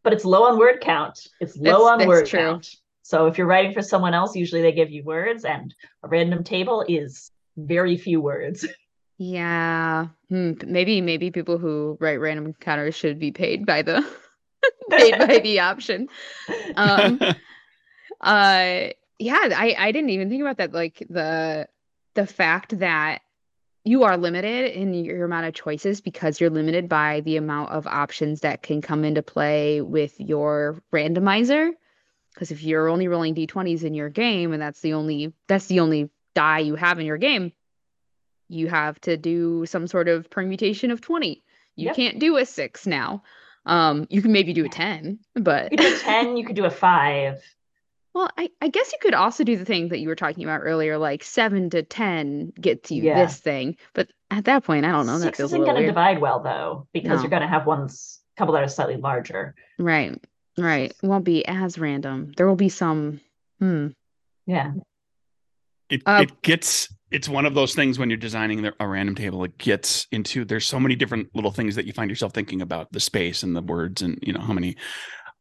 but 0.03 0.13
it's 0.13 0.25
low 0.25 0.45
on 0.45 0.59
word 0.59 0.81
count 0.81 1.29
it's 1.41 1.57
low 1.57 1.87
on 1.87 2.07
word 2.07 2.27
true. 2.27 2.39
count 2.39 2.77
so 3.07 3.27
if 3.27 3.39
you're 3.39 3.47
writing 3.47 3.73
for 3.73 3.83
someone 3.83 4.15
else 4.15 4.35
usually 4.37 4.63
they 4.63 4.73
give 4.73 4.91
you 4.91 5.05
words 5.05 5.45
and 5.45 5.75
a 6.03 6.09
random 6.09 6.43
table 6.45 6.85
is 6.89 7.31
very 7.57 7.97
few 7.97 8.21
words 8.21 8.67
yeah 9.19 10.07
hmm. 10.29 10.53
maybe 10.67 11.01
maybe 11.01 11.31
people 11.31 11.59
who 11.59 11.97
write 12.01 12.21
random 12.21 12.47
encounters 12.47 12.95
should 12.95 13.19
be 13.19 13.33
paid 13.33 13.65
by 13.65 13.83
the 13.83 14.05
paid 14.91 15.19
by 15.19 15.39
the 15.39 15.61
option. 15.61 16.09
Um, 16.77 17.21
uh, 18.21 18.89
yeah, 19.19 19.49
I 19.55 19.75
I 19.79 19.93
didn't 19.93 20.11
even 20.11 20.29
think 20.29 20.43
about 20.43 20.59
that. 20.59 20.73
Like 20.73 21.05
the 21.09 21.69
the 22.15 22.27
fact 22.27 22.79
that 22.79 23.23
you 23.85 24.03
are 24.03 24.17
limited 24.17 24.73
in 24.73 24.95
your 24.95 25.25
amount 25.25 25.47
of 25.47 25.55
choices 25.55 26.01
because 26.01 26.41
you're 26.41 26.51
limited 26.51 26.89
by 26.89 27.21
the 27.21 27.37
amount 27.37 27.71
of 27.71 27.87
options 27.87 28.41
that 28.41 28.63
can 28.63 28.83
come 28.83 29.05
into 29.05 29.23
play 29.23 29.81
with 29.81 30.19
your 30.19 30.83
randomizer. 30.93 31.71
Because 32.37 32.51
if 32.51 32.63
you're 32.63 32.89
only 32.89 33.09
rolling 33.09 33.35
d20s 33.35 33.83
in 33.83 33.95
your 33.95 34.11
game 34.11 34.53
and 34.53 34.61
that's 34.61 34.81
the 34.81 34.93
only 34.93 35.33
that's 35.49 35.67
the 35.67 35.81
only 35.81 36.11
die 36.35 36.59
you 36.59 36.75
have 36.75 37.01
in 37.01 37.07
your 37.07 37.17
game, 37.17 37.53
you 38.49 38.69
have 38.69 39.01
to 39.01 39.17
do 39.17 39.65
some 39.65 39.87
sort 39.87 40.07
of 40.07 40.29
permutation 40.29 40.91
of 40.91 41.01
20. 41.01 41.43
You 41.77 41.87
yep. 41.87 41.97
can't 41.97 42.19
do 42.19 42.37
a 42.37 42.45
six 42.45 42.87
now. 42.87 43.23
Um, 43.65 44.07
you 44.11 44.21
can 44.21 44.33
maybe 44.33 44.53
do 44.53 44.67
a 44.67 44.69
10, 44.69 45.19
but 45.35 45.73
you 45.73 45.79
could 45.79 45.85
do 45.85 45.99
10, 45.99 46.37
you 46.37 46.45
could 46.45 46.57
do 46.57 46.67
a 46.67 46.71
five. 46.71 47.43
Well, 48.17 48.31
I, 48.39 48.49
I 48.63 48.69
guess 48.69 48.93
you 48.95 48.99
could 49.03 49.13
also 49.13 49.45
do 49.45 49.59
the 49.59 49.67
thing 49.67 49.91
that 49.91 49.99
you 49.99 50.09
were 50.09 50.17
talking 50.17 50.43
about 50.43 50.63
earlier, 50.63 50.97
like 50.97 51.23
seven 51.23 51.69
to 51.69 51.83
10 51.83 52.55
gets 52.59 52.91
you 52.91 53.03
yeah. 53.03 53.23
this 53.23 53.39
thing. 53.39 53.77
But 53.93 54.09
at 54.31 54.47
that 54.47 54.65
point, 54.65 54.87
I 54.87 54.93
don't 54.93 55.07
know. 55.07 55.19
Six 55.19 55.37
that 55.37 55.45
isn't 55.45 55.65
going 55.65 55.77
to 55.77 55.85
divide 55.85 56.19
well, 56.19 56.41
though, 56.41 56.89
because 56.95 57.17
no. 57.17 57.21
you're 57.21 57.29
going 57.29 57.43
to 57.43 57.49
have 57.49 57.67
ones, 57.67 58.21
a 58.35 58.39
couple 58.39 58.55
that 58.55 58.63
are 58.63 58.69
slightly 58.69 58.97
larger. 58.97 59.55
Right. 59.79 60.19
Right. 60.59 60.93
It 61.03 61.07
won't 61.07 61.25
be 61.25 61.47
as 61.47 61.79
random. 61.79 62.33
There 62.37 62.47
will 62.47 62.57
be 62.57 62.69
some. 62.69 63.21
Hmm. 63.59 63.89
Yeah. 64.47 64.73
It, 65.89 66.03
uh, 66.07 66.21
it 66.23 66.43
gets 66.43 66.89
it's 67.11 67.29
one 67.29 67.47
of 67.47 67.55
those 67.55 67.75
things 67.75 67.99
when 67.99 68.11
you're 68.11 68.17
designing 68.17 68.69
a 68.81 68.89
random 68.89 69.15
table 69.15 69.45
it 69.45 69.57
gets 69.59 70.07
into 70.11 70.45
there's 70.45 70.67
so 70.67 70.81
many 70.81 70.97
different 70.97 71.29
little 71.35 71.53
things 71.53 71.77
that 71.77 71.87
you 71.87 71.93
find 71.93 72.11
yourself 72.11 72.33
thinking 72.33 72.61
about 72.61 72.91
the 72.93 73.01
space 73.01 73.43
and 73.43 73.55
the 73.55 73.63
words 73.63 74.03
and 74.03 74.19
you 74.23 74.33
know 74.33 74.41
how 74.41 74.53
many 74.53 74.77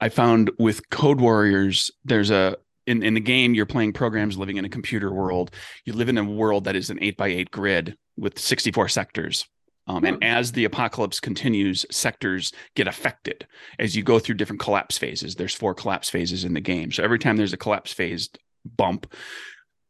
i 0.02 0.10
found 0.10 0.52
with 0.60 0.88
code 0.92 1.20
warriors 1.20 1.90
there's 2.04 2.30
a 2.30 2.56
in, 2.86 3.02
in 3.02 3.16
the 3.16 3.20
game 3.20 3.56
you're 3.56 3.66
playing 3.66 3.92
programs 3.92 4.38
living 4.38 4.58
in 4.58 4.66
a 4.66 4.70
computer 4.70 5.12
world 5.12 5.50
you 5.86 5.94
live 5.94 6.10
in 6.10 6.18
a 6.18 6.24
world 6.24 6.66
that 6.66 6.76
is 6.76 6.92
an 6.92 7.00
8 7.02 7.18
by 7.18 7.28
8 7.28 7.52
grid 7.52 7.98
with 8.16 8.38
64 8.38 8.88
sectors 8.90 9.46
um, 9.88 10.04
and 10.04 10.18
hmm. 10.18 10.24
as 10.24 10.52
the 10.52 10.66
apocalypse 10.66 11.20
continues, 11.20 11.86
sectors 11.92 12.52
get 12.76 12.88
affected 12.88 13.46
as 13.80 13.96
you 13.96 14.04
go 14.04 14.20
through 14.20 14.36
different 14.36 14.62
collapse 14.62 14.98
phases. 14.98 15.36
There's 15.36 15.54
four 15.54 15.74
collapse 15.74 16.10
phases 16.10 16.44
in 16.44 16.54
the 16.54 16.62
game. 16.62 16.92
So 16.92 17.04
every 17.04 17.20
time 17.20 17.38
there's 17.38 17.54
a 17.54 17.58
collapse 17.58 17.94
phase 17.94 18.30
bump, 18.66 19.08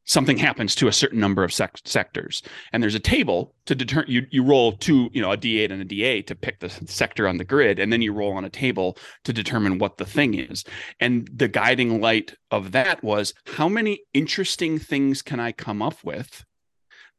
something 0.05 0.37
happens 0.37 0.75
to 0.75 0.87
a 0.87 0.93
certain 0.93 1.19
number 1.19 1.43
of 1.43 1.51
sec- 1.51 1.79
sectors 1.83 2.43
and 2.71 2.81
there's 2.81 2.95
a 2.95 2.99
table 2.99 3.55
to 3.65 3.73
determine 3.75 4.09
you 4.09 4.25
you 4.29 4.43
roll 4.43 4.73
two 4.73 5.09
you 5.13 5.21
know 5.21 5.31
a 5.31 5.37
d8 5.37 5.71
and 5.71 5.81
a 5.81 5.85
d8 5.85 6.27
to 6.27 6.35
pick 6.35 6.59
the 6.59 6.69
sector 6.69 7.27
on 7.27 7.37
the 7.37 7.43
grid 7.43 7.79
and 7.79 7.91
then 7.91 8.01
you 8.01 8.13
roll 8.13 8.33
on 8.33 8.45
a 8.45 8.49
table 8.49 8.97
to 9.23 9.33
determine 9.33 9.79
what 9.79 9.97
the 9.97 10.05
thing 10.05 10.35
is 10.35 10.63
and 10.99 11.27
the 11.33 11.47
guiding 11.47 11.99
light 12.01 12.35
of 12.51 12.71
that 12.71 13.03
was 13.03 13.33
how 13.57 13.67
many 13.67 13.99
interesting 14.13 14.77
things 14.77 15.21
can 15.23 15.39
i 15.39 15.51
come 15.51 15.81
up 15.81 15.97
with 16.03 16.45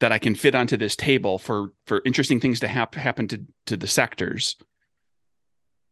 that 0.01 0.12
i 0.12 0.18
can 0.18 0.34
fit 0.34 0.55
onto 0.55 0.76
this 0.76 0.97
table 0.97 1.38
for 1.38 1.72
for 1.86 2.03
interesting 2.05 2.40
things 2.40 2.61
to 2.61 2.68
hap- 2.68 2.94
happen 2.94 3.28
to 3.28 3.42
to 3.66 3.76
the 3.76 3.86
sectors 3.86 4.57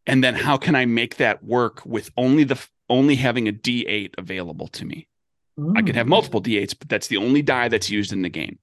and 0.07 0.23
then 0.23 0.35
how 0.35 0.57
can 0.57 0.75
i 0.75 0.85
make 0.85 1.17
that 1.17 1.43
work 1.43 1.85
with 1.87 2.11
only 2.17 2.45
the 2.45 2.63
only 2.89 3.15
having 3.17 3.49
a 3.49 3.53
d8 3.53 4.11
available 4.19 4.69
to 4.69 4.85
me 4.85 5.09
I 5.77 5.83
can 5.83 5.95
have 5.95 6.07
Mm, 6.07 6.11
multiple 6.11 6.43
d8s, 6.43 6.75
but 6.79 6.89
that's 6.89 7.07
the 7.07 7.19
only 7.19 7.41
die 7.43 7.69
that's 7.69 7.91
used 7.91 8.13
in 8.13 8.23
the 8.23 8.29
game. 8.29 8.59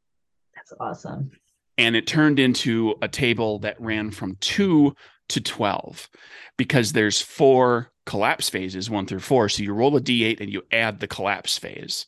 That's 0.55 0.73
awesome. 0.79 1.31
And 1.77 1.95
it 1.95 2.05
turned 2.05 2.39
into 2.39 2.95
a 3.01 3.07
table 3.07 3.59
that 3.59 3.79
ran 3.79 4.11
from 4.11 4.35
two 4.41 4.93
to 5.29 5.41
12 5.41 6.09
because 6.57 6.91
there's 6.91 7.21
four 7.21 7.91
collapse 8.05 8.49
phases, 8.49 8.89
one 8.89 9.05
through 9.05 9.19
four. 9.19 9.47
So 9.47 9.63
you 9.63 9.73
roll 9.73 9.95
a 9.95 10.01
d8 10.01 10.41
and 10.41 10.51
you 10.51 10.63
add 10.71 10.99
the 10.99 11.07
collapse 11.07 11.57
phase. 11.57 12.07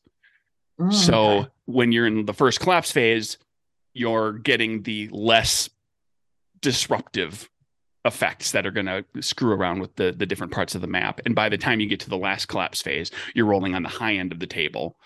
Mm, 0.80 0.94
So 0.94 1.30
okay. 1.40 1.50
when 1.66 1.92
you're 1.92 2.08
in 2.08 2.26
the 2.26 2.34
first 2.34 2.60
collapse 2.60 2.92
phase, 2.92 3.38
you're 3.94 4.34
getting 4.34 4.84
the 4.84 5.10
less 5.12 5.70
disruptive 6.62 7.50
effects 8.06 8.52
that 8.52 8.66
are 8.66 8.72
going 8.72 8.86
to 8.86 9.06
screw 9.22 9.52
around 9.52 9.80
with 9.80 9.96
the 9.96 10.12
the 10.12 10.26
different 10.26 10.52
parts 10.52 10.76
of 10.76 10.82
the 10.82 10.88
map. 10.88 11.22
And 11.26 11.36
by 11.36 11.50
the 11.50 11.58
time 11.58 11.80
you 11.80 11.88
get 11.88 12.00
to 12.02 12.10
the 12.10 12.18
last 12.18 12.48
collapse 12.48 12.82
phase, 12.82 13.12
you're 13.34 13.46
rolling 13.46 13.76
on 13.76 13.84
the 13.84 13.90
high 13.90 14.16
end 14.16 14.32
of 14.32 14.40
the 14.40 14.48
table, 14.48 14.98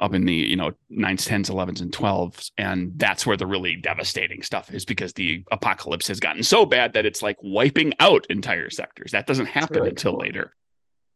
up 0.00 0.12
in 0.12 0.24
the 0.26 0.34
you 0.34 0.56
know 0.56 0.72
nines, 0.90 1.24
tens, 1.24 1.48
elevens, 1.48 1.80
and 1.80 1.92
twelves, 1.92 2.50
and 2.58 2.92
that's 2.96 3.24
where 3.26 3.36
the 3.36 3.46
really 3.46 3.76
devastating 3.76 4.42
stuff 4.42 4.72
is 4.74 4.84
because 4.84 5.12
the 5.14 5.44
apocalypse 5.50 6.08
has 6.08 6.20
gotten 6.20 6.42
so 6.42 6.66
bad 6.66 6.92
that 6.94 7.06
it's 7.06 7.22
like 7.22 7.36
wiping 7.42 7.94
out 8.00 8.26
entire 8.28 8.68
sectors. 8.70 9.12
That 9.12 9.26
doesn't 9.26 9.46
happen 9.46 9.76
really 9.76 9.90
until 9.90 10.12
cool. 10.12 10.20
later. 10.20 10.54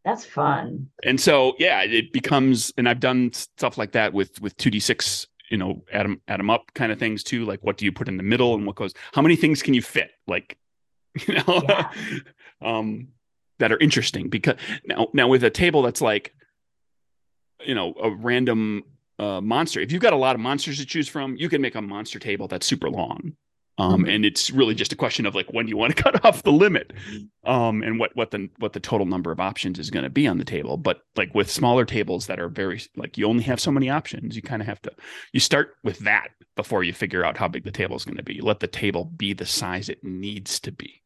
That's 0.07 0.25
fun. 0.25 0.89
and 1.05 1.21
so 1.21 1.55
yeah 1.59 1.83
it 1.83 2.13
becomes 2.13 2.73
and 2.79 2.89
i've 2.89 3.01
done 3.01 3.33
stuff 3.33 3.77
like 3.77 3.91
that 3.93 4.13
with 4.15 4.41
with 4.41 4.57
2d6 4.57 5.27
you 5.51 5.59
know 5.59 5.83
add 5.93 6.07
'em 6.07 6.21
add 6.29 6.39
'em 6.41 6.49
up 6.49 6.73
kind 6.75 6.93
of 6.93 6.99
things 6.99 7.25
too 7.25 7.45
like 7.45 7.59
what 7.63 7.77
do 7.77 7.85
you 7.85 7.91
put 7.93 8.07
in 8.09 8.17
the 8.17 8.23
middle 8.23 8.55
and 8.55 8.65
what 8.67 8.77
goes 8.77 8.95
how 9.13 9.21
many 9.21 9.35
things 9.37 9.63
can 9.63 9.75
you 9.75 9.83
fit 9.83 10.13
like 10.29 10.57
you 11.27 11.35
know 11.35 11.63
Yeah. 11.69 11.91
um 12.63 13.09
that 13.59 13.73
are 13.73 13.79
interesting 13.79 14.29
because 14.29 14.55
now 14.87 15.09
now 15.13 15.27
with 15.29 15.43
a 15.43 15.51
table 15.51 15.83
that's 15.83 16.01
like 16.01 16.33
you 17.65 17.75
know 17.75 17.95
a 18.01 18.11
random 18.11 18.85
uh 19.19 19.41
monster 19.41 19.81
if 19.81 19.91
you've 19.91 20.03
got 20.03 20.13
a 20.13 20.17
lot 20.27 20.37
of 20.37 20.41
monsters 20.41 20.79
to 20.79 20.87
choose 20.87 21.09
from 21.09 21.37
you 21.37 21.49
can 21.49 21.61
make 21.61 21.75
a 21.75 21.83
monster 21.83 22.19
table 22.21 22.47
that's 22.49 22.67
super 22.67 22.89
long 22.91 23.35
um 23.79 24.05
Mhm. 24.05 24.15
and 24.15 24.25
it's 24.25 24.51
really 24.51 24.75
just 24.75 24.93
a 24.93 24.97
question 24.97 25.27
of 25.27 25.35
like 25.35 25.53
when 25.53 25.69
you 25.69 25.77
want 25.77 25.95
to 25.97 26.03
cut 26.03 26.25
off 26.25 26.43
the 26.43 26.53
limit 26.53 26.93
um 27.45 27.83
and 27.83 27.99
what 27.99 28.15
what 28.17 28.31
the 28.31 28.49
what 28.59 28.73
the 28.73 28.81
total 28.81 29.07
number 29.07 29.31
of 29.31 29.41
options 29.41 29.79
is 29.79 29.91
going 29.91 30.05
to 30.05 30.11
be 30.11 30.27
on 30.27 30.39
the 30.39 30.45
table 30.45 30.77
but 30.77 31.03
like 31.17 31.35
with 31.35 31.51
smaller 31.51 31.85
tables 31.85 32.27
that 32.27 32.41
are 32.41 32.49
very 32.49 32.81
like 32.97 33.19
you 33.19 33.27
only 33.27 33.43
have 33.43 33.61
so 33.61 33.71
many 33.71 33.91
options 33.91 34.35
you 34.37 34.43
kind 34.43 34.63
of 34.63 34.67
have 34.69 34.81
to 34.83 34.91
you 35.33 35.41
start 35.41 35.77
with 35.85 35.99
that 36.01 36.29
before 36.55 36.83
you 36.83 36.93
figure 36.93 37.25
out 37.25 37.37
how 37.37 37.49
big 37.49 37.65
the 37.65 37.71
table 37.71 37.97
is 37.97 38.05
going 38.05 38.17
to 38.17 38.23
be 38.23 38.35
you 38.35 38.43
let 38.43 38.61
the 38.61 38.67
table 38.67 39.05
be 39.05 39.33
the 39.33 39.47
size 39.47 39.89
it 39.89 40.03
needs 40.03 40.59
to 40.61 40.73
be 40.73 41.03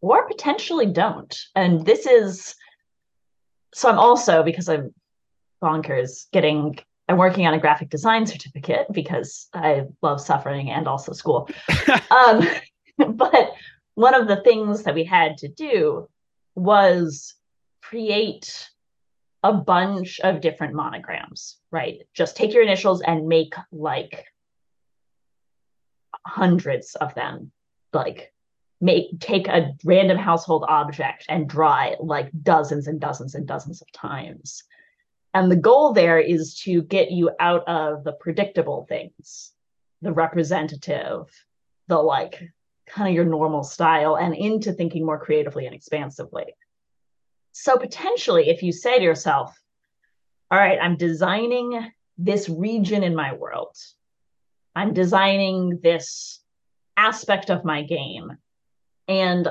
or 0.00 0.26
potentially 0.28 0.84
don't. 0.84 1.34
And 1.54 1.86
this 1.86 2.04
is 2.04 2.54
so 3.72 3.88
I'm 3.88 3.98
also 3.98 4.42
because 4.42 4.68
I'm 4.68 4.92
bonkers 5.62 6.26
getting 6.30 6.78
I'm 7.08 7.18
working 7.18 7.46
on 7.46 7.54
a 7.54 7.60
graphic 7.60 7.90
design 7.90 8.26
certificate 8.26 8.86
because 8.90 9.48
I 9.52 9.84
love 10.00 10.20
suffering 10.20 10.70
and 10.70 10.88
also 10.88 11.12
school. 11.12 11.48
um, 12.10 12.46
but 13.14 13.52
one 13.94 14.14
of 14.14 14.26
the 14.26 14.42
things 14.42 14.84
that 14.84 14.94
we 14.94 15.04
had 15.04 15.38
to 15.38 15.48
do 15.48 16.08
was 16.54 17.34
create 17.82 18.70
a 19.42 19.52
bunch 19.52 20.20
of 20.20 20.40
different 20.40 20.74
monograms, 20.74 21.58
right? 21.70 22.00
Just 22.14 22.36
take 22.36 22.54
your 22.54 22.62
initials 22.62 23.02
and 23.02 23.28
make 23.28 23.54
like 23.70 24.24
hundreds 26.26 26.94
of 26.94 27.14
them. 27.14 27.52
Like 27.92 28.32
make 28.80 29.20
take 29.20 29.46
a 29.48 29.72
random 29.84 30.18
household 30.18 30.64
object 30.68 31.26
and 31.28 31.48
draw 31.48 31.84
it 31.84 32.00
like 32.00 32.30
dozens 32.42 32.86
and 32.86 33.00
dozens 33.00 33.34
and 33.34 33.46
dozens 33.46 33.82
of 33.82 33.92
times. 33.92 34.64
And 35.34 35.50
the 35.50 35.56
goal 35.56 35.92
there 35.92 36.20
is 36.20 36.54
to 36.60 36.80
get 36.82 37.10
you 37.10 37.32
out 37.40 37.66
of 37.66 38.04
the 38.04 38.12
predictable 38.12 38.86
things, 38.88 39.52
the 40.00 40.12
representative, 40.12 41.26
the 41.88 41.98
like 41.98 42.40
kind 42.86 43.08
of 43.08 43.14
your 43.14 43.24
normal 43.24 43.64
style, 43.64 44.16
and 44.16 44.34
into 44.34 44.72
thinking 44.72 45.04
more 45.04 45.18
creatively 45.18 45.66
and 45.66 45.74
expansively. 45.74 46.54
So 47.50 47.76
potentially, 47.76 48.48
if 48.48 48.62
you 48.62 48.70
say 48.72 48.98
to 48.98 49.04
yourself, 49.04 49.58
all 50.50 50.58
right, 50.58 50.78
I'm 50.80 50.96
designing 50.96 51.90
this 52.16 52.48
region 52.48 53.02
in 53.02 53.16
my 53.16 53.34
world, 53.34 53.76
I'm 54.76 54.92
designing 54.92 55.80
this 55.82 56.40
aspect 56.96 57.50
of 57.50 57.64
my 57.64 57.82
game, 57.82 58.36
and 59.08 59.48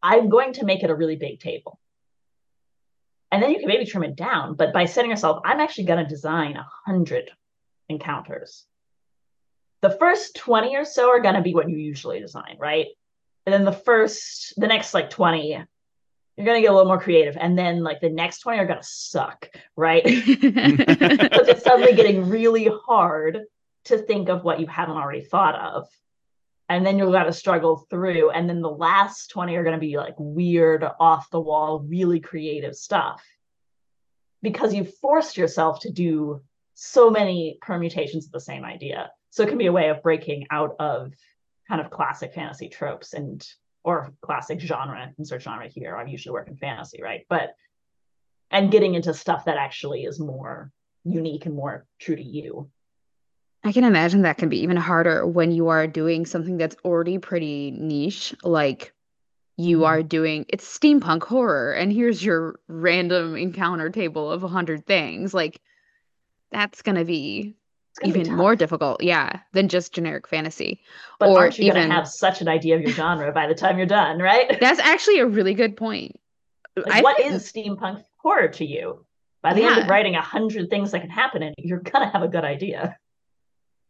I'm 0.00 0.28
going 0.28 0.52
to 0.54 0.64
make 0.64 0.84
it 0.84 0.90
a 0.90 0.94
really 0.94 1.16
big 1.16 1.40
table. 1.40 1.80
And 3.30 3.42
then 3.42 3.50
you 3.50 3.58
can 3.58 3.68
maybe 3.68 3.84
trim 3.84 4.04
it 4.04 4.16
down, 4.16 4.54
but 4.54 4.72
by 4.72 4.86
setting 4.86 5.10
yourself, 5.10 5.42
I'm 5.44 5.60
actually 5.60 5.84
going 5.84 6.02
to 6.02 6.08
design 6.08 6.56
a 6.56 6.66
hundred 6.86 7.30
encounters. 7.88 8.64
The 9.82 9.90
first 9.90 10.36
20 10.36 10.76
or 10.76 10.84
so 10.84 11.10
are 11.10 11.20
going 11.20 11.34
to 11.34 11.42
be 11.42 11.54
what 11.54 11.68
you 11.68 11.76
usually 11.76 12.20
design, 12.20 12.56
right? 12.58 12.86
And 13.46 13.52
then 13.52 13.64
the 13.64 13.72
first, 13.72 14.54
the 14.56 14.66
next 14.66 14.94
like 14.94 15.10
20, 15.10 15.50
you're 15.50 16.44
going 16.44 16.56
to 16.56 16.60
get 16.60 16.70
a 16.70 16.74
little 16.74 16.88
more 16.88 17.00
creative. 17.00 17.36
And 17.38 17.58
then 17.58 17.82
like 17.82 18.00
the 18.00 18.10
next 18.10 18.40
20 18.40 18.58
are 18.58 18.66
going 18.66 18.80
to 18.80 18.86
suck, 18.88 19.50
right? 19.76 20.04
because 20.04 21.48
it's 21.48 21.64
suddenly 21.64 21.94
getting 21.94 22.28
really 22.28 22.70
hard 22.86 23.40
to 23.86 23.98
think 23.98 24.28
of 24.28 24.44
what 24.44 24.60
you 24.60 24.66
haven't 24.66 24.96
already 24.96 25.22
thought 25.22 25.54
of. 25.54 25.88
And 26.68 26.84
then 26.84 26.98
you've 26.98 27.12
got 27.12 27.24
to 27.24 27.32
struggle 27.32 27.86
through. 27.88 28.30
And 28.30 28.48
then 28.48 28.60
the 28.60 28.70
last 28.70 29.30
20 29.30 29.56
are 29.56 29.62
going 29.62 29.74
to 29.74 29.80
be 29.80 29.96
like 29.96 30.14
weird, 30.18 30.84
off 31.00 31.30
the 31.30 31.40
wall, 31.40 31.80
really 31.80 32.20
creative 32.20 32.74
stuff 32.74 33.22
because 34.42 34.74
you've 34.74 34.94
forced 34.98 35.36
yourself 35.36 35.80
to 35.80 35.90
do 35.90 36.42
so 36.74 37.10
many 37.10 37.58
permutations 37.60 38.26
of 38.26 38.32
the 38.32 38.40
same 38.40 38.64
idea. 38.64 39.10
So 39.30 39.42
it 39.42 39.48
can 39.48 39.58
be 39.58 39.66
a 39.66 39.72
way 39.72 39.88
of 39.88 40.02
breaking 40.02 40.46
out 40.50 40.76
of 40.78 41.12
kind 41.68 41.80
of 41.80 41.90
classic 41.90 42.34
fantasy 42.34 42.68
tropes 42.68 43.14
and 43.14 43.46
or 43.84 44.12
classic 44.22 44.60
genre, 44.60 45.12
insert 45.18 45.42
genre 45.42 45.68
here. 45.68 45.96
I 45.96 46.04
usually 46.04 46.32
work 46.32 46.48
in 46.48 46.56
fantasy, 46.56 47.02
right? 47.02 47.24
But 47.28 47.54
and 48.50 48.70
getting 48.70 48.94
into 48.94 49.12
stuff 49.12 49.44
that 49.44 49.56
actually 49.56 50.04
is 50.04 50.18
more 50.18 50.72
unique 51.04 51.46
and 51.46 51.54
more 51.54 51.86
true 51.98 52.16
to 52.16 52.22
you. 52.22 52.70
I 53.64 53.72
can 53.72 53.84
imagine 53.84 54.22
that 54.22 54.38
can 54.38 54.48
be 54.48 54.60
even 54.60 54.76
harder 54.76 55.26
when 55.26 55.50
you 55.50 55.68
are 55.68 55.86
doing 55.86 56.26
something 56.26 56.56
that's 56.56 56.76
already 56.84 57.18
pretty 57.18 57.72
niche, 57.72 58.34
like 58.44 58.92
you 59.56 59.80
Mhm. 59.80 59.86
are 59.86 60.02
doing 60.02 60.46
it's 60.48 60.64
steampunk 60.78 61.24
horror, 61.24 61.72
and 61.72 61.92
here's 61.92 62.24
your 62.24 62.60
random 62.68 63.36
encounter 63.36 63.90
table 63.90 64.30
of 64.30 64.44
a 64.44 64.48
hundred 64.48 64.86
things. 64.86 65.34
Like 65.34 65.60
that's 66.52 66.82
gonna 66.82 67.04
be 67.04 67.56
gonna 68.00 68.10
even 68.14 68.26
tough. 68.26 68.36
more 68.36 68.54
difficult, 68.54 69.02
yeah, 69.02 69.40
than 69.52 69.68
just 69.68 69.92
generic 69.92 70.28
fantasy. 70.28 70.80
But 71.18 71.30
or 71.30 71.38
aren't 71.40 71.58
you 71.58 71.72
gonna 71.72 71.92
have 71.92 72.06
such 72.06 72.40
an 72.40 72.46
idea 72.48 72.76
of 72.76 72.82
your 72.82 72.92
genre 72.92 73.32
by 73.32 73.48
the 73.48 73.54
time 73.56 73.76
you're 73.76 73.86
done, 73.88 74.20
right? 74.20 74.46
That's 74.60 74.78
actually 74.78 75.18
a 75.18 75.26
really 75.26 75.54
good 75.54 75.76
point. 75.76 76.18
Like, 76.76 77.02
what 77.02 77.16
think- 77.16 77.32
is 77.32 77.52
steampunk 77.52 78.04
horror 78.18 78.48
to 78.48 78.64
you? 78.64 79.04
By 79.42 79.54
the 79.54 79.64
end 79.64 79.78
of 79.78 79.88
writing 79.88 80.14
a 80.14 80.20
hundred 80.20 80.70
things 80.70 80.92
that 80.92 81.00
can 81.00 81.10
happen 81.10 81.42
in 81.42 81.48
it, 81.58 81.64
you're 81.64 81.80
gonna 81.80 82.08
have 82.10 82.22
a 82.22 82.28
good 82.28 82.44
idea. 82.44 82.96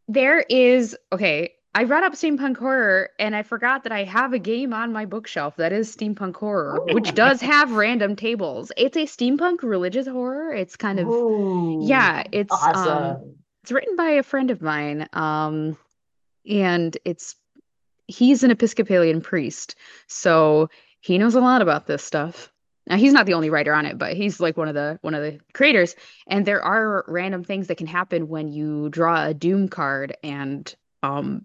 There 0.09 0.40
is 0.40 0.96
okay. 1.12 1.52
I 1.74 1.84
read 1.84 2.02
up 2.02 2.14
steampunk 2.14 2.56
horror 2.56 3.11
and 3.18 3.36
I 3.36 3.42
forgot 3.42 3.84
that 3.84 3.92
I 3.92 4.02
have 4.04 4.32
a 4.32 4.38
game 4.38 4.72
on 4.72 4.92
my 4.92 5.04
bookshelf 5.04 5.56
that 5.56 5.72
is 5.72 5.94
steampunk 5.94 6.34
horror, 6.34 6.80
which 6.92 7.14
does 7.14 7.40
have 7.42 7.72
random 7.72 8.16
tables. 8.16 8.72
It's 8.76 8.96
a 8.96 9.04
steampunk 9.04 9.62
religious 9.62 10.09
horror. 10.09 10.52
It's 10.52 10.76
kind 10.76 10.98
of 10.98 11.06
Ooh, 11.06 11.80
yeah, 11.86 12.24
it's 12.32 12.52
um 12.52 12.59
awesome. 12.74 13.36
it's 13.62 13.70
written 13.70 13.96
by 13.96 14.11
a 14.12 14.22
friend 14.22 14.50
of 14.50 14.62
mine. 14.62 15.09
Um 15.12 15.76
and 16.48 16.96
it's 17.04 17.36
he's 18.06 18.42
an 18.42 18.50
Episcopalian 18.50 19.20
priest, 19.20 19.76
so 20.06 20.70
he 21.00 21.18
knows 21.18 21.34
a 21.34 21.40
lot 21.40 21.62
about 21.62 21.86
this 21.86 22.02
stuff. 22.02 22.50
Now 22.89 22.97
he's 22.97 23.12
not 23.12 23.26
the 23.26 23.34
only 23.34 23.51
writer 23.51 23.74
on 23.74 23.86
it, 23.86 23.99
but 23.99 24.14
he's 24.14 24.41
like 24.41 24.57
one 24.57 24.68
of 24.68 24.74
the 24.74 24.99
one 25.03 25.14
of 25.14 25.22
the 25.22 25.39
creators. 25.53 25.95
And 26.26 26.47
there 26.47 26.62
are 26.62 27.05
random 27.07 27.45
things 27.45 27.66
that 27.66 27.76
can 27.76 27.86
happen 27.86 28.28
when 28.28 28.49
you 28.49 28.89
draw 28.89 29.26
a 29.26 29.34
doom 29.34 29.68
card 29.68 30.16
and 30.22 30.74
um 31.03 31.45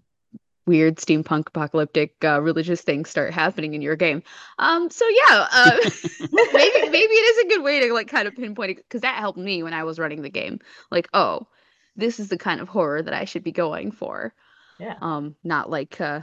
weird 0.66 0.96
steampunk 0.96 1.48
apocalyptic 1.48 2.24
uh, 2.24 2.40
religious 2.40 2.80
things 2.80 3.10
start 3.10 3.34
happening 3.34 3.74
in 3.74 3.82
your 3.82 3.96
game. 3.96 4.22
Um 4.58 4.90
so 4.90 5.06
yeah, 5.08 5.46
uh 5.52 5.76
maybe 6.20 6.88
maybe 6.88 7.14
it 7.14 7.36
is 7.36 7.44
a 7.44 7.48
good 7.48 7.62
way 7.62 7.80
to 7.86 7.92
like 7.92 8.08
kind 8.08 8.26
of 8.26 8.34
pinpoint 8.34 8.70
it 8.70 8.76
because 8.76 9.02
that 9.02 9.18
helped 9.18 9.38
me 9.38 9.62
when 9.62 9.74
I 9.74 9.84
was 9.84 9.98
running 9.98 10.22
the 10.22 10.30
game. 10.30 10.60
Like, 10.90 11.08
oh, 11.12 11.46
this 11.94 12.18
is 12.18 12.28
the 12.28 12.38
kind 12.38 12.60
of 12.62 12.68
horror 12.68 13.02
that 13.02 13.14
I 13.14 13.26
should 13.26 13.44
be 13.44 13.52
going 13.52 13.92
for. 13.92 14.34
Yeah. 14.78 14.96
Um, 15.02 15.36
not 15.44 15.68
like 15.68 16.00
uh 16.00 16.22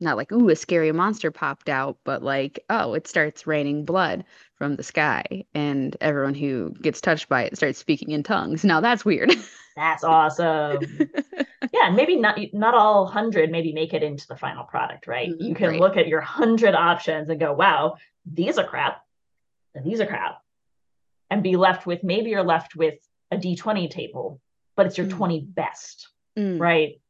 not 0.00 0.16
like 0.16 0.32
ooh, 0.32 0.48
a 0.48 0.56
scary 0.56 0.92
monster 0.92 1.30
popped 1.30 1.68
out, 1.68 1.98
but 2.04 2.22
like, 2.22 2.64
oh, 2.70 2.94
it 2.94 3.06
starts 3.06 3.46
raining 3.46 3.84
blood 3.84 4.24
from 4.56 4.76
the 4.76 4.82
sky, 4.82 5.44
and 5.54 5.96
everyone 6.00 6.34
who 6.34 6.74
gets 6.82 7.00
touched 7.00 7.28
by 7.28 7.44
it 7.44 7.56
starts 7.56 7.78
speaking 7.78 8.10
in 8.10 8.22
tongues. 8.22 8.64
Now 8.64 8.80
that's 8.80 9.04
weird. 9.04 9.32
That's 9.76 10.04
awesome. 10.04 10.80
yeah, 11.72 11.90
maybe 11.90 12.16
not 12.16 12.38
not 12.52 12.74
all 12.74 13.06
hundred 13.06 13.50
maybe 13.50 13.72
make 13.72 13.94
it 13.94 14.02
into 14.02 14.26
the 14.26 14.36
final 14.36 14.64
product, 14.64 15.06
right? 15.06 15.30
You 15.38 15.54
can 15.54 15.70
right. 15.70 15.80
look 15.80 15.96
at 15.96 16.08
your 16.08 16.20
hundred 16.20 16.74
options 16.74 17.28
and 17.28 17.38
go, 17.38 17.52
wow, 17.52 17.96
these 18.30 18.58
are 18.58 18.66
crap, 18.66 19.02
and 19.74 19.84
these 19.84 20.00
are 20.00 20.06
crap. 20.06 20.42
And 21.30 21.42
be 21.42 21.56
left 21.56 21.86
with 21.86 22.02
maybe 22.02 22.30
you're 22.30 22.42
left 22.42 22.74
with 22.74 22.98
a 23.30 23.36
d20 23.36 23.88
table 23.88 24.40
but 24.76 24.86
it's 24.86 24.98
your 24.98 25.06
Mm. 25.06 25.16
20 25.16 25.40
best 25.40 26.08
Mm. 26.38 26.58
right 26.58 27.00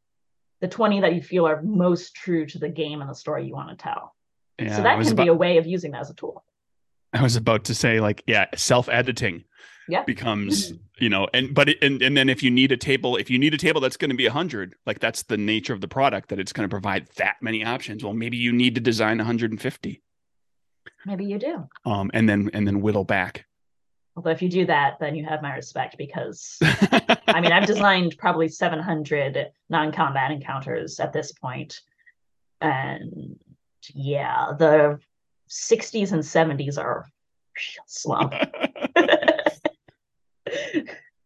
the 0.60 0.68
20 0.68 1.00
that 1.00 1.14
you 1.14 1.22
feel 1.22 1.46
are 1.46 1.62
most 1.62 2.14
true 2.14 2.46
to 2.46 2.58
the 2.58 2.68
game 2.68 3.00
and 3.00 3.08
the 3.10 3.14
story 3.14 3.46
you 3.46 3.54
want 3.54 3.70
to 3.70 3.76
tell. 3.76 4.14
Yeah, 4.58 4.76
so 4.76 4.82
that 4.82 5.00
can 5.00 5.12
about, 5.12 5.22
be 5.24 5.28
a 5.28 5.34
way 5.34 5.56
of 5.56 5.66
using 5.66 5.92
that 5.92 6.00
as 6.02 6.10
a 6.10 6.14
tool. 6.14 6.44
I 7.12 7.22
was 7.22 7.36
about 7.36 7.64
to 7.64 7.74
say 7.74 8.00
like 8.00 8.22
yeah, 8.26 8.46
self-editing 8.54 9.44
Yeah. 9.88 10.04
becomes 10.04 10.72
you 10.98 11.08
know 11.08 11.26
and 11.32 11.54
but 11.54 11.70
it, 11.70 11.78
and 11.82 12.02
and 12.02 12.16
then 12.16 12.28
if 12.28 12.42
you 12.42 12.50
need 12.50 12.70
a 12.72 12.76
table 12.76 13.16
if 13.16 13.30
you 13.30 13.38
need 13.38 13.54
a 13.54 13.56
table 13.56 13.80
that's 13.80 13.96
going 13.96 14.10
to 14.10 14.16
be 14.16 14.26
100 14.26 14.74
like 14.86 15.00
that's 15.00 15.22
the 15.24 15.36
nature 15.38 15.72
of 15.72 15.80
the 15.80 15.88
product 15.88 16.28
that 16.28 16.38
it's 16.38 16.52
going 16.52 16.68
to 16.68 16.72
provide 16.72 17.08
that 17.16 17.36
many 17.40 17.64
options. 17.64 18.04
Well 18.04 18.12
maybe 18.12 18.36
you 18.36 18.52
need 18.52 18.74
to 18.74 18.80
design 18.80 19.16
150 19.18 20.02
maybe 21.06 21.24
you 21.24 21.38
do. 21.38 21.68
Um 21.84 22.10
and 22.12 22.28
then 22.28 22.50
and 22.52 22.66
then 22.66 22.80
whittle 22.82 23.04
back 23.04 23.46
although 24.16 24.30
if 24.30 24.42
you 24.42 24.48
do 24.48 24.66
that 24.66 24.98
then 25.00 25.14
you 25.14 25.24
have 25.24 25.42
my 25.42 25.54
respect 25.54 25.96
because 25.98 26.58
I 26.60 27.40
mean, 27.40 27.52
I've 27.52 27.66
designed 27.74 28.16
probably 28.18 28.48
700 28.48 29.50
non-combat 29.68 30.30
encounters 30.30 31.00
at 31.00 31.12
this 31.12 31.32
point, 31.32 31.80
and 32.60 33.38
yeah, 33.94 34.52
the 34.58 34.98
60s 35.48 36.12
and 36.12 36.22
70s 36.22 36.78
are 36.78 37.06
slump. 37.86 38.34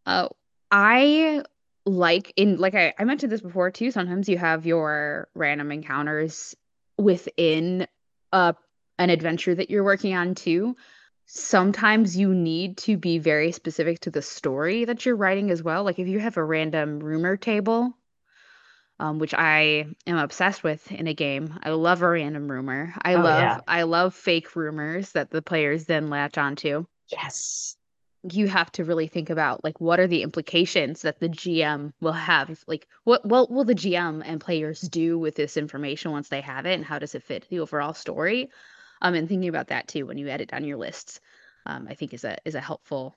Oh, 0.06 0.28
I 0.70 1.42
like 1.86 2.32
in 2.36 2.58
like 2.58 2.74
I, 2.74 2.92
I 2.98 3.04
mentioned 3.04 3.32
this 3.32 3.40
before 3.40 3.70
too. 3.70 3.90
Sometimes 3.90 4.28
you 4.28 4.36
have 4.36 4.66
your 4.66 5.28
random 5.34 5.72
encounters 5.72 6.54
within 6.98 7.86
a 8.32 8.54
an 8.98 9.10
adventure 9.10 9.54
that 9.54 9.70
you're 9.70 9.84
working 9.84 10.14
on 10.14 10.34
too. 10.34 10.76
Sometimes 11.26 12.16
you 12.16 12.34
need 12.34 12.76
to 12.78 12.96
be 12.96 13.18
very 13.18 13.52
specific 13.52 14.00
to 14.00 14.10
the 14.10 14.22
story 14.22 14.84
that 14.84 15.04
you're 15.04 15.16
writing 15.16 15.50
as 15.50 15.62
well. 15.62 15.84
Like 15.84 15.98
if 15.98 16.06
you 16.08 16.20
have 16.20 16.36
a 16.36 16.44
random 16.44 17.00
rumor 17.00 17.36
table, 17.36 17.96
um, 19.00 19.18
which 19.18 19.34
I 19.34 19.86
am 20.06 20.16
obsessed 20.18 20.62
with 20.62 20.90
in 20.92 21.06
a 21.08 21.14
game. 21.14 21.58
I 21.62 21.70
love 21.70 22.02
a 22.02 22.08
random 22.08 22.50
rumor. 22.50 22.94
I 23.02 23.14
Oh, 23.14 23.20
love 23.20 23.40
yeah. 23.40 23.60
I 23.66 23.82
love 23.82 24.14
fake 24.14 24.54
rumors 24.54 25.12
that 25.12 25.30
the 25.30 25.42
players 25.42 25.84
then 25.86 26.08
latch 26.10 26.38
onto 26.38 26.86
yes. 27.10 27.76
you 28.22 28.46
have 28.48 28.70
to 28.72 28.84
really 28.84 29.06
think 29.08 29.30
about 29.30 29.62
like 29.64 29.80
what 29.80 30.00
are 30.00 30.06
the 30.06 30.22
implications 30.22 31.02
that 31.02 31.18
the 31.20 31.28
GM 31.28 31.92
will 32.00 32.12
have 32.12 32.62
like 32.66 32.86
what 33.04 33.24
what 33.26 33.50
will 33.50 33.64
the 33.64 33.74
GM 33.74 34.22
and 34.24 34.40
players 34.40 34.80
do 34.80 35.18
with 35.18 35.34
this 35.34 35.56
information 35.56 36.12
once 36.12 36.28
they 36.28 36.40
have 36.40 36.64
it 36.66 36.74
and 36.74 36.84
how 36.84 36.98
does 36.98 37.14
it 37.14 37.22
fit 37.22 37.46
the 37.50 37.60
overall 37.60 37.92
story 37.94 38.50
um 39.02 39.14
and 39.14 39.28
thinking 39.28 39.48
about 39.48 39.68
that 39.68 39.88
too 39.88 40.06
when 40.06 40.18
you 40.18 40.28
edit 40.28 40.50
down 40.50 40.64
your 40.64 40.76
lists 40.78 41.20
um 41.66 41.86
I 41.88 41.94
think 41.94 42.14
is 42.14 42.24
a 42.24 42.36
is 42.44 42.54
a 42.54 42.60
helpful 42.60 43.14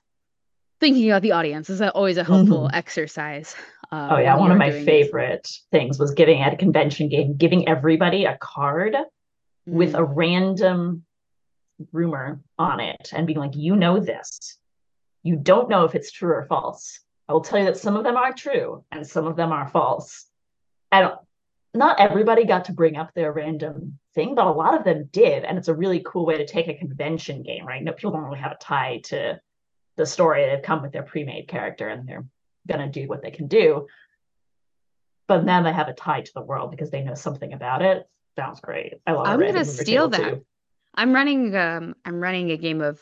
thinking 0.80 1.10
about 1.10 1.22
the 1.22 1.32
audience 1.32 1.70
is 1.70 1.80
a, 1.80 1.90
always 1.92 2.16
a 2.18 2.24
helpful 2.24 2.70
exercise 2.72 3.54
uh, 3.90 4.08
Oh 4.12 4.18
yeah, 4.18 4.36
one 4.36 4.50
of 4.52 4.58
my 4.58 4.70
doing 4.70 4.84
this. 4.84 4.84
favorite 4.84 5.50
things 5.72 5.98
was 5.98 6.12
giving 6.12 6.40
at 6.42 6.52
a 6.52 6.56
convention 6.56 7.08
game, 7.08 7.36
giving 7.36 7.66
everybody 7.68 8.24
a 8.26 8.36
card 8.40 8.96
with 9.66 9.92
Mm. 9.94 9.98
a 9.98 10.04
random 10.04 11.04
rumor 11.92 12.40
on 12.58 12.80
it 12.80 13.10
and 13.12 13.26
being 13.26 13.38
like, 13.38 13.54
you 13.54 13.76
know 13.76 13.98
this. 14.00 14.58
You 15.22 15.36
don't 15.36 15.68
know 15.68 15.84
if 15.84 15.94
it's 15.94 16.10
true 16.10 16.30
or 16.32 16.46
false. 16.46 17.00
I 17.28 17.32
will 17.32 17.40
tell 17.42 17.58
you 17.58 17.66
that 17.66 17.76
some 17.76 17.96
of 17.96 18.04
them 18.04 18.16
are 18.16 18.32
true 18.32 18.84
and 18.90 19.06
some 19.06 19.26
of 19.26 19.36
them 19.36 19.52
are 19.52 19.68
false. 19.68 20.26
And 20.90 21.12
not 21.74 22.00
everybody 22.00 22.44
got 22.44 22.64
to 22.66 22.72
bring 22.72 22.96
up 22.96 23.12
their 23.14 23.32
random 23.32 23.98
thing, 24.18 24.34
but 24.34 24.46
a 24.46 24.50
lot 24.50 24.74
of 24.74 24.82
them 24.84 25.08
did. 25.12 25.44
And 25.44 25.56
it's 25.56 25.68
a 25.68 25.74
really 25.74 26.02
cool 26.04 26.26
way 26.26 26.38
to 26.38 26.46
take 26.46 26.66
a 26.68 26.74
convention 26.74 27.42
game, 27.42 27.64
right? 27.64 27.82
No, 27.82 27.92
people 27.92 28.10
don't 28.10 28.24
really 28.24 28.40
have 28.40 28.52
a 28.52 28.56
tie 28.60 29.00
to 29.04 29.40
the 29.96 30.06
story. 30.06 30.44
They've 30.44 30.62
come 30.62 30.82
with 30.82 30.92
their 30.92 31.04
pre-made 31.04 31.46
character 31.46 31.88
and 31.88 32.08
they're 32.08 32.26
gonna 32.66 32.90
do 32.90 33.06
what 33.06 33.22
they 33.22 33.30
can 33.30 33.46
do. 33.46 33.86
But 35.28 35.44
now 35.44 35.62
they 35.62 35.72
have 35.72 35.88
a 35.88 35.94
tie 35.94 36.22
to 36.22 36.32
the 36.34 36.42
world 36.42 36.70
because 36.72 36.90
they 36.90 37.02
know 37.02 37.14
something 37.14 37.52
about 37.52 37.82
it. 37.82 38.08
Sounds 38.36 38.60
great. 38.60 38.94
I 39.06 39.12
love. 39.12 39.26
I'm 39.26 39.38
random 39.40 39.62
gonna 39.62 39.64
steal 39.64 40.08
that. 40.08 40.30
too. 40.34 40.44
I'm 40.94 41.12
running 41.14 41.54
um 41.54 41.94
I'm 42.04 42.20
running 42.20 42.50
a 42.50 42.56
game 42.56 42.80
of 42.80 43.00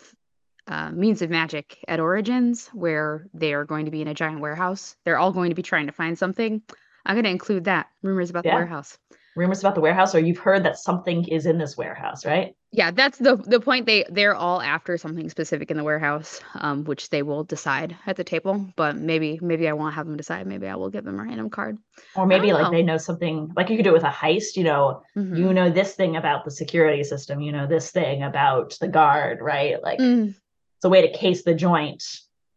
uh, 0.68 0.90
Means 0.90 1.22
of 1.22 1.30
Magic 1.30 1.78
at 1.86 2.00
Origins 2.00 2.68
where 2.74 3.26
they 3.32 3.54
are 3.54 3.64
going 3.64 3.84
to 3.84 3.92
be 3.92 4.02
in 4.02 4.08
a 4.08 4.14
giant 4.14 4.40
warehouse. 4.40 4.96
They're 5.04 5.18
all 5.18 5.32
going 5.32 5.50
to 5.50 5.54
be 5.54 5.62
trying 5.62 5.86
to 5.86 5.92
find 5.92 6.18
something. 6.18 6.60
I'm 7.06 7.14
going 7.14 7.24
to 7.24 7.30
include 7.30 7.64
that 7.64 7.86
rumors 8.02 8.30
about 8.30 8.44
Yeah. 8.44 8.50
the 8.50 8.56
warehouse. 8.56 8.98
Rumors 9.36 9.60
about 9.60 9.74
the 9.74 9.80
warehouse 9.80 10.14
or 10.14 10.18
you've 10.18 10.38
heard 10.38 10.64
that 10.64 10.78
something 10.78 11.26
is 11.28 11.46
in 11.46 11.58
this 11.58 11.76
warehouse 11.76 12.24
right 12.26 12.54
Yeah, 12.72 12.90
that's 12.90 13.18
the 13.18 13.36
the 13.36 13.60
point. 13.60 13.86
They 13.86 14.04
they're 14.10 14.34
all 14.34 14.60
after 14.60 14.98
something 14.98 15.30
specific 15.30 15.70
in 15.70 15.76
the 15.76 15.84
warehouse, 15.84 16.40
um, 16.60 16.84
which 16.84 17.08
they 17.10 17.22
will 17.22 17.44
decide 17.44 17.96
at 18.06 18.16
the 18.16 18.24
table. 18.24 18.54
But 18.76 18.96
maybe 18.96 19.38
maybe 19.40 19.68
I 19.68 19.72
won't 19.72 19.94
have 19.94 20.06
them 20.06 20.16
decide. 20.16 20.46
Maybe 20.46 20.66
I 20.68 20.74
will 20.76 20.90
give 20.90 21.04
them 21.04 21.18
a 21.20 21.22
random 21.22 21.48
card. 21.48 21.78
or 22.16 22.26
maybe 22.26 22.52
like 22.52 22.64
know. 22.64 22.70
they 22.76 22.82
know 22.82 22.98
something 22.98 23.52
like 23.56 23.70
you 23.70 23.76
could 23.76 23.84
do 23.88 23.94
it 23.94 23.98
with 24.00 24.10
a 24.12 24.16
heist 24.22 24.56
you 24.56 24.64
know 24.64 25.00
Mhm. 25.16 25.38
you 25.38 25.52
know 25.58 25.68
this 25.70 25.94
thing 25.94 26.16
about 26.16 26.44
the 26.44 26.50
security 26.50 27.04
system 27.04 27.40
you 27.46 27.52
know 27.52 27.66
this 27.66 27.90
thing 27.92 28.22
about 28.30 28.76
the 28.80 28.88
guard 28.88 29.38
right 29.40 29.76
like 29.82 30.00
Mm, 30.00 30.34
it's 30.76 30.84
a 30.84 30.88
way 30.94 31.00
to 31.06 31.12
case 31.18 31.40
the 31.44 31.54
joint 31.54 32.02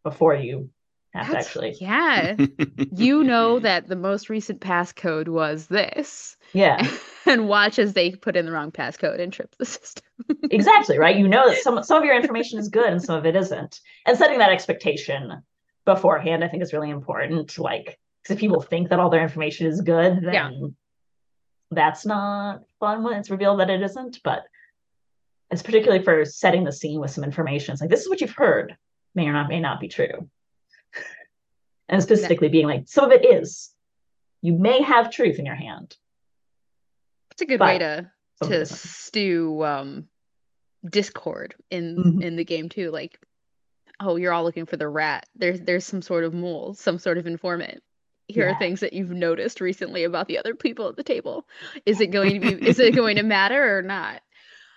before 0.04 0.36
you 0.36 0.70
to 1.14 1.18
that's- 1.28 1.46
actually 1.48 1.76
yeah. 1.82 2.36
you 2.96 3.24
know 3.24 3.60
that 3.68 3.88
the 3.88 3.96
most 3.96 4.30
recent 4.30 4.62
passcode 4.62 5.28
was 5.28 5.68
this, 5.68 6.38
yeah. 6.54 6.88
And 7.26 7.48
watch 7.48 7.78
as 7.78 7.94
they 7.94 8.12
put 8.12 8.36
in 8.36 8.46
the 8.46 8.52
wrong 8.52 8.72
passcode 8.72 9.20
and 9.20 9.32
trip 9.32 9.54
the 9.60 9.66
system. 9.78 10.04
exactly 10.50 10.98
right? 10.98 11.16
You 11.16 11.28
know 11.28 11.50
that 11.50 11.60
some 11.60 11.84
some 11.84 11.98
of 12.00 12.06
your 12.06 12.16
information 12.16 12.58
is 12.60 12.70
good 12.70 12.88
and 12.92 13.02
some 13.02 13.16
of 13.16 13.26
it 13.26 13.36
isn't. 13.36 13.80
And 14.06 14.18
setting 14.18 14.40
that 14.40 14.52
expectation 14.52 15.44
beforehand 15.86 16.44
i 16.44 16.48
think 16.48 16.62
is 16.64 16.74
really 16.74 16.90
important. 16.90 17.58
Like 17.58 18.00
'cause 18.26 18.34
if 18.36 18.40
people 18.40 18.62
think 18.62 18.90
that 18.90 19.00
all 19.00 19.10
their 19.10 19.22
information 19.24 19.68
is 19.68 19.82
good 19.82 20.22
then 20.24 20.34
Yeah. 20.34 20.50
that's 21.72 22.06
not 22.06 22.62
fun 22.80 23.04
when 23.04 23.14
it's 23.20 23.30
revealed 23.30 23.60
that 23.60 23.70
it 23.70 23.82
isn't. 23.82 24.20
But 24.24 24.44
it's 25.52 25.64
particularly 25.64 26.04
for 26.04 26.26
setting 26.26 26.64
the 26.64 26.72
scene 26.72 27.00
with 27.00 27.12
some 27.12 27.24
information. 27.24 27.74
It's 27.74 27.82
like 27.82 27.90
this 27.90 28.02
is 28.02 28.10
what 28.10 28.22
you've 28.22 28.32
heard. 28.32 28.76
May 29.16 29.28
or 29.28 29.34
not 29.34 29.50
may 29.50 29.60
not 29.60 29.80
be 29.80 29.88
true 29.88 30.30
and 31.90 32.02
specifically 32.02 32.50
being 32.50 32.68
like 32.68 32.84
some 32.88 33.06
of 33.06 33.12
it 33.12 33.26
is 33.26 33.72
you 34.42 34.54
may 34.54 34.82
have 34.82 35.12
truth 35.12 35.40
in 35.40 35.46
your 35.46 35.56
hand 35.56 35.98
It's 37.32 37.42
a 37.42 37.46
good 37.46 37.60
way 37.60 37.80
to 37.80 38.12
to 38.44 38.66
stew 38.66 39.64
um 39.66 40.08
discord 40.88 41.56
in 41.70 41.98
Mhm. 41.98 42.24
in 42.24 42.36
the 42.38 42.46
game 42.46 42.70
too. 42.70 42.90
Like, 42.90 43.20
oh, 44.00 44.16
you're 44.16 44.32
all 44.32 44.44
looking 44.46 44.66
for 44.66 44.78
the 44.78 44.88
rat. 44.88 45.28
There's 45.36 45.60
there's 45.62 45.86
some 45.86 46.02
sort 46.02 46.24
of 46.24 46.34
mole, 46.34 46.74
some 46.74 46.98
sort 47.00 47.18
of 47.18 47.28
informant. 47.28 47.84
Here 48.30 48.48
Yeah. 48.48 48.56
are 48.56 48.60
things 48.60 48.80
that 48.80 48.94
you've 48.94 49.10
noticed 49.12 49.60
recently 49.60 50.04
about 50.06 50.28
the 50.28 50.38
other 50.38 50.56
people 50.56 50.88
at 50.88 50.96
the 50.96 51.04
table. 51.04 51.48
Is 51.86 52.00
it 52.00 52.08
going 52.08 52.36
to 52.36 52.40
be 52.40 52.66
is 52.68 52.80
it 52.80 52.96
going 52.96 53.18
to 53.18 53.24
matter 53.24 53.78
or 53.78 53.82
not? 53.82 54.22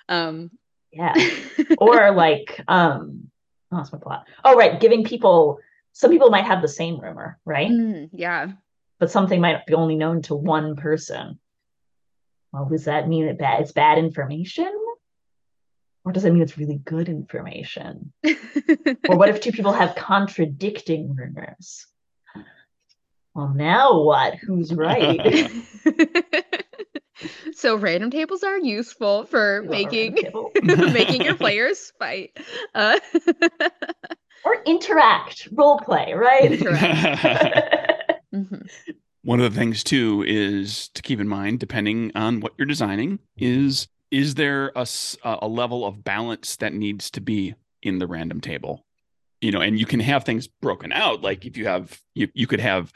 Um 0.09 0.51
yeah 0.93 1.15
or 1.79 2.11
like 2.13 2.61
um 2.67 3.31
oh, 3.71 3.77
that's 3.77 3.93
my 3.93 3.99
plot 3.99 4.27
oh 4.45 4.57
right 4.57 4.81
giving 4.81 5.05
people 5.05 5.59
some 5.93 6.11
people 6.11 6.31
might 6.31 6.45
have 6.45 6.63
the 6.63 6.69
same 6.69 7.01
rumor 7.01 7.39
right? 7.45 7.71
Mm, 7.71 8.11
yeah. 8.13 8.53
but 8.99 9.11
something 9.11 9.41
might 9.41 9.67
be 9.67 9.75
only 9.75 9.97
known 9.97 10.23
to 10.23 10.35
one 10.35 10.77
person. 10.77 11.39
Well 12.53 12.69
does 12.69 12.85
that 12.85 13.09
mean 13.09 13.27
that 13.27 13.39
bad 13.39 13.61
it's 13.61 13.73
bad 13.73 13.99
information? 13.99 14.73
Or 16.05 16.13
does 16.13 16.25
it 16.25 16.33
mean 16.33 16.43
it's 16.43 16.59
really 16.59 16.81
good 16.85 17.09
information? 17.09 18.13
Or 19.09 19.17
what 19.17 19.29
if 19.29 19.41
two 19.41 19.53
people 19.53 19.73
have 19.73 19.95
contradicting 19.97 21.15
rumors? 21.15 21.87
Well 23.35 23.53
now 23.55 24.03
what? 24.03 24.35
Who's 24.35 24.75
right? 24.75 25.51
So 27.55 27.77
random 27.77 28.11
tables 28.11 28.43
are 28.43 28.59
useful 28.59 29.25
for 29.27 29.63
random 29.63 29.71
making 29.73 30.17
making 30.93 31.23
your 31.23 31.37
players 31.37 31.93
fight. 31.99 32.37
Uh, 32.75 32.99
or 34.45 34.63
interact 34.67 35.49
role 35.53 35.79
play 35.79 36.13
right 36.13 36.51
mhm. 38.35 38.69
One 39.25 39.41
of 39.41 39.53
the 39.53 39.59
things 39.59 39.85
too 39.85 40.25
is 40.27 40.89
to 40.95 41.03
keep 41.03 41.21
in 41.21 41.29
mind, 41.29 41.61
depending 41.61 42.11
on 42.17 42.41
what 42.41 42.53
you're 42.59 42.67
designing, 42.67 43.21
is 43.37 43.87
is 44.11 44.35
there 44.35 44.73
a, 44.75 44.87
a 45.25 45.47
level 45.49 45.87
of 45.87 46.05
balance 46.05 46.57
that 46.57 46.75
needs 46.75 47.11
to 47.13 47.21
be 47.21 47.55
in 47.83 47.99
the 47.99 48.07
random 48.07 48.41
table? 48.41 48.85
You 49.41 49.53
know, 49.53 49.61
and 49.61 49.79
you 49.79 49.87
can 49.87 50.01
have 50.01 50.25
things 50.25 50.49
broken 50.49 50.93
out. 50.93 51.23
Like 51.23 51.45
if 51.47 51.57
you 51.57 51.67
have 51.67 52.01
you 52.15 52.29
you 52.35 52.49
could 52.49 52.61
have 52.61 52.93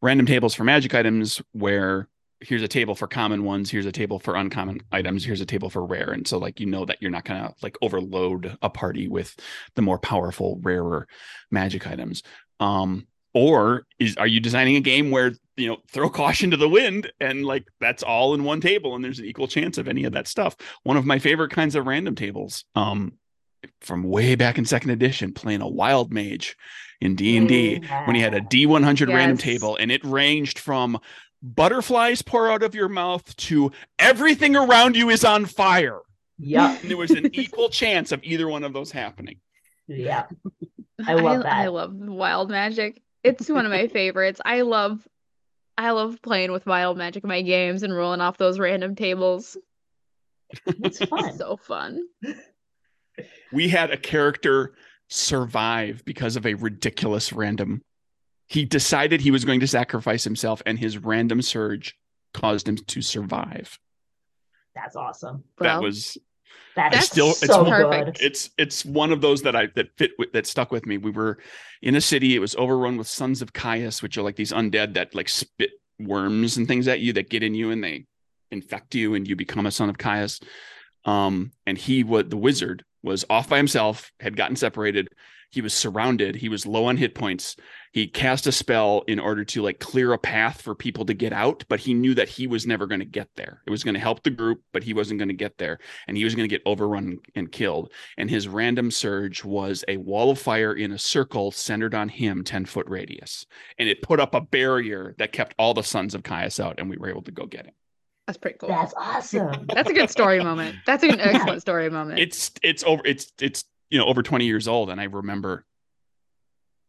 random 0.00 0.24
tables 0.24 0.54
for 0.54 0.64
magic 0.64 0.94
items 0.94 1.42
where 1.52 2.08
here's 2.40 2.62
a 2.62 2.68
table 2.68 2.94
for 2.94 3.06
common 3.06 3.44
ones, 3.44 3.70
here's 3.70 3.86
a 3.86 3.92
table 3.92 4.18
for 4.18 4.36
uncommon 4.36 4.80
items, 4.92 5.24
here's 5.24 5.40
a 5.40 5.46
table 5.46 5.70
for 5.70 5.84
rare. 5.84 6.10
And 6.10 6.26
so 6.28 6.38
like 6.38 6.60
you 6.60 6.66
know 6.66 6.84
that 6.84 6.98
you're 7.00 7.10
not 7.10 7.24
gonna 7.24 7.54
like 7.62 7.76
overload 7.82 8.56
a 8.62 8.70
party 8.70 9.08
with 9.08 9.34
the 9.74 9.82
more 9.82 9.98
powerful, 9.98 10.58
rarer 10.62 11.06
magic 11.50 11.86
items. 11.86 12.22
Um, 12.60 13.06
or 13.34 13.84
is 13.98 14.16
are 14.16 14.26
you 14.26 14.40
designing 14.40 14.76
a 14.76 14.80
game 14.80 15.10
where 15.10 15.32
you 15.56 15.68
know 15.68 15.76
throw 15.90 16.08
caution 16.08 16.50
to 16.52 16.56
the 16.56 16.68
wind 16.68 17.12
and 17.20 17.44
like 17.44 17.66
that's 17.80 18.02
all 18.02 18.32
in 18.34 18.44
one 18.44 18.60
table 18.62 18.94
and 18.94 19.04
there's 19.04 19.18
an 19.18 19.26
equal 19.26 19.46
chance 19.46 19.76
of 19.76 19.88
any 19.88 20.04
of 20.04 20.12
that 20.14 20.26
stuff 20.26 20.56
one 20.84 20.96
of 20.96 21.04
my 21.04 21.18
favorite 21.18 21.50
kinds 21.50 21.74
of 21.74 21.86
random 21.86 22.14
tables 22.14 22.64
um 22.76 23.12
from 23.82 24.02
way 24.04 24.34
back 24.36 24.56
in 24.58 24.64
second 24.64 24.88
edition 24.90 25.32
playing 25.34 25.60
a 25.60 25.68
wild 25.68 26.12
mage 26.12 26.56
in 27.00 27.14
D&D 27.14 27.80
Yeah. 27.82 28.06
when 28.06 28.16
he 28.16 28.22
had 28.22 28.32
a 28.32 28.40
D100 28.40 29.12
random 29.12 29.36
table 29.36 29.76
and 29.76 29.90
it 29.92 30.02
ranged 30.04 30.58
from 30.58 30.98
butterflies 31.42 32.22
pour 32.22 32.50
out 32.50 32.62
of 32.62 32.74
your 32.74 32.88
mouth 32.88 33.36
to 33.36 33.72
everything 33.98 34.56
around 34.56 34.96
you 34.96 35.10
is 35.10 35.24
on 35.24 35.46
fire. 35.46 36.00
Yeah. 36.38 36.78
There 36.84 36.96
was 36.96 37.10
an 37.10 37.34
equal 37.34 37.68
chance 37.68 38.12
of 38.12 38.22
either 38.22 38.48
one 38.48 38.64
of 38.64 38.72
those 38.72 38.92
happening. 38.92 39.40
Yeah. 39.86 40.26
I 41.06 41.14
love 41.14 41.42
that. 41.42 41.52
I 41.52 41.68
love 41.68 41.94
wild 41.94 42.50
magic. 42.50 43.02
It's 43.22 43.48
one 43.48 43.66
of 43.66 43.72
my 43.72 43.86
favorites. 43.92 44.40
I 44.44 44.62
love 44.62 45.06
I 45.78 45.90
love 45.90 46.22
playing 46.22 46.52
with 46.52 46.64
wild 46.64 46.96
magic 46.96 47.22
in 47.22 47.28
my 47.28 47.42
games 47.42 47.82
and 47.82 47.94
rolling 47.94 48.22
off 48.22 48.38
those 48.38 48.58
random 48.58 48.94
tables. 48.94 49.58
It's 50.66 50.98
fun. 51.04 51.36
So 51.36 51.56
fun. 51.58 52.02
We 53.52 53.68
had 53.68 53.90
a 53.90 53.98
character 53.98 54.74
survive 55.08 56.02
because 56.04 56.36
of 56.36 56.46
a 56.46 56.54
ridiculous 56.54 57.32
random. 57.32 57.82
He 58.48 58.64
decided 58.64 59.20
he 59.20 59.30
was 59.30 59.44
going 59.44 59.60
to 59.60 59.66
sacrifice 59.66 60.24
himself 60.24 60.62
and 60.66 60.78
his 60.78 60.98
random 60.98 61.42
surge 61.42 61.96
caused 62.32 62.68
him 62.68 62.76
to 62.76 63.02
survive. 63.02 63.78
That's 64.74 64.94
awesome. 64.96 65.44
that 65.58 65.80
was 65.82 66.18
That's, 66.76 66.94
That's 66.94 67.06
still- 67.06 67.30
it's 67.30 67.46
perfect. 67.46 68.18
good. 68.18 68.24
it's 68.26 68.50
it's 68.58 68.84
one 68.84 69.10
of 69.10 69.20
those 69.22 69.42
that 69.42 69.56
I 69.56 69.68
that 69.74 69.96
fit 69.96 70.12
with 70.18 70.32
that 70.32 70.46
stuck 70.46 70.70
with 70.70 70.84
me. 70.86 70.98
We 70.98 71.10
were 71.10 71.38
in 71.82 71.96
a 71.96 72.00
city. 72.00 72.34
It 72.36 72.40
was 72.40 72.54
overrun 72.56 72.96
with 72.98 73.06
sons 73.08 73.40
of 73.42 73.52
Kyuss, 73.54 74.02
which 74.02 74.18
are 74.18 74.22
like 74.22 74.36
these 74.36 74.52
undead 74.52 74.94
that 74.94 75.14
like 75.14 75.28
spit 75.28 75.70
worms 75.98 76.58
and 76.58 76.68
things 76.68 76.86
at 76.88 77.00
you 77.00 77.14
that 77.14 77.30
get 77.30 77.42
in 77.42 77.54
you 77.54 77.70
and 77.70 77.82
they 77.82 78.04
infect 78.50 78.94
you 78.94 79.14
and 79.14 79.26
you 79.26 79.34
become 79.34 79.64
a 79.66 79.70
son 79.70 79.88
of 79.88 79.96
Kyuss. 79.96 80.42
Um, 81.06 81.52
and 81.66 81.78
he 81.78 82.04
was 82.04 82.26
the 82.28 82.36
wizard 82.36 82.84
was 83.02 83.24
off 83.30 83.48
by 83.48 83.56
himself, 83.56 84.12
had 84.20 84.36
gotten 84.36 84.56
separated. 84.56 85.08
He 85.50 85.60
was 85.60 85.74
surrounded. 85.74 86.36
He 86.36 86.48
was 86.48 86.66
low 86.66 86.86
on 86.86 86.96
hit 86.96 87.14
points. 87.14 87.56
He 87.92 88.06
cast 88.06 88.46
a 88.46 88.52
spell 88.52 89.04
in 89.08 89.18
order 89.18 89.44
to 89.44 89.62
like 89.62 89.80
clear 89.80 90.12
a 90.12 90.18
path 90.18 90.60
for 90.60 90.74
people 90.74 91.06
to 91.06 91.14
get 91.14 91.32
out, 91.32 91.64
but 91.68 91.80
he 91.80 91.94
knew 91.94 92.14
that 92.14 92.28
he 92.28 92.46
was 92.46 92.66
never 92.66 92.86
going 92.86 93.00
to 93.00 93.06
get 93.06 93.28
there. 93.36 93.62
It 93.66 93.70
was 93.70 93.84
going 93.84 93.94
to 93.94 94.00
help 94.00 94.22
the 94.22 94.30
group, 94.30 94.60
but 94.72 94.82
he 94.82 94.92
wasn't 94.92 95.18
going 95.18 95.28
to 95.28 95.34
get 95.34 95.56
there, 95.56 95.78
and 96.06 96.16
he 96.16 96.24
was 96.24 96.34
going 96.34 96.46
to 96.46 96.54
get 96.54 96.62
overrun 96.66 97.18
and 97.34 97.50
killed 97.50 97.92
and 98.16 98.30
his 98.30 98.48
random 98.48 98.90
surge 98.90 99.44
was 99.44 99.84
a 99.88 99.96
wall 99.96 100.30
of 100.30 100.38
fire 100.38 100.72
in 100.72 100.92
a 100.92 100.98
circle 100.98 101.50
centered 101.50 101.94
on 101.94 102.08
him 102.08 102.44
10 102.44 102.66
foot 102.66 102.88
radius 102.88 103.46
and 103.78 103.88
it 103.88 104.02
put 104.02 104.20
up 104.20 104.34
a 104.34 104.40
barrier 104.40 105.14
that 105.18 105.32
kept 105.32 105.54
all 105.58 105.74
the 105.74 105.82
sons 105.82 106.14
of 106.14 106.22
Kyuss 106.22 106.62
out 106.62 106.76
and 106.78 106.88
we 106.90 106.96
were 106.96 107.08
able 107.08 107.22
to 107.22 107.30
go 107.30 107.46
get 107.46 107.66
him 107.66 107.74
That's 108.26 108.38
pretty 108.38 108.58
cool. 108.58 108.68
That's 108.68 108.94
awesome. 108.96 109.66
That's 109.72 109.90
a 109.90 109.94
good 109.94 110.10
story 110.10 110.42
moment. 110.42 110.76
That's 110.86 111.02
an 111.02 111.20
excellent 111.20 111.60
story 111.60 111.90
moment. 111.90 112.18
it's 112.18 112.50
it's 112.62 112.84
over 112.84 113.02
it's 113.04 113.32
it's 113.40 113.64
you 113.90 113.98
know 113.98 114.06
over 114.06 114.22
20 114.22 114.44
years 114.44 114.68
old 114.68 114.90
and 114.90 115.00
i 115.00 115.04
remember 115.04 115.64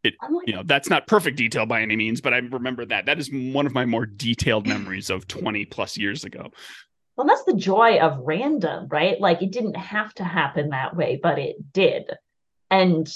like, 0.04 0.14
you 0.46 0.54
know 0.54 0.62
that's 0.64 0.88
not 0.88 1.06
perfect 1.06 1.36
detail 1.36 1.66
by 1.66 1.82
any 1.82 1.96
means 1.96 2.20
but 2.20 2.32
i 2.32 2.38
remember 2.38 2.84
that 2.84 3.06
that 3.06 3.18
is 3.18 3.30
one 3.32 3.66
of 3.66 3.74
my 3.74 3.84
more 3.84 4.06
detailed 4.06 4.66
memories 4.66 5.10
of 5.10 5.26
20 5.26 5.64
plus 5.66 5.96
years 5.96 6.24
ago 6.24 6.50
well, 7.18 7.26
that's 7.26 7.42
the 7.42 7.54
joy 7.54 7.98
of 7.98 8.20
random, 8.20 8.86
right? 8.88 9.20
Like 9.20 9.42
it 9.42 9.50
didn't 9.50 9.74
have 9.74 10.14
to 10.14 10.24
happen 10.24 10.70
that 10.70 10.94
way, 10.94 11.18
but 11.20 11.40
it 11.40 11.72
did. 11.72 12.12
And 12.70 13.12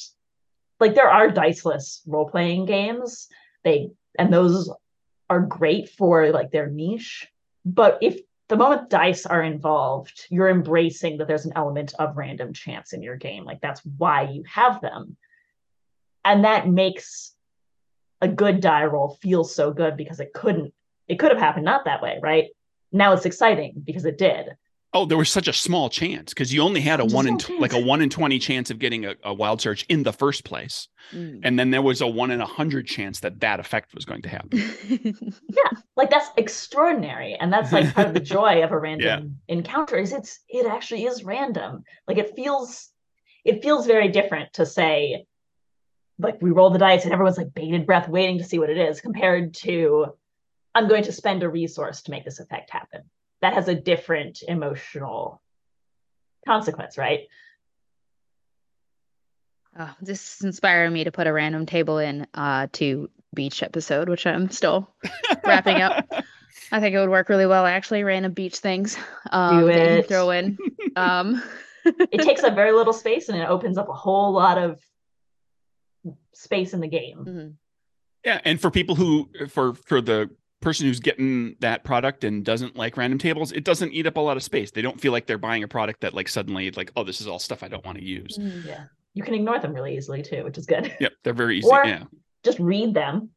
like 0.81 0.97
there 0.97 1.09
are 1.09 1.31
diceless 1.31 2.03
role 2.05 2.29
playing 2.29 2.67
games. 2.67 3.29
They 3.63 3.91
and 4.19 4.33
those 4.33 4.69
are 5.31 5.41
great 5.41 5.89
for 5.91 6.33
like 6.33 6.51
their 6.51 6.67
niche. 6.67 7.29
But 7.65 7.99
if 8.03 8.19
the 8.53 8.59
moment 8.59 8.91
dice 8.91 9.25
are 9.25 9.43
involved, 9.43 10.27
you're 10.29 10.51
embracing 10.51 11.17
that 11.17 11.27
there's 11.27 11.47
an 11.47 11.55
element 11.57 11.95
of 11.99 12.19
random 12.19 12.53
chance 12.53 12.93
in 12.93 13.03
your 13.03 13.17
game. 13.17 13.47
Like 13.47 13.63
that's 13.63 13.81
why 13.97 14.25
you 14.25 14.43
have 14.43 14.83
them. 14.83 15.17
And 16.23 16.45
that 16.45 16.69
makes 16.69 17.33
a 18.21 18.29
good 18.29 18.61
die 18.61 18.85
roll 18.85 19.17
feel 19.23 19.43
so 19.43 19.73
good 19.73 19.97
because 19.97 20.21
it 20.21 20.35
couldn't, 20.35 20.75
it 21.09 21.19
could 21.19 21.31
have 21.31 21.41
happened 21.41 21.65
not 21.65 21.87
that 21.87 22.03
way, 22.03 22.19
right? 22.23 22.49
Now 22.93 23.15
it's 23.15 23.25
exciting 23.25 23.83
because 23.87 24.05
it 24.05 24.19
did. 24.19 24.49
Oh 24.95 25.07
there 25.07 25.17
was 25.17 25.31
such 25.31 25.49
a 25.49 25.53
small 25.55 25.89
chance 25.89 26.35
because 26.35 26.53
you 26.53 26.61
only 26.61 26.81
had 26.83 27.01
a 27.01 27.05
Such 27.05 27.13
one 27.15 27.27
in 27.27 27.39
small 27.39 27.59
tw- 27.59 27.61
like 27.63 27.73
a 27.73 27.81
one 27.81 28.03
in 28.03 28.11
20 28.11 28.39
chance 28.39 28.71
of 28.71 28.79
getting 28.79 29.07
a, 29.07 29.15
a 29.25 29.33
wild 29.33 29.61
surge 29.61 29.87
in 29.89 30.03
the 30.03 30.13
first 30.13 30.45
place 30.45 30.89
Mm. 31.13 31.41
and 31.43 31.59
then 31.59 31.71
there 31.73 31.83
was 31.83 32.01
a 32.01 32.07
one 32.07 32.31
in 32.31 32.41
a 32.41 32.47
hundred 32.47 32.87
chance 32.87 33.21
that 33.21 33.41
that 33.41 33.59
effect 33.59 33.93
was 33.93 34.05
going 34.05 34.23
to 34.23 34.29
happen. 34.29 34.51
Yeah, 35.49 35.79
like 35.97 36.11
that's 36.11 36.29
extraordinary 36.37 37.35
and 37.35 37.53
that's 37.53 37.73
like 37.73 37.93
part 37.93 38.07
of 38.07 38.15
the 38.15 38.21
joy 38.37 38.63
of 38.63 38.71
a 38.71 38.79
random 38.79 39.39
encounter 39.49 39.97
is 39.99 40.13
it's 40.13 40.39
it 40.49 40.65
actually 40.65 41.05
is 41.05 41.25
random. 41.25 41.83
Like 42.07 42.19
it 42.19 42.37
feels 42.37 42.89
it 43.45 43.63
feels 43.63 43.87
very 43.87 44.09
different 44.09 44.53
to 44.55 44.65
say 44.65 45.27
like 46.21 46.41
we 46.41 46.51
roll 46.53 46.71
the 46.71 46.79
dice 46.79 47.05
and 47.05 47.13
everyone's 47.13 47.37
like 47.39 47.53
bated 47.53 47.85
breath 47.85 48.09
waiting 48.09 48.39
to 48.39 48.45
see 48.45 48.59
what 48.61 48.71
it 48.71 48.79
is 48.79 49.01
compared 49.01 49.55
to 49.55 50.07
i'm 50.75 50.87
going 50.87 51.03
to 51.03 51.11
spend 51.13 51.43
a 51.43 51.49
resource 51.49 52.03
to 52.03 52.11
make 52.11 52.25
this 52.25 52.39
effect 52.39 52.71
happen 52.71 53.01
that 53.43 53.55
has 53.55 53.69
a 53.69 53.75
different 53.75 54.43
emotional 54.47 55.43
consequence 56.47 56.97
right 56.97 57.29
Oh, 59.79 59.91
this 60.03 60.37
is 60.37 60.45
inspiring 60.45 60.93
me 60.93 61.05
to 61.05 61.11
put 61.11 61.27
a 61.27 61.33
random 61.33 61.65
table 61.65 61.97
in 61.99 62.27
uh 62.35 62.67
to 62.73 63.09
beach 63.35 63.63
episode, 63.63 64.09
which 64.09 64.27
I'm 64.27 64.51
still 64.51 64.87
wrapping 65.47 65.81
up. 65.81 66.07
I 66.71 66.79
think 66.81 66.95
it 66.95 66.99
would 66.99 67.09
work 67.09 67.31
really 67.31 67.47
well 67.47 67.65
I 67.65 67.71
actually, 67.73 68.05
random 68.05 68.33
beach 68.33 68.59
things. 68.59 68.99
Um 69.31 69.65
that 69.67 69.73
you 69.73 69.81
can 69.81 69.99
it. 69.99 70.09
throw 70.09 70.31
in. 70.31 70.59
Um 70.97 71.43
it 71.87 72.21
takes 72.21 72.43
up 72.43 72.55
very 72.55 72.73
little 72.73 72.93
space 72.93 73.31
and 73.31 73.39
it 73.41 73.49
opens 73.49 73.79
up 73.79 73.89
a 73.89 73.95
whole 73.95 74.33
lot 74.33 74.59
of 74.59 74.79
space 76.35 76.75
in 76.75 76.81
the 76.81 76.89
game 76.89 77.25
mhm. 77.25 77.55
Yeah, 78.25 78.41
and 78.45 78.61
for 78.61 78.71
people 78.71 78.95
who 78.95 79.31
for 79.49 79.73
for 79.75 80.03
the 80.03 80.29
person 80.63 80.87
who's 80.87 81.01
getting 81.01 81.57
that 81.61 81.85
product 81.85 82.25
and 82.25 82.45
doesn't 82.45 82.77
like 82.77 82.97
random 82.97 83.19
tables, 83.19 83.53
it 83.53 83.65
doesn't 83.65 83.93
eat 83.93 84.07
up 84.07 84.17
a 84.17 84.21
lot 84.21 84.37
of 84.37 84.43
space. 84.43 84.71
They 84.71 84.83
don't 84.83 85.01
feel 85.01 85.13
like 85.13 85.27
they're 85.27 85.39
buying 85.39 85.63
a 85.63 85.69
product 85.69 86.01
that 86.01 86.15
like 86.15 86.29
suddenly 86.29 86.71
like, 86.71 86.91
oh, 86.97 87.05
this 87.05 87.21
is 87.21 87.27
all 87.27 87.39
stuff 87.39 87.63
I 87.63 87.69
don't 87.69 87.85
want 87.85 87.99
to 87.99 88.05
use. 88.05 88.39
Mm. 88.39 88.65
yeah 88.67 88.85
you 89.15 89.23
can 89.23 89.35
ignore 89.35 89.59
them 89.59 89.75
really 89.75 89.97
easily 89.97 90.23
too 90.23 90.45
which 90.45 90.59
is 90.59 90.67
good 90.67 90.95
Yep, 91.01 91.13
they're 91.23 91.33
very 91.33 91.59
easy. 91.59 91.69
Or- 91.69 91.85
yeah. 91.85 92.05
just 92.45 92.59
read 92.59 92.95
them 92.95 93.31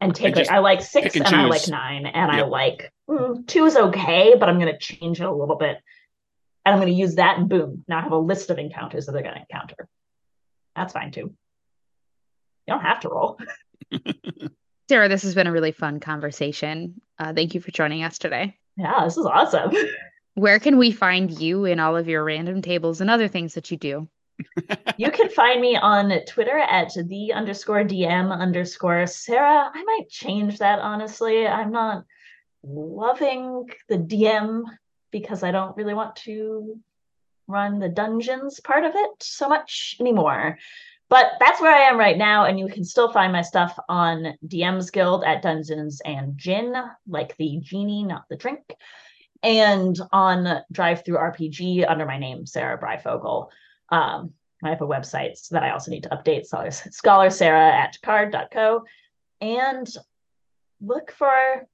and 0.00 0.14
take 0.14 0.36
like 0.36 0.50
I 0.50 0.58
like 0.58 0.82
six 0.82 1.16
and 1.16 1.26
and, 1.26 1.34
I 1.34 1.44
like 1.44 1.68
nine 1.68 2.06
and 2.06 2.30
I 2.30 2.42
like 2.42 2.92
mm, 3.08 3.46
two 3.46 3.64
is 3.64 3.76
okay, 3.76 4.34
but 4.38 4.48
I'm 4.48 4.58
gonna 4.58 4.78
change 4.78 5.20
it 5.20 5.24
a 5.26 5.32
little 5.32 5.56
bit. 5.56 5.78
And 6.66 6.74
I'm 6.74 6.78
gonna 6.78 6.90
use 6.90 7.14
that 7.14 7.38
and 7.38 7.48
boom. 7.48 7.84
Now 7.88 7.98
I 7.98 8.02
have 8.02 8.12
a 8.12 8.18
list 8.18 8.50
of 8.50 8.58
encounters 8.58 9.06
that 9.06 9.12
they're 9.12 9.22
gonna 9.22 9.44
encounter. 9.48 9.88
That's 10.76 10.92
fine 10.92 11.10
too. 11.10 11.34
You 12.66 12.74
don't 12.74 12.82
have 12.82 13.00
to 13.00 13.08
roll. 13.08 13.38
Sarah, 14.88 15.08
this 15.08 15.22
has 15.22 15.34
been 15.34 15.46
a 15.46 15.52
really 15.52 15.72
fun 15.72 15.98
conversation. 15.98 17.00
Uh, 17.18 17.32
thank 17.32 17.54
you 17.54 17.60
for 17.60 17.70
joining 17.70 18.02
us 18.02 18.18
today. 18.18 18.58
Yeah, 18.76 19.04
this 19.04 19.16
is 19.16 19.24
awesome. 19.24 19.72
Where 20.34 20.58
can 20.58 20.76
we 20.76 20.90
find 20.90 21.30
you 21.30 21.64
in 21.64 21.80
all 21.80 21.96
of 21.96 22.08
your 22.08 22.24
random 22.24 22.60
tables 22.60 23.00
and 23.00 23.08
other 23.08 23.28
things 23.28 23.54
that 23.54 23.70
you 23.70 23.76
do? 23.76 24.08
you 24.98 25.10
can 25.10 25.30
find 25.30 25.60
me 25.60 25.76
on 25.76 26.12
Twitter 26.26 26.58
at 26.58 26.92
the 27.06 27.32
underscore 27.32 27.84
DM 27.84 28.36
underscore 28.36 29.06
Sarah. 29.06 29.70
I 29.72 29.84
might 29.84 30.08
change 30.10 30.58
that 30.58 30.80
honestly. 30.80 31.46
I'm 31.46 31.70
not 31.70 32.04
loving 32.64 33.66
the 33.88 33.96
DM 33.96 34.64
because 35.12 35.44
I 35.44 35.52
don't 35.52 35.76
really 35.76 35.94
want 35.94 36.16
to 36.16 36.80
run 37.46 37.78
the 37.78 37.88
dungeons 37.88 38.58
part 38.60 38.84
of 38.84 38.92
it 38.94 39.10
so 39.20 39.48
much 39.48 39.96
anymore. 40.00 40.58
But 41.08 41.32
that's 41.38 41.60
where 41.60 41.74
I 41.74 41.88
am 41.88 41.98
right 41.98 42.16
now, 42.16 42.46
and 42.46 42.58
you 42.58 42.68
can 42.68 42.84
still 42.84 43.12
find 43.12 43.32
my 43.32 43.42
stuff 43.42 43.78
on 43.88 44.34
DM's 44.46 44.90
Guild 44.90 45.22
at 45.24 45.42
Dungeons 45.42 46.00
and 46.04 46.36
Gin, 46.36 46.74
like 47.06 47.36
the 47.36 47.60
genie, 47.62 48.04
not 48.04 48.24
the 48.28 48.36
drink, 48.36 48.74
and 49.42 49.98
on 50.12 50.62
DriveThruRPG 50.72 51.88
under 51.88 52.06
my 52.06 52.18
name, 52.18 52.46
Sarah 52.46 52.78
Bryfogle. 52.78 53.48
Um, 53.90 54.32
I 54.62 54.70
have 54.70 54.80
a 54.80 54.86
website 54.86 55.46
that 55.50 55.62
I 55.62 55.70
also 55.70 55.90
need 55.90 56.04
to 56.04 56.08
update, 56.08 56.46
so 56.46 56.68
scholar 56.70 57.28
Sarah 57.28 57.70
at 57.70 57.98
carrd.co. 58.02 58.84
And 59.42 59.86
look 60.80 61.12
for 61.12 61.66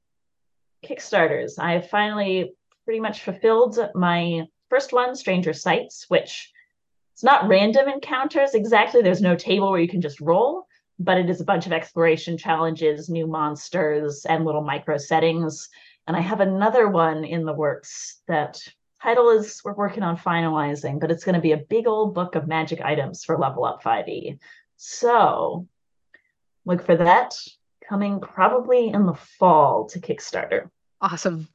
Kickstarters. 0.85 1.59
I 1.59 1.72
have 1.74 1.89
finally 1.89 2.55
pretty 2.85 3.01
much 3.01 3.22
fulfilled 3.22 3.78
my 3.95 4.49
first 4.68 4.93
one, 4.93 5.14
Stranger 5.14 5.53
Sights, 5.53 6.07
which 6.09 6.51
it's 7.20 7.24
not 7.26 7.48
random 7.48 7.86
encounters 7.86 8.54
exactly. 8.54 9.02
There's 9.02 9.20
no 9.20 9.36
table 9.36 9.70
where 9.70 9.80
you 9.80 9.90
can 9.90 10.00
just 10.00 10.22
roll, 10.22 10.66
but 10.98 11.18
it 11.18 11.28
is 11.28 11.42
a 11.42 11.44
bunch 11.44 11.66
of 11.66 11.72
exploration 11.72 12.38
challenges, 12.38 13.10
new 13.10 13.26
monsters, 13.26 14.24
and 14.24 14.46
little 14.46 14.62
micro 14.62 14.96
settings. 14.96 15.68
And 16.06 16.16
I 16.16 16.20
have 16.20 16.40
another 16.40 16.88
one 16.88 17.24
in 17.24 17.44
the 17.44 17.52
works 17.52 18.22
that 18.26 18.58
title 19.02 19.28
is 19.28 19.60
we're 19.62 19.74
working 19.74 20.02
on 20.02 20.16
finalizing, 20.16 20.98
but 20.98 21.10
it's 21.10 21.22
going 21.22 21.34
to 21.34 21.42
be 21.42 21.52
a 21.52 21.58
big 21.58 21.86
old 21.86 22.14
book 22.14 22.36
of 22.36 22.48
magic 22.48 22.80
items 22.80 23.22
for 23.22 23.36
Level 23.36 23.66
Up 23.66 23.82
5e. 23.82 24.38
So 24.78 25.68
look 26.64 26.86
for 26.86 26.96
that 26.96 27.34
coming 27.86 28.18
probably 28.18 28.88
in 28.88 29.04
the 29.04 29.12
fall 29.12 29.90
to 29.90 30.00
Kickstarter. 30.00 30.70
Awesome. 31.02 31.48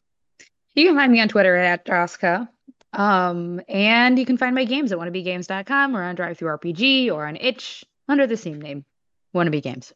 You 0.76 0.90
can 0.90 0.96
find 0.96 1.12
me 1.12 1.22
on 1.22 1.28
Twitter 1.28 1.56
at 1.56 1.88
Droska. 1.88 2.50
Um, 2.96 3.62
and 3.68 4.18
you 4.18 4.26
can 4.26 4.38
find 4.38 4.56
my 4.56 4.64
games 4.64 4.92
at 4.92 4.98
wannabegames.com 4.98 5.96
or 5.96 6.04
on 6.04 6.16
DriveThruRPG 6.16 7.12
or 7.12 7.28
on 7.28 7.36
itch 7.36 7.84
under 8.08 8.26
the 8.26 8.38
same 8.38 8.62
name, 8.62 8.86
Wannabe 9.36 9.62
Games. 9.62 9.94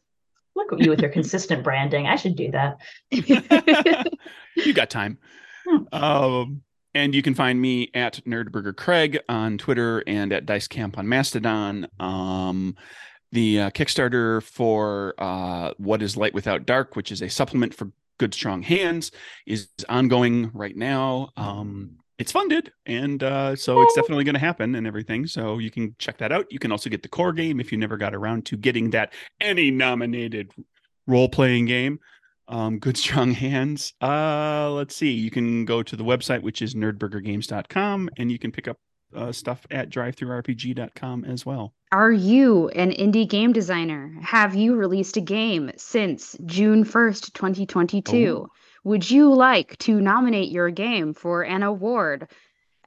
Look 0.54 0.72
at 0.72 0.80
you 0.80 0.90
with 0.90 1.00
your 1.00 1.10
consistent 1.10 1.64
branding. 1.64 2.06
I 2.06 2.16
should 2.16 2.36
do 2.36 2.50
that. 2.50 2.78
you 4.56 4.74
got 4.74 4.90
time. 4.90 5.18
Hmm. 5.66 5.84
Um, 5.92 6.62
and 6.94 7.14
you 7.14 7.22
can 7.22 7.34
find 7.34 7.60
me 7.60 7.90
at 7.94 8.20
Nerdburger 8.26 8.76
Craig 8.76 9.20
on 9.28 9.56
Twitter 9.56 10.02
and 10.06 10.32
at 10.32 10.44
Dice 10.44 10.68
Camp 10.68 10.98
on 10.98 11.08
Mastodon. 11.08 11.86
Um, 11.98 12.76
the 13.32 13.60
uh, 13.60 13.70
Kickstarter 13.70 14.42
for 14.42 15.14
uh, 15.18 15.72
What 15.78 16.02
is 16.02 16.16
Light 16.16 16.34
Without 16.34 16.66
Dark, 16.66 16.96
which 16.96 17.12
is 17.12 17.22
a 17.22 17.30
supplement 17.30 17.72
for 17.74 17.92
Good 18.18 18.34
Strong 18.34 18.62
Hands, 18.62 19.10
is 19.46 19.68
ongoing 19.88 20.50
right 20.52 20.76
now. 20.76 21.30
Um, 21.36 21.99
it's 22.20 22.32
funded, 22.32 22.70
and 22.84 23.22
uh, 23.22 23.56
so 23.56 23.80
it's 23.80 23.94
definitely 23.94 24.24
going 24.24 24.34
to 24.34 24.40
happen 24.40 24.74
and 24.74 24.86
everything. 24.86 25.26
So 25.26 25.56
you 25.56 25.70
can 25.70 25.96
check 25.98 26.18
that 26.18 26.30
out. 26.30 26.46
You 26.50 26.58
can 26.58 26.70
also 26.70 26.90
get 26.90 27.02
the 27.02 27.08
core 27.08 27.32
game 27.32 27.58
if 27.60 27.72
you 27.72 27.78
never 27.78 27.96
got 27.96 28.14
around 28.14 28.44
to 28.46 28.58
getting 28.58 28.90
that 28.90 29.14
any 29.40 29.70
nominated 29.70 30.52
role 31.06 31.30
playing 31.30 31.64
game. 31.64 31.98
Um, 32.46 32.78
good 32.78 32.96
strong 33.04 33.32
hands. 33.32 33.94
Uh, 34.02 34.70
let's 34.70 34.94
see. 34.94 35.12
You 35.12 35.30
can 35.30 35.64
go 35.64 35.82
to 35.82 35.96
the 35.96 36.04
website, 36.04 36.42
which 36.42 36.60
is 36.60 36.74
nerdburgergames.com, 36.74 38.10
and 38.18 38.30
you 38.30 38.38
can 38.38 38.52
pick 38.52 38.68
up 38.68 38.76
uh, 39.16 39.32
stuff 39.32 39.66
at 39.70 39.88
drivethrurpg.com 39.88 41.24
as 41.24 41.46
well. 41.46 41.72
Are 41.90 42.12
you 42.12 42.68
an 42.68 42.90
indie 42.90 43.26
game 43.26 43.54
designer? 43.54 44.14
Have 44.20 44.54
you 44.54 44.76
released 44.76 45.16
a 45.16 45.22
game 45.22 45.70
since 45.78 46.36
June 46.44 46.84
1st, 46.84 47.32
2022? 47.32 48.44
Oh. 48.46 48.50
Would 48.84 49.10
you 49.10 49.34
like 49.34 49.76
to 49.78 50.00
nominate 50.00 50.50
your 50.50 50.70
game 50.70 51.12
for 51.12 51.42
an 51.42 51.62
award? 51.62 52.28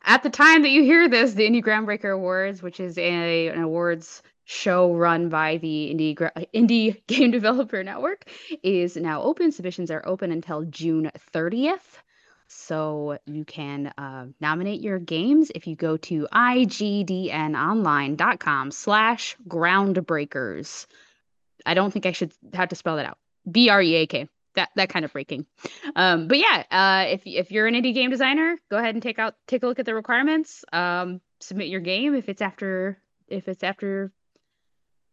At 0.03 0.23
the 0.23 0.29
time 0.29 0.63
that 0.63 0.71
you 0.71 0.83
hear 0.83 1.07
this, 1.07 1.33
the 1.33 1.47
Indie 1.47 1.63
Groundbreaker 1.63 2.13
Awards, 2.13 2.63
which 2.63 2.79
is 2.79 2.97
a, 2.97 3.47
an 3.47 3.61
awards 3.61 4.21
show 4.45 4.93
run 4.93 5.29
by 5.29 5.57
the 5.57 5.93
Indie 5.93 6.17
Indie 6.53 7.01
Game 7.07 7.31
Developer 7.31 7.83
Network, 7.83 8.29
is 8.63 8.95
now 8.95 9.21
open. 9.21 9.51
Submissions 9.51 9.91
are 9.91 10.01
open 10.05 10.31
until 10.31 10.63
June 10.63 11.11
30th. 11.33 11.99
So 12.47 13.19
you 13.25 13.45
can 13.45 13.93
uh, 13.97 14.27
nominate 14.41 14.81
your 14.81 14.99
games 14.99 15.51
if 15.53 15.67
you 15.67 15.75
go 15.75 15.97
to 15.97 16.27
igdnonline.com 16.31 18.71
slash 18.71 19.37
groundbreakers. 19.47 20.87
I 21.65 21.73
don't 21.73 21.91
think 21.91 22.05
I 22.05 22.11
should 22.11 22.31
have 22.53 22.69
to 22.69 22.75
spell 22.75 22.97
that 22.97 23.05
out. 23.05 23.17
B 23.49 23.69
R 23.69 23.81
E 23.81 23.95
A 23.95 24.05
K. 24.05 24.27
That 24.55 24.69
that 24.75 24.89
kind 24.89 25.03
of 25.05 25.13
breaking. 25.13 25.45
Um, 25.95 26.27
but 26.27 26.37
yeah, 26.37 26.63
uh, 26.69 27.05
if 27.09 27.23
if 27.25 27.51
you're 27.51 27.67
an 27.67 27.73
indie 27.73 27.93
game 27.93 28.09
designer, 28.09 28.57
go 28.69 28.77
ahead 28.77 28.95
and 28.95 29.01
take 29.01 29.19
out 29.19 29.35
take 29.47 29.63
a 29.63 29.67
look 29.67 29.79
at 29.79 29.85
the 29.85 29.95
requirements. 29.95 30.63
Um, 30.71 31.21
submit 31.39 31.67
your 31.67 31.81
game 31.81 32.13
if 32.15 32.29
it's 32.29 32.41
after 32.41 32.99
if 33.27 33.47
it's 33.47 33.63
after. 33.63 34.11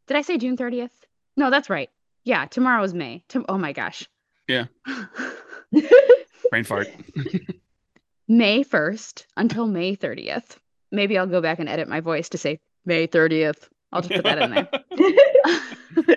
Did 0.06 0.16
I 0.16 0.22
say 0.22 0.38
June 0.38 0.56
30th? 0.56 0.90
No, 1.36 1.50
that's 1.50 1.70
right. 1.70 1.88
Yeah, 2.24 2.46
tomorrow 2.46 2.82
is 2.82 2.92
May. 2.92 3.22
Tom- 3.28 3.46
oh 3.48 3.58
my 3.58 3.72
gosh. 3.72 4.08
Yeah. 4.48 4.66
Brain 6.50 6.64
fart. 6.64 6.88
May 8.28 8.64
1st 8.64 9.24
until 9.36 9.66
May 9.66 9.96
30th. 9.96 10.56
Maybe 10.90 11.16
I'll 11.16 11.26
go 11.26 11.40
back 11.40 11.60
and 11.60 11.68
edit 11.68 11.88
my 11.88 12.00
voice 12.00 12.28
to 12.30 12.38
say 12.38 12.58
May 12.84 13.06
30th. 13.06 13.68
I'll 13.92 14.02
just 14.02 14.14
put 14.14 14.24
that 14.24 14.42
in 14.42 14.50
there. 14.50 14.68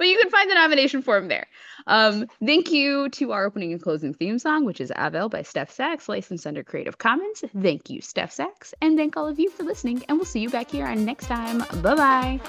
but 0.00 0.08
you 0.08 0.18
can 0.18 0.30
find 0.30 0.50
the 0.50 0.54
nomination 0.54 1.02
form 1.02 1.28
there. 1.28 1.46
Um, 1.86 2.26
thank 2.42 2.70
you 2.70 3.10
to 3.10 3.32
our 3.32 3.44
opening 3.44 3.72
and 3.72 3.82
closing 3.82 4.14
theme 4.14 4.38
song, 4.38 4.64
which 4.64 4.80
is 4.80 4.90
Avel 4.90 5.30
by 5.30 5.42
Steph 5.42 5.70
Sachs, 5.70 6.08
licensed 6.08 6.46
under 6.46 6.64
Creative 6.64 6.96
Commons. 6.96 7.44
Thank 7.60 7.90
you, 7.90 8.00
Steph 8.00 8.32
Sachs, 8.32 8.72
and 8.80 8.96
thank 8.96 9.18
all 9.18 9.28
of 9.28 9.38
you 9.38 9.50
for 9.50 9.62
listening. 9.62 10.02
And 10.08 10.16
we'll 10.16 10.24
see 10.24 10.40
you 10.40 10.48
back 10.48 10.70
here 10.70 10.86
on 10.86 11.04
next 11.04 11.26
time. 11.26 11.58
Bye-bye. 11.82 12.40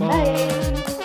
Bye. 0.00 0.96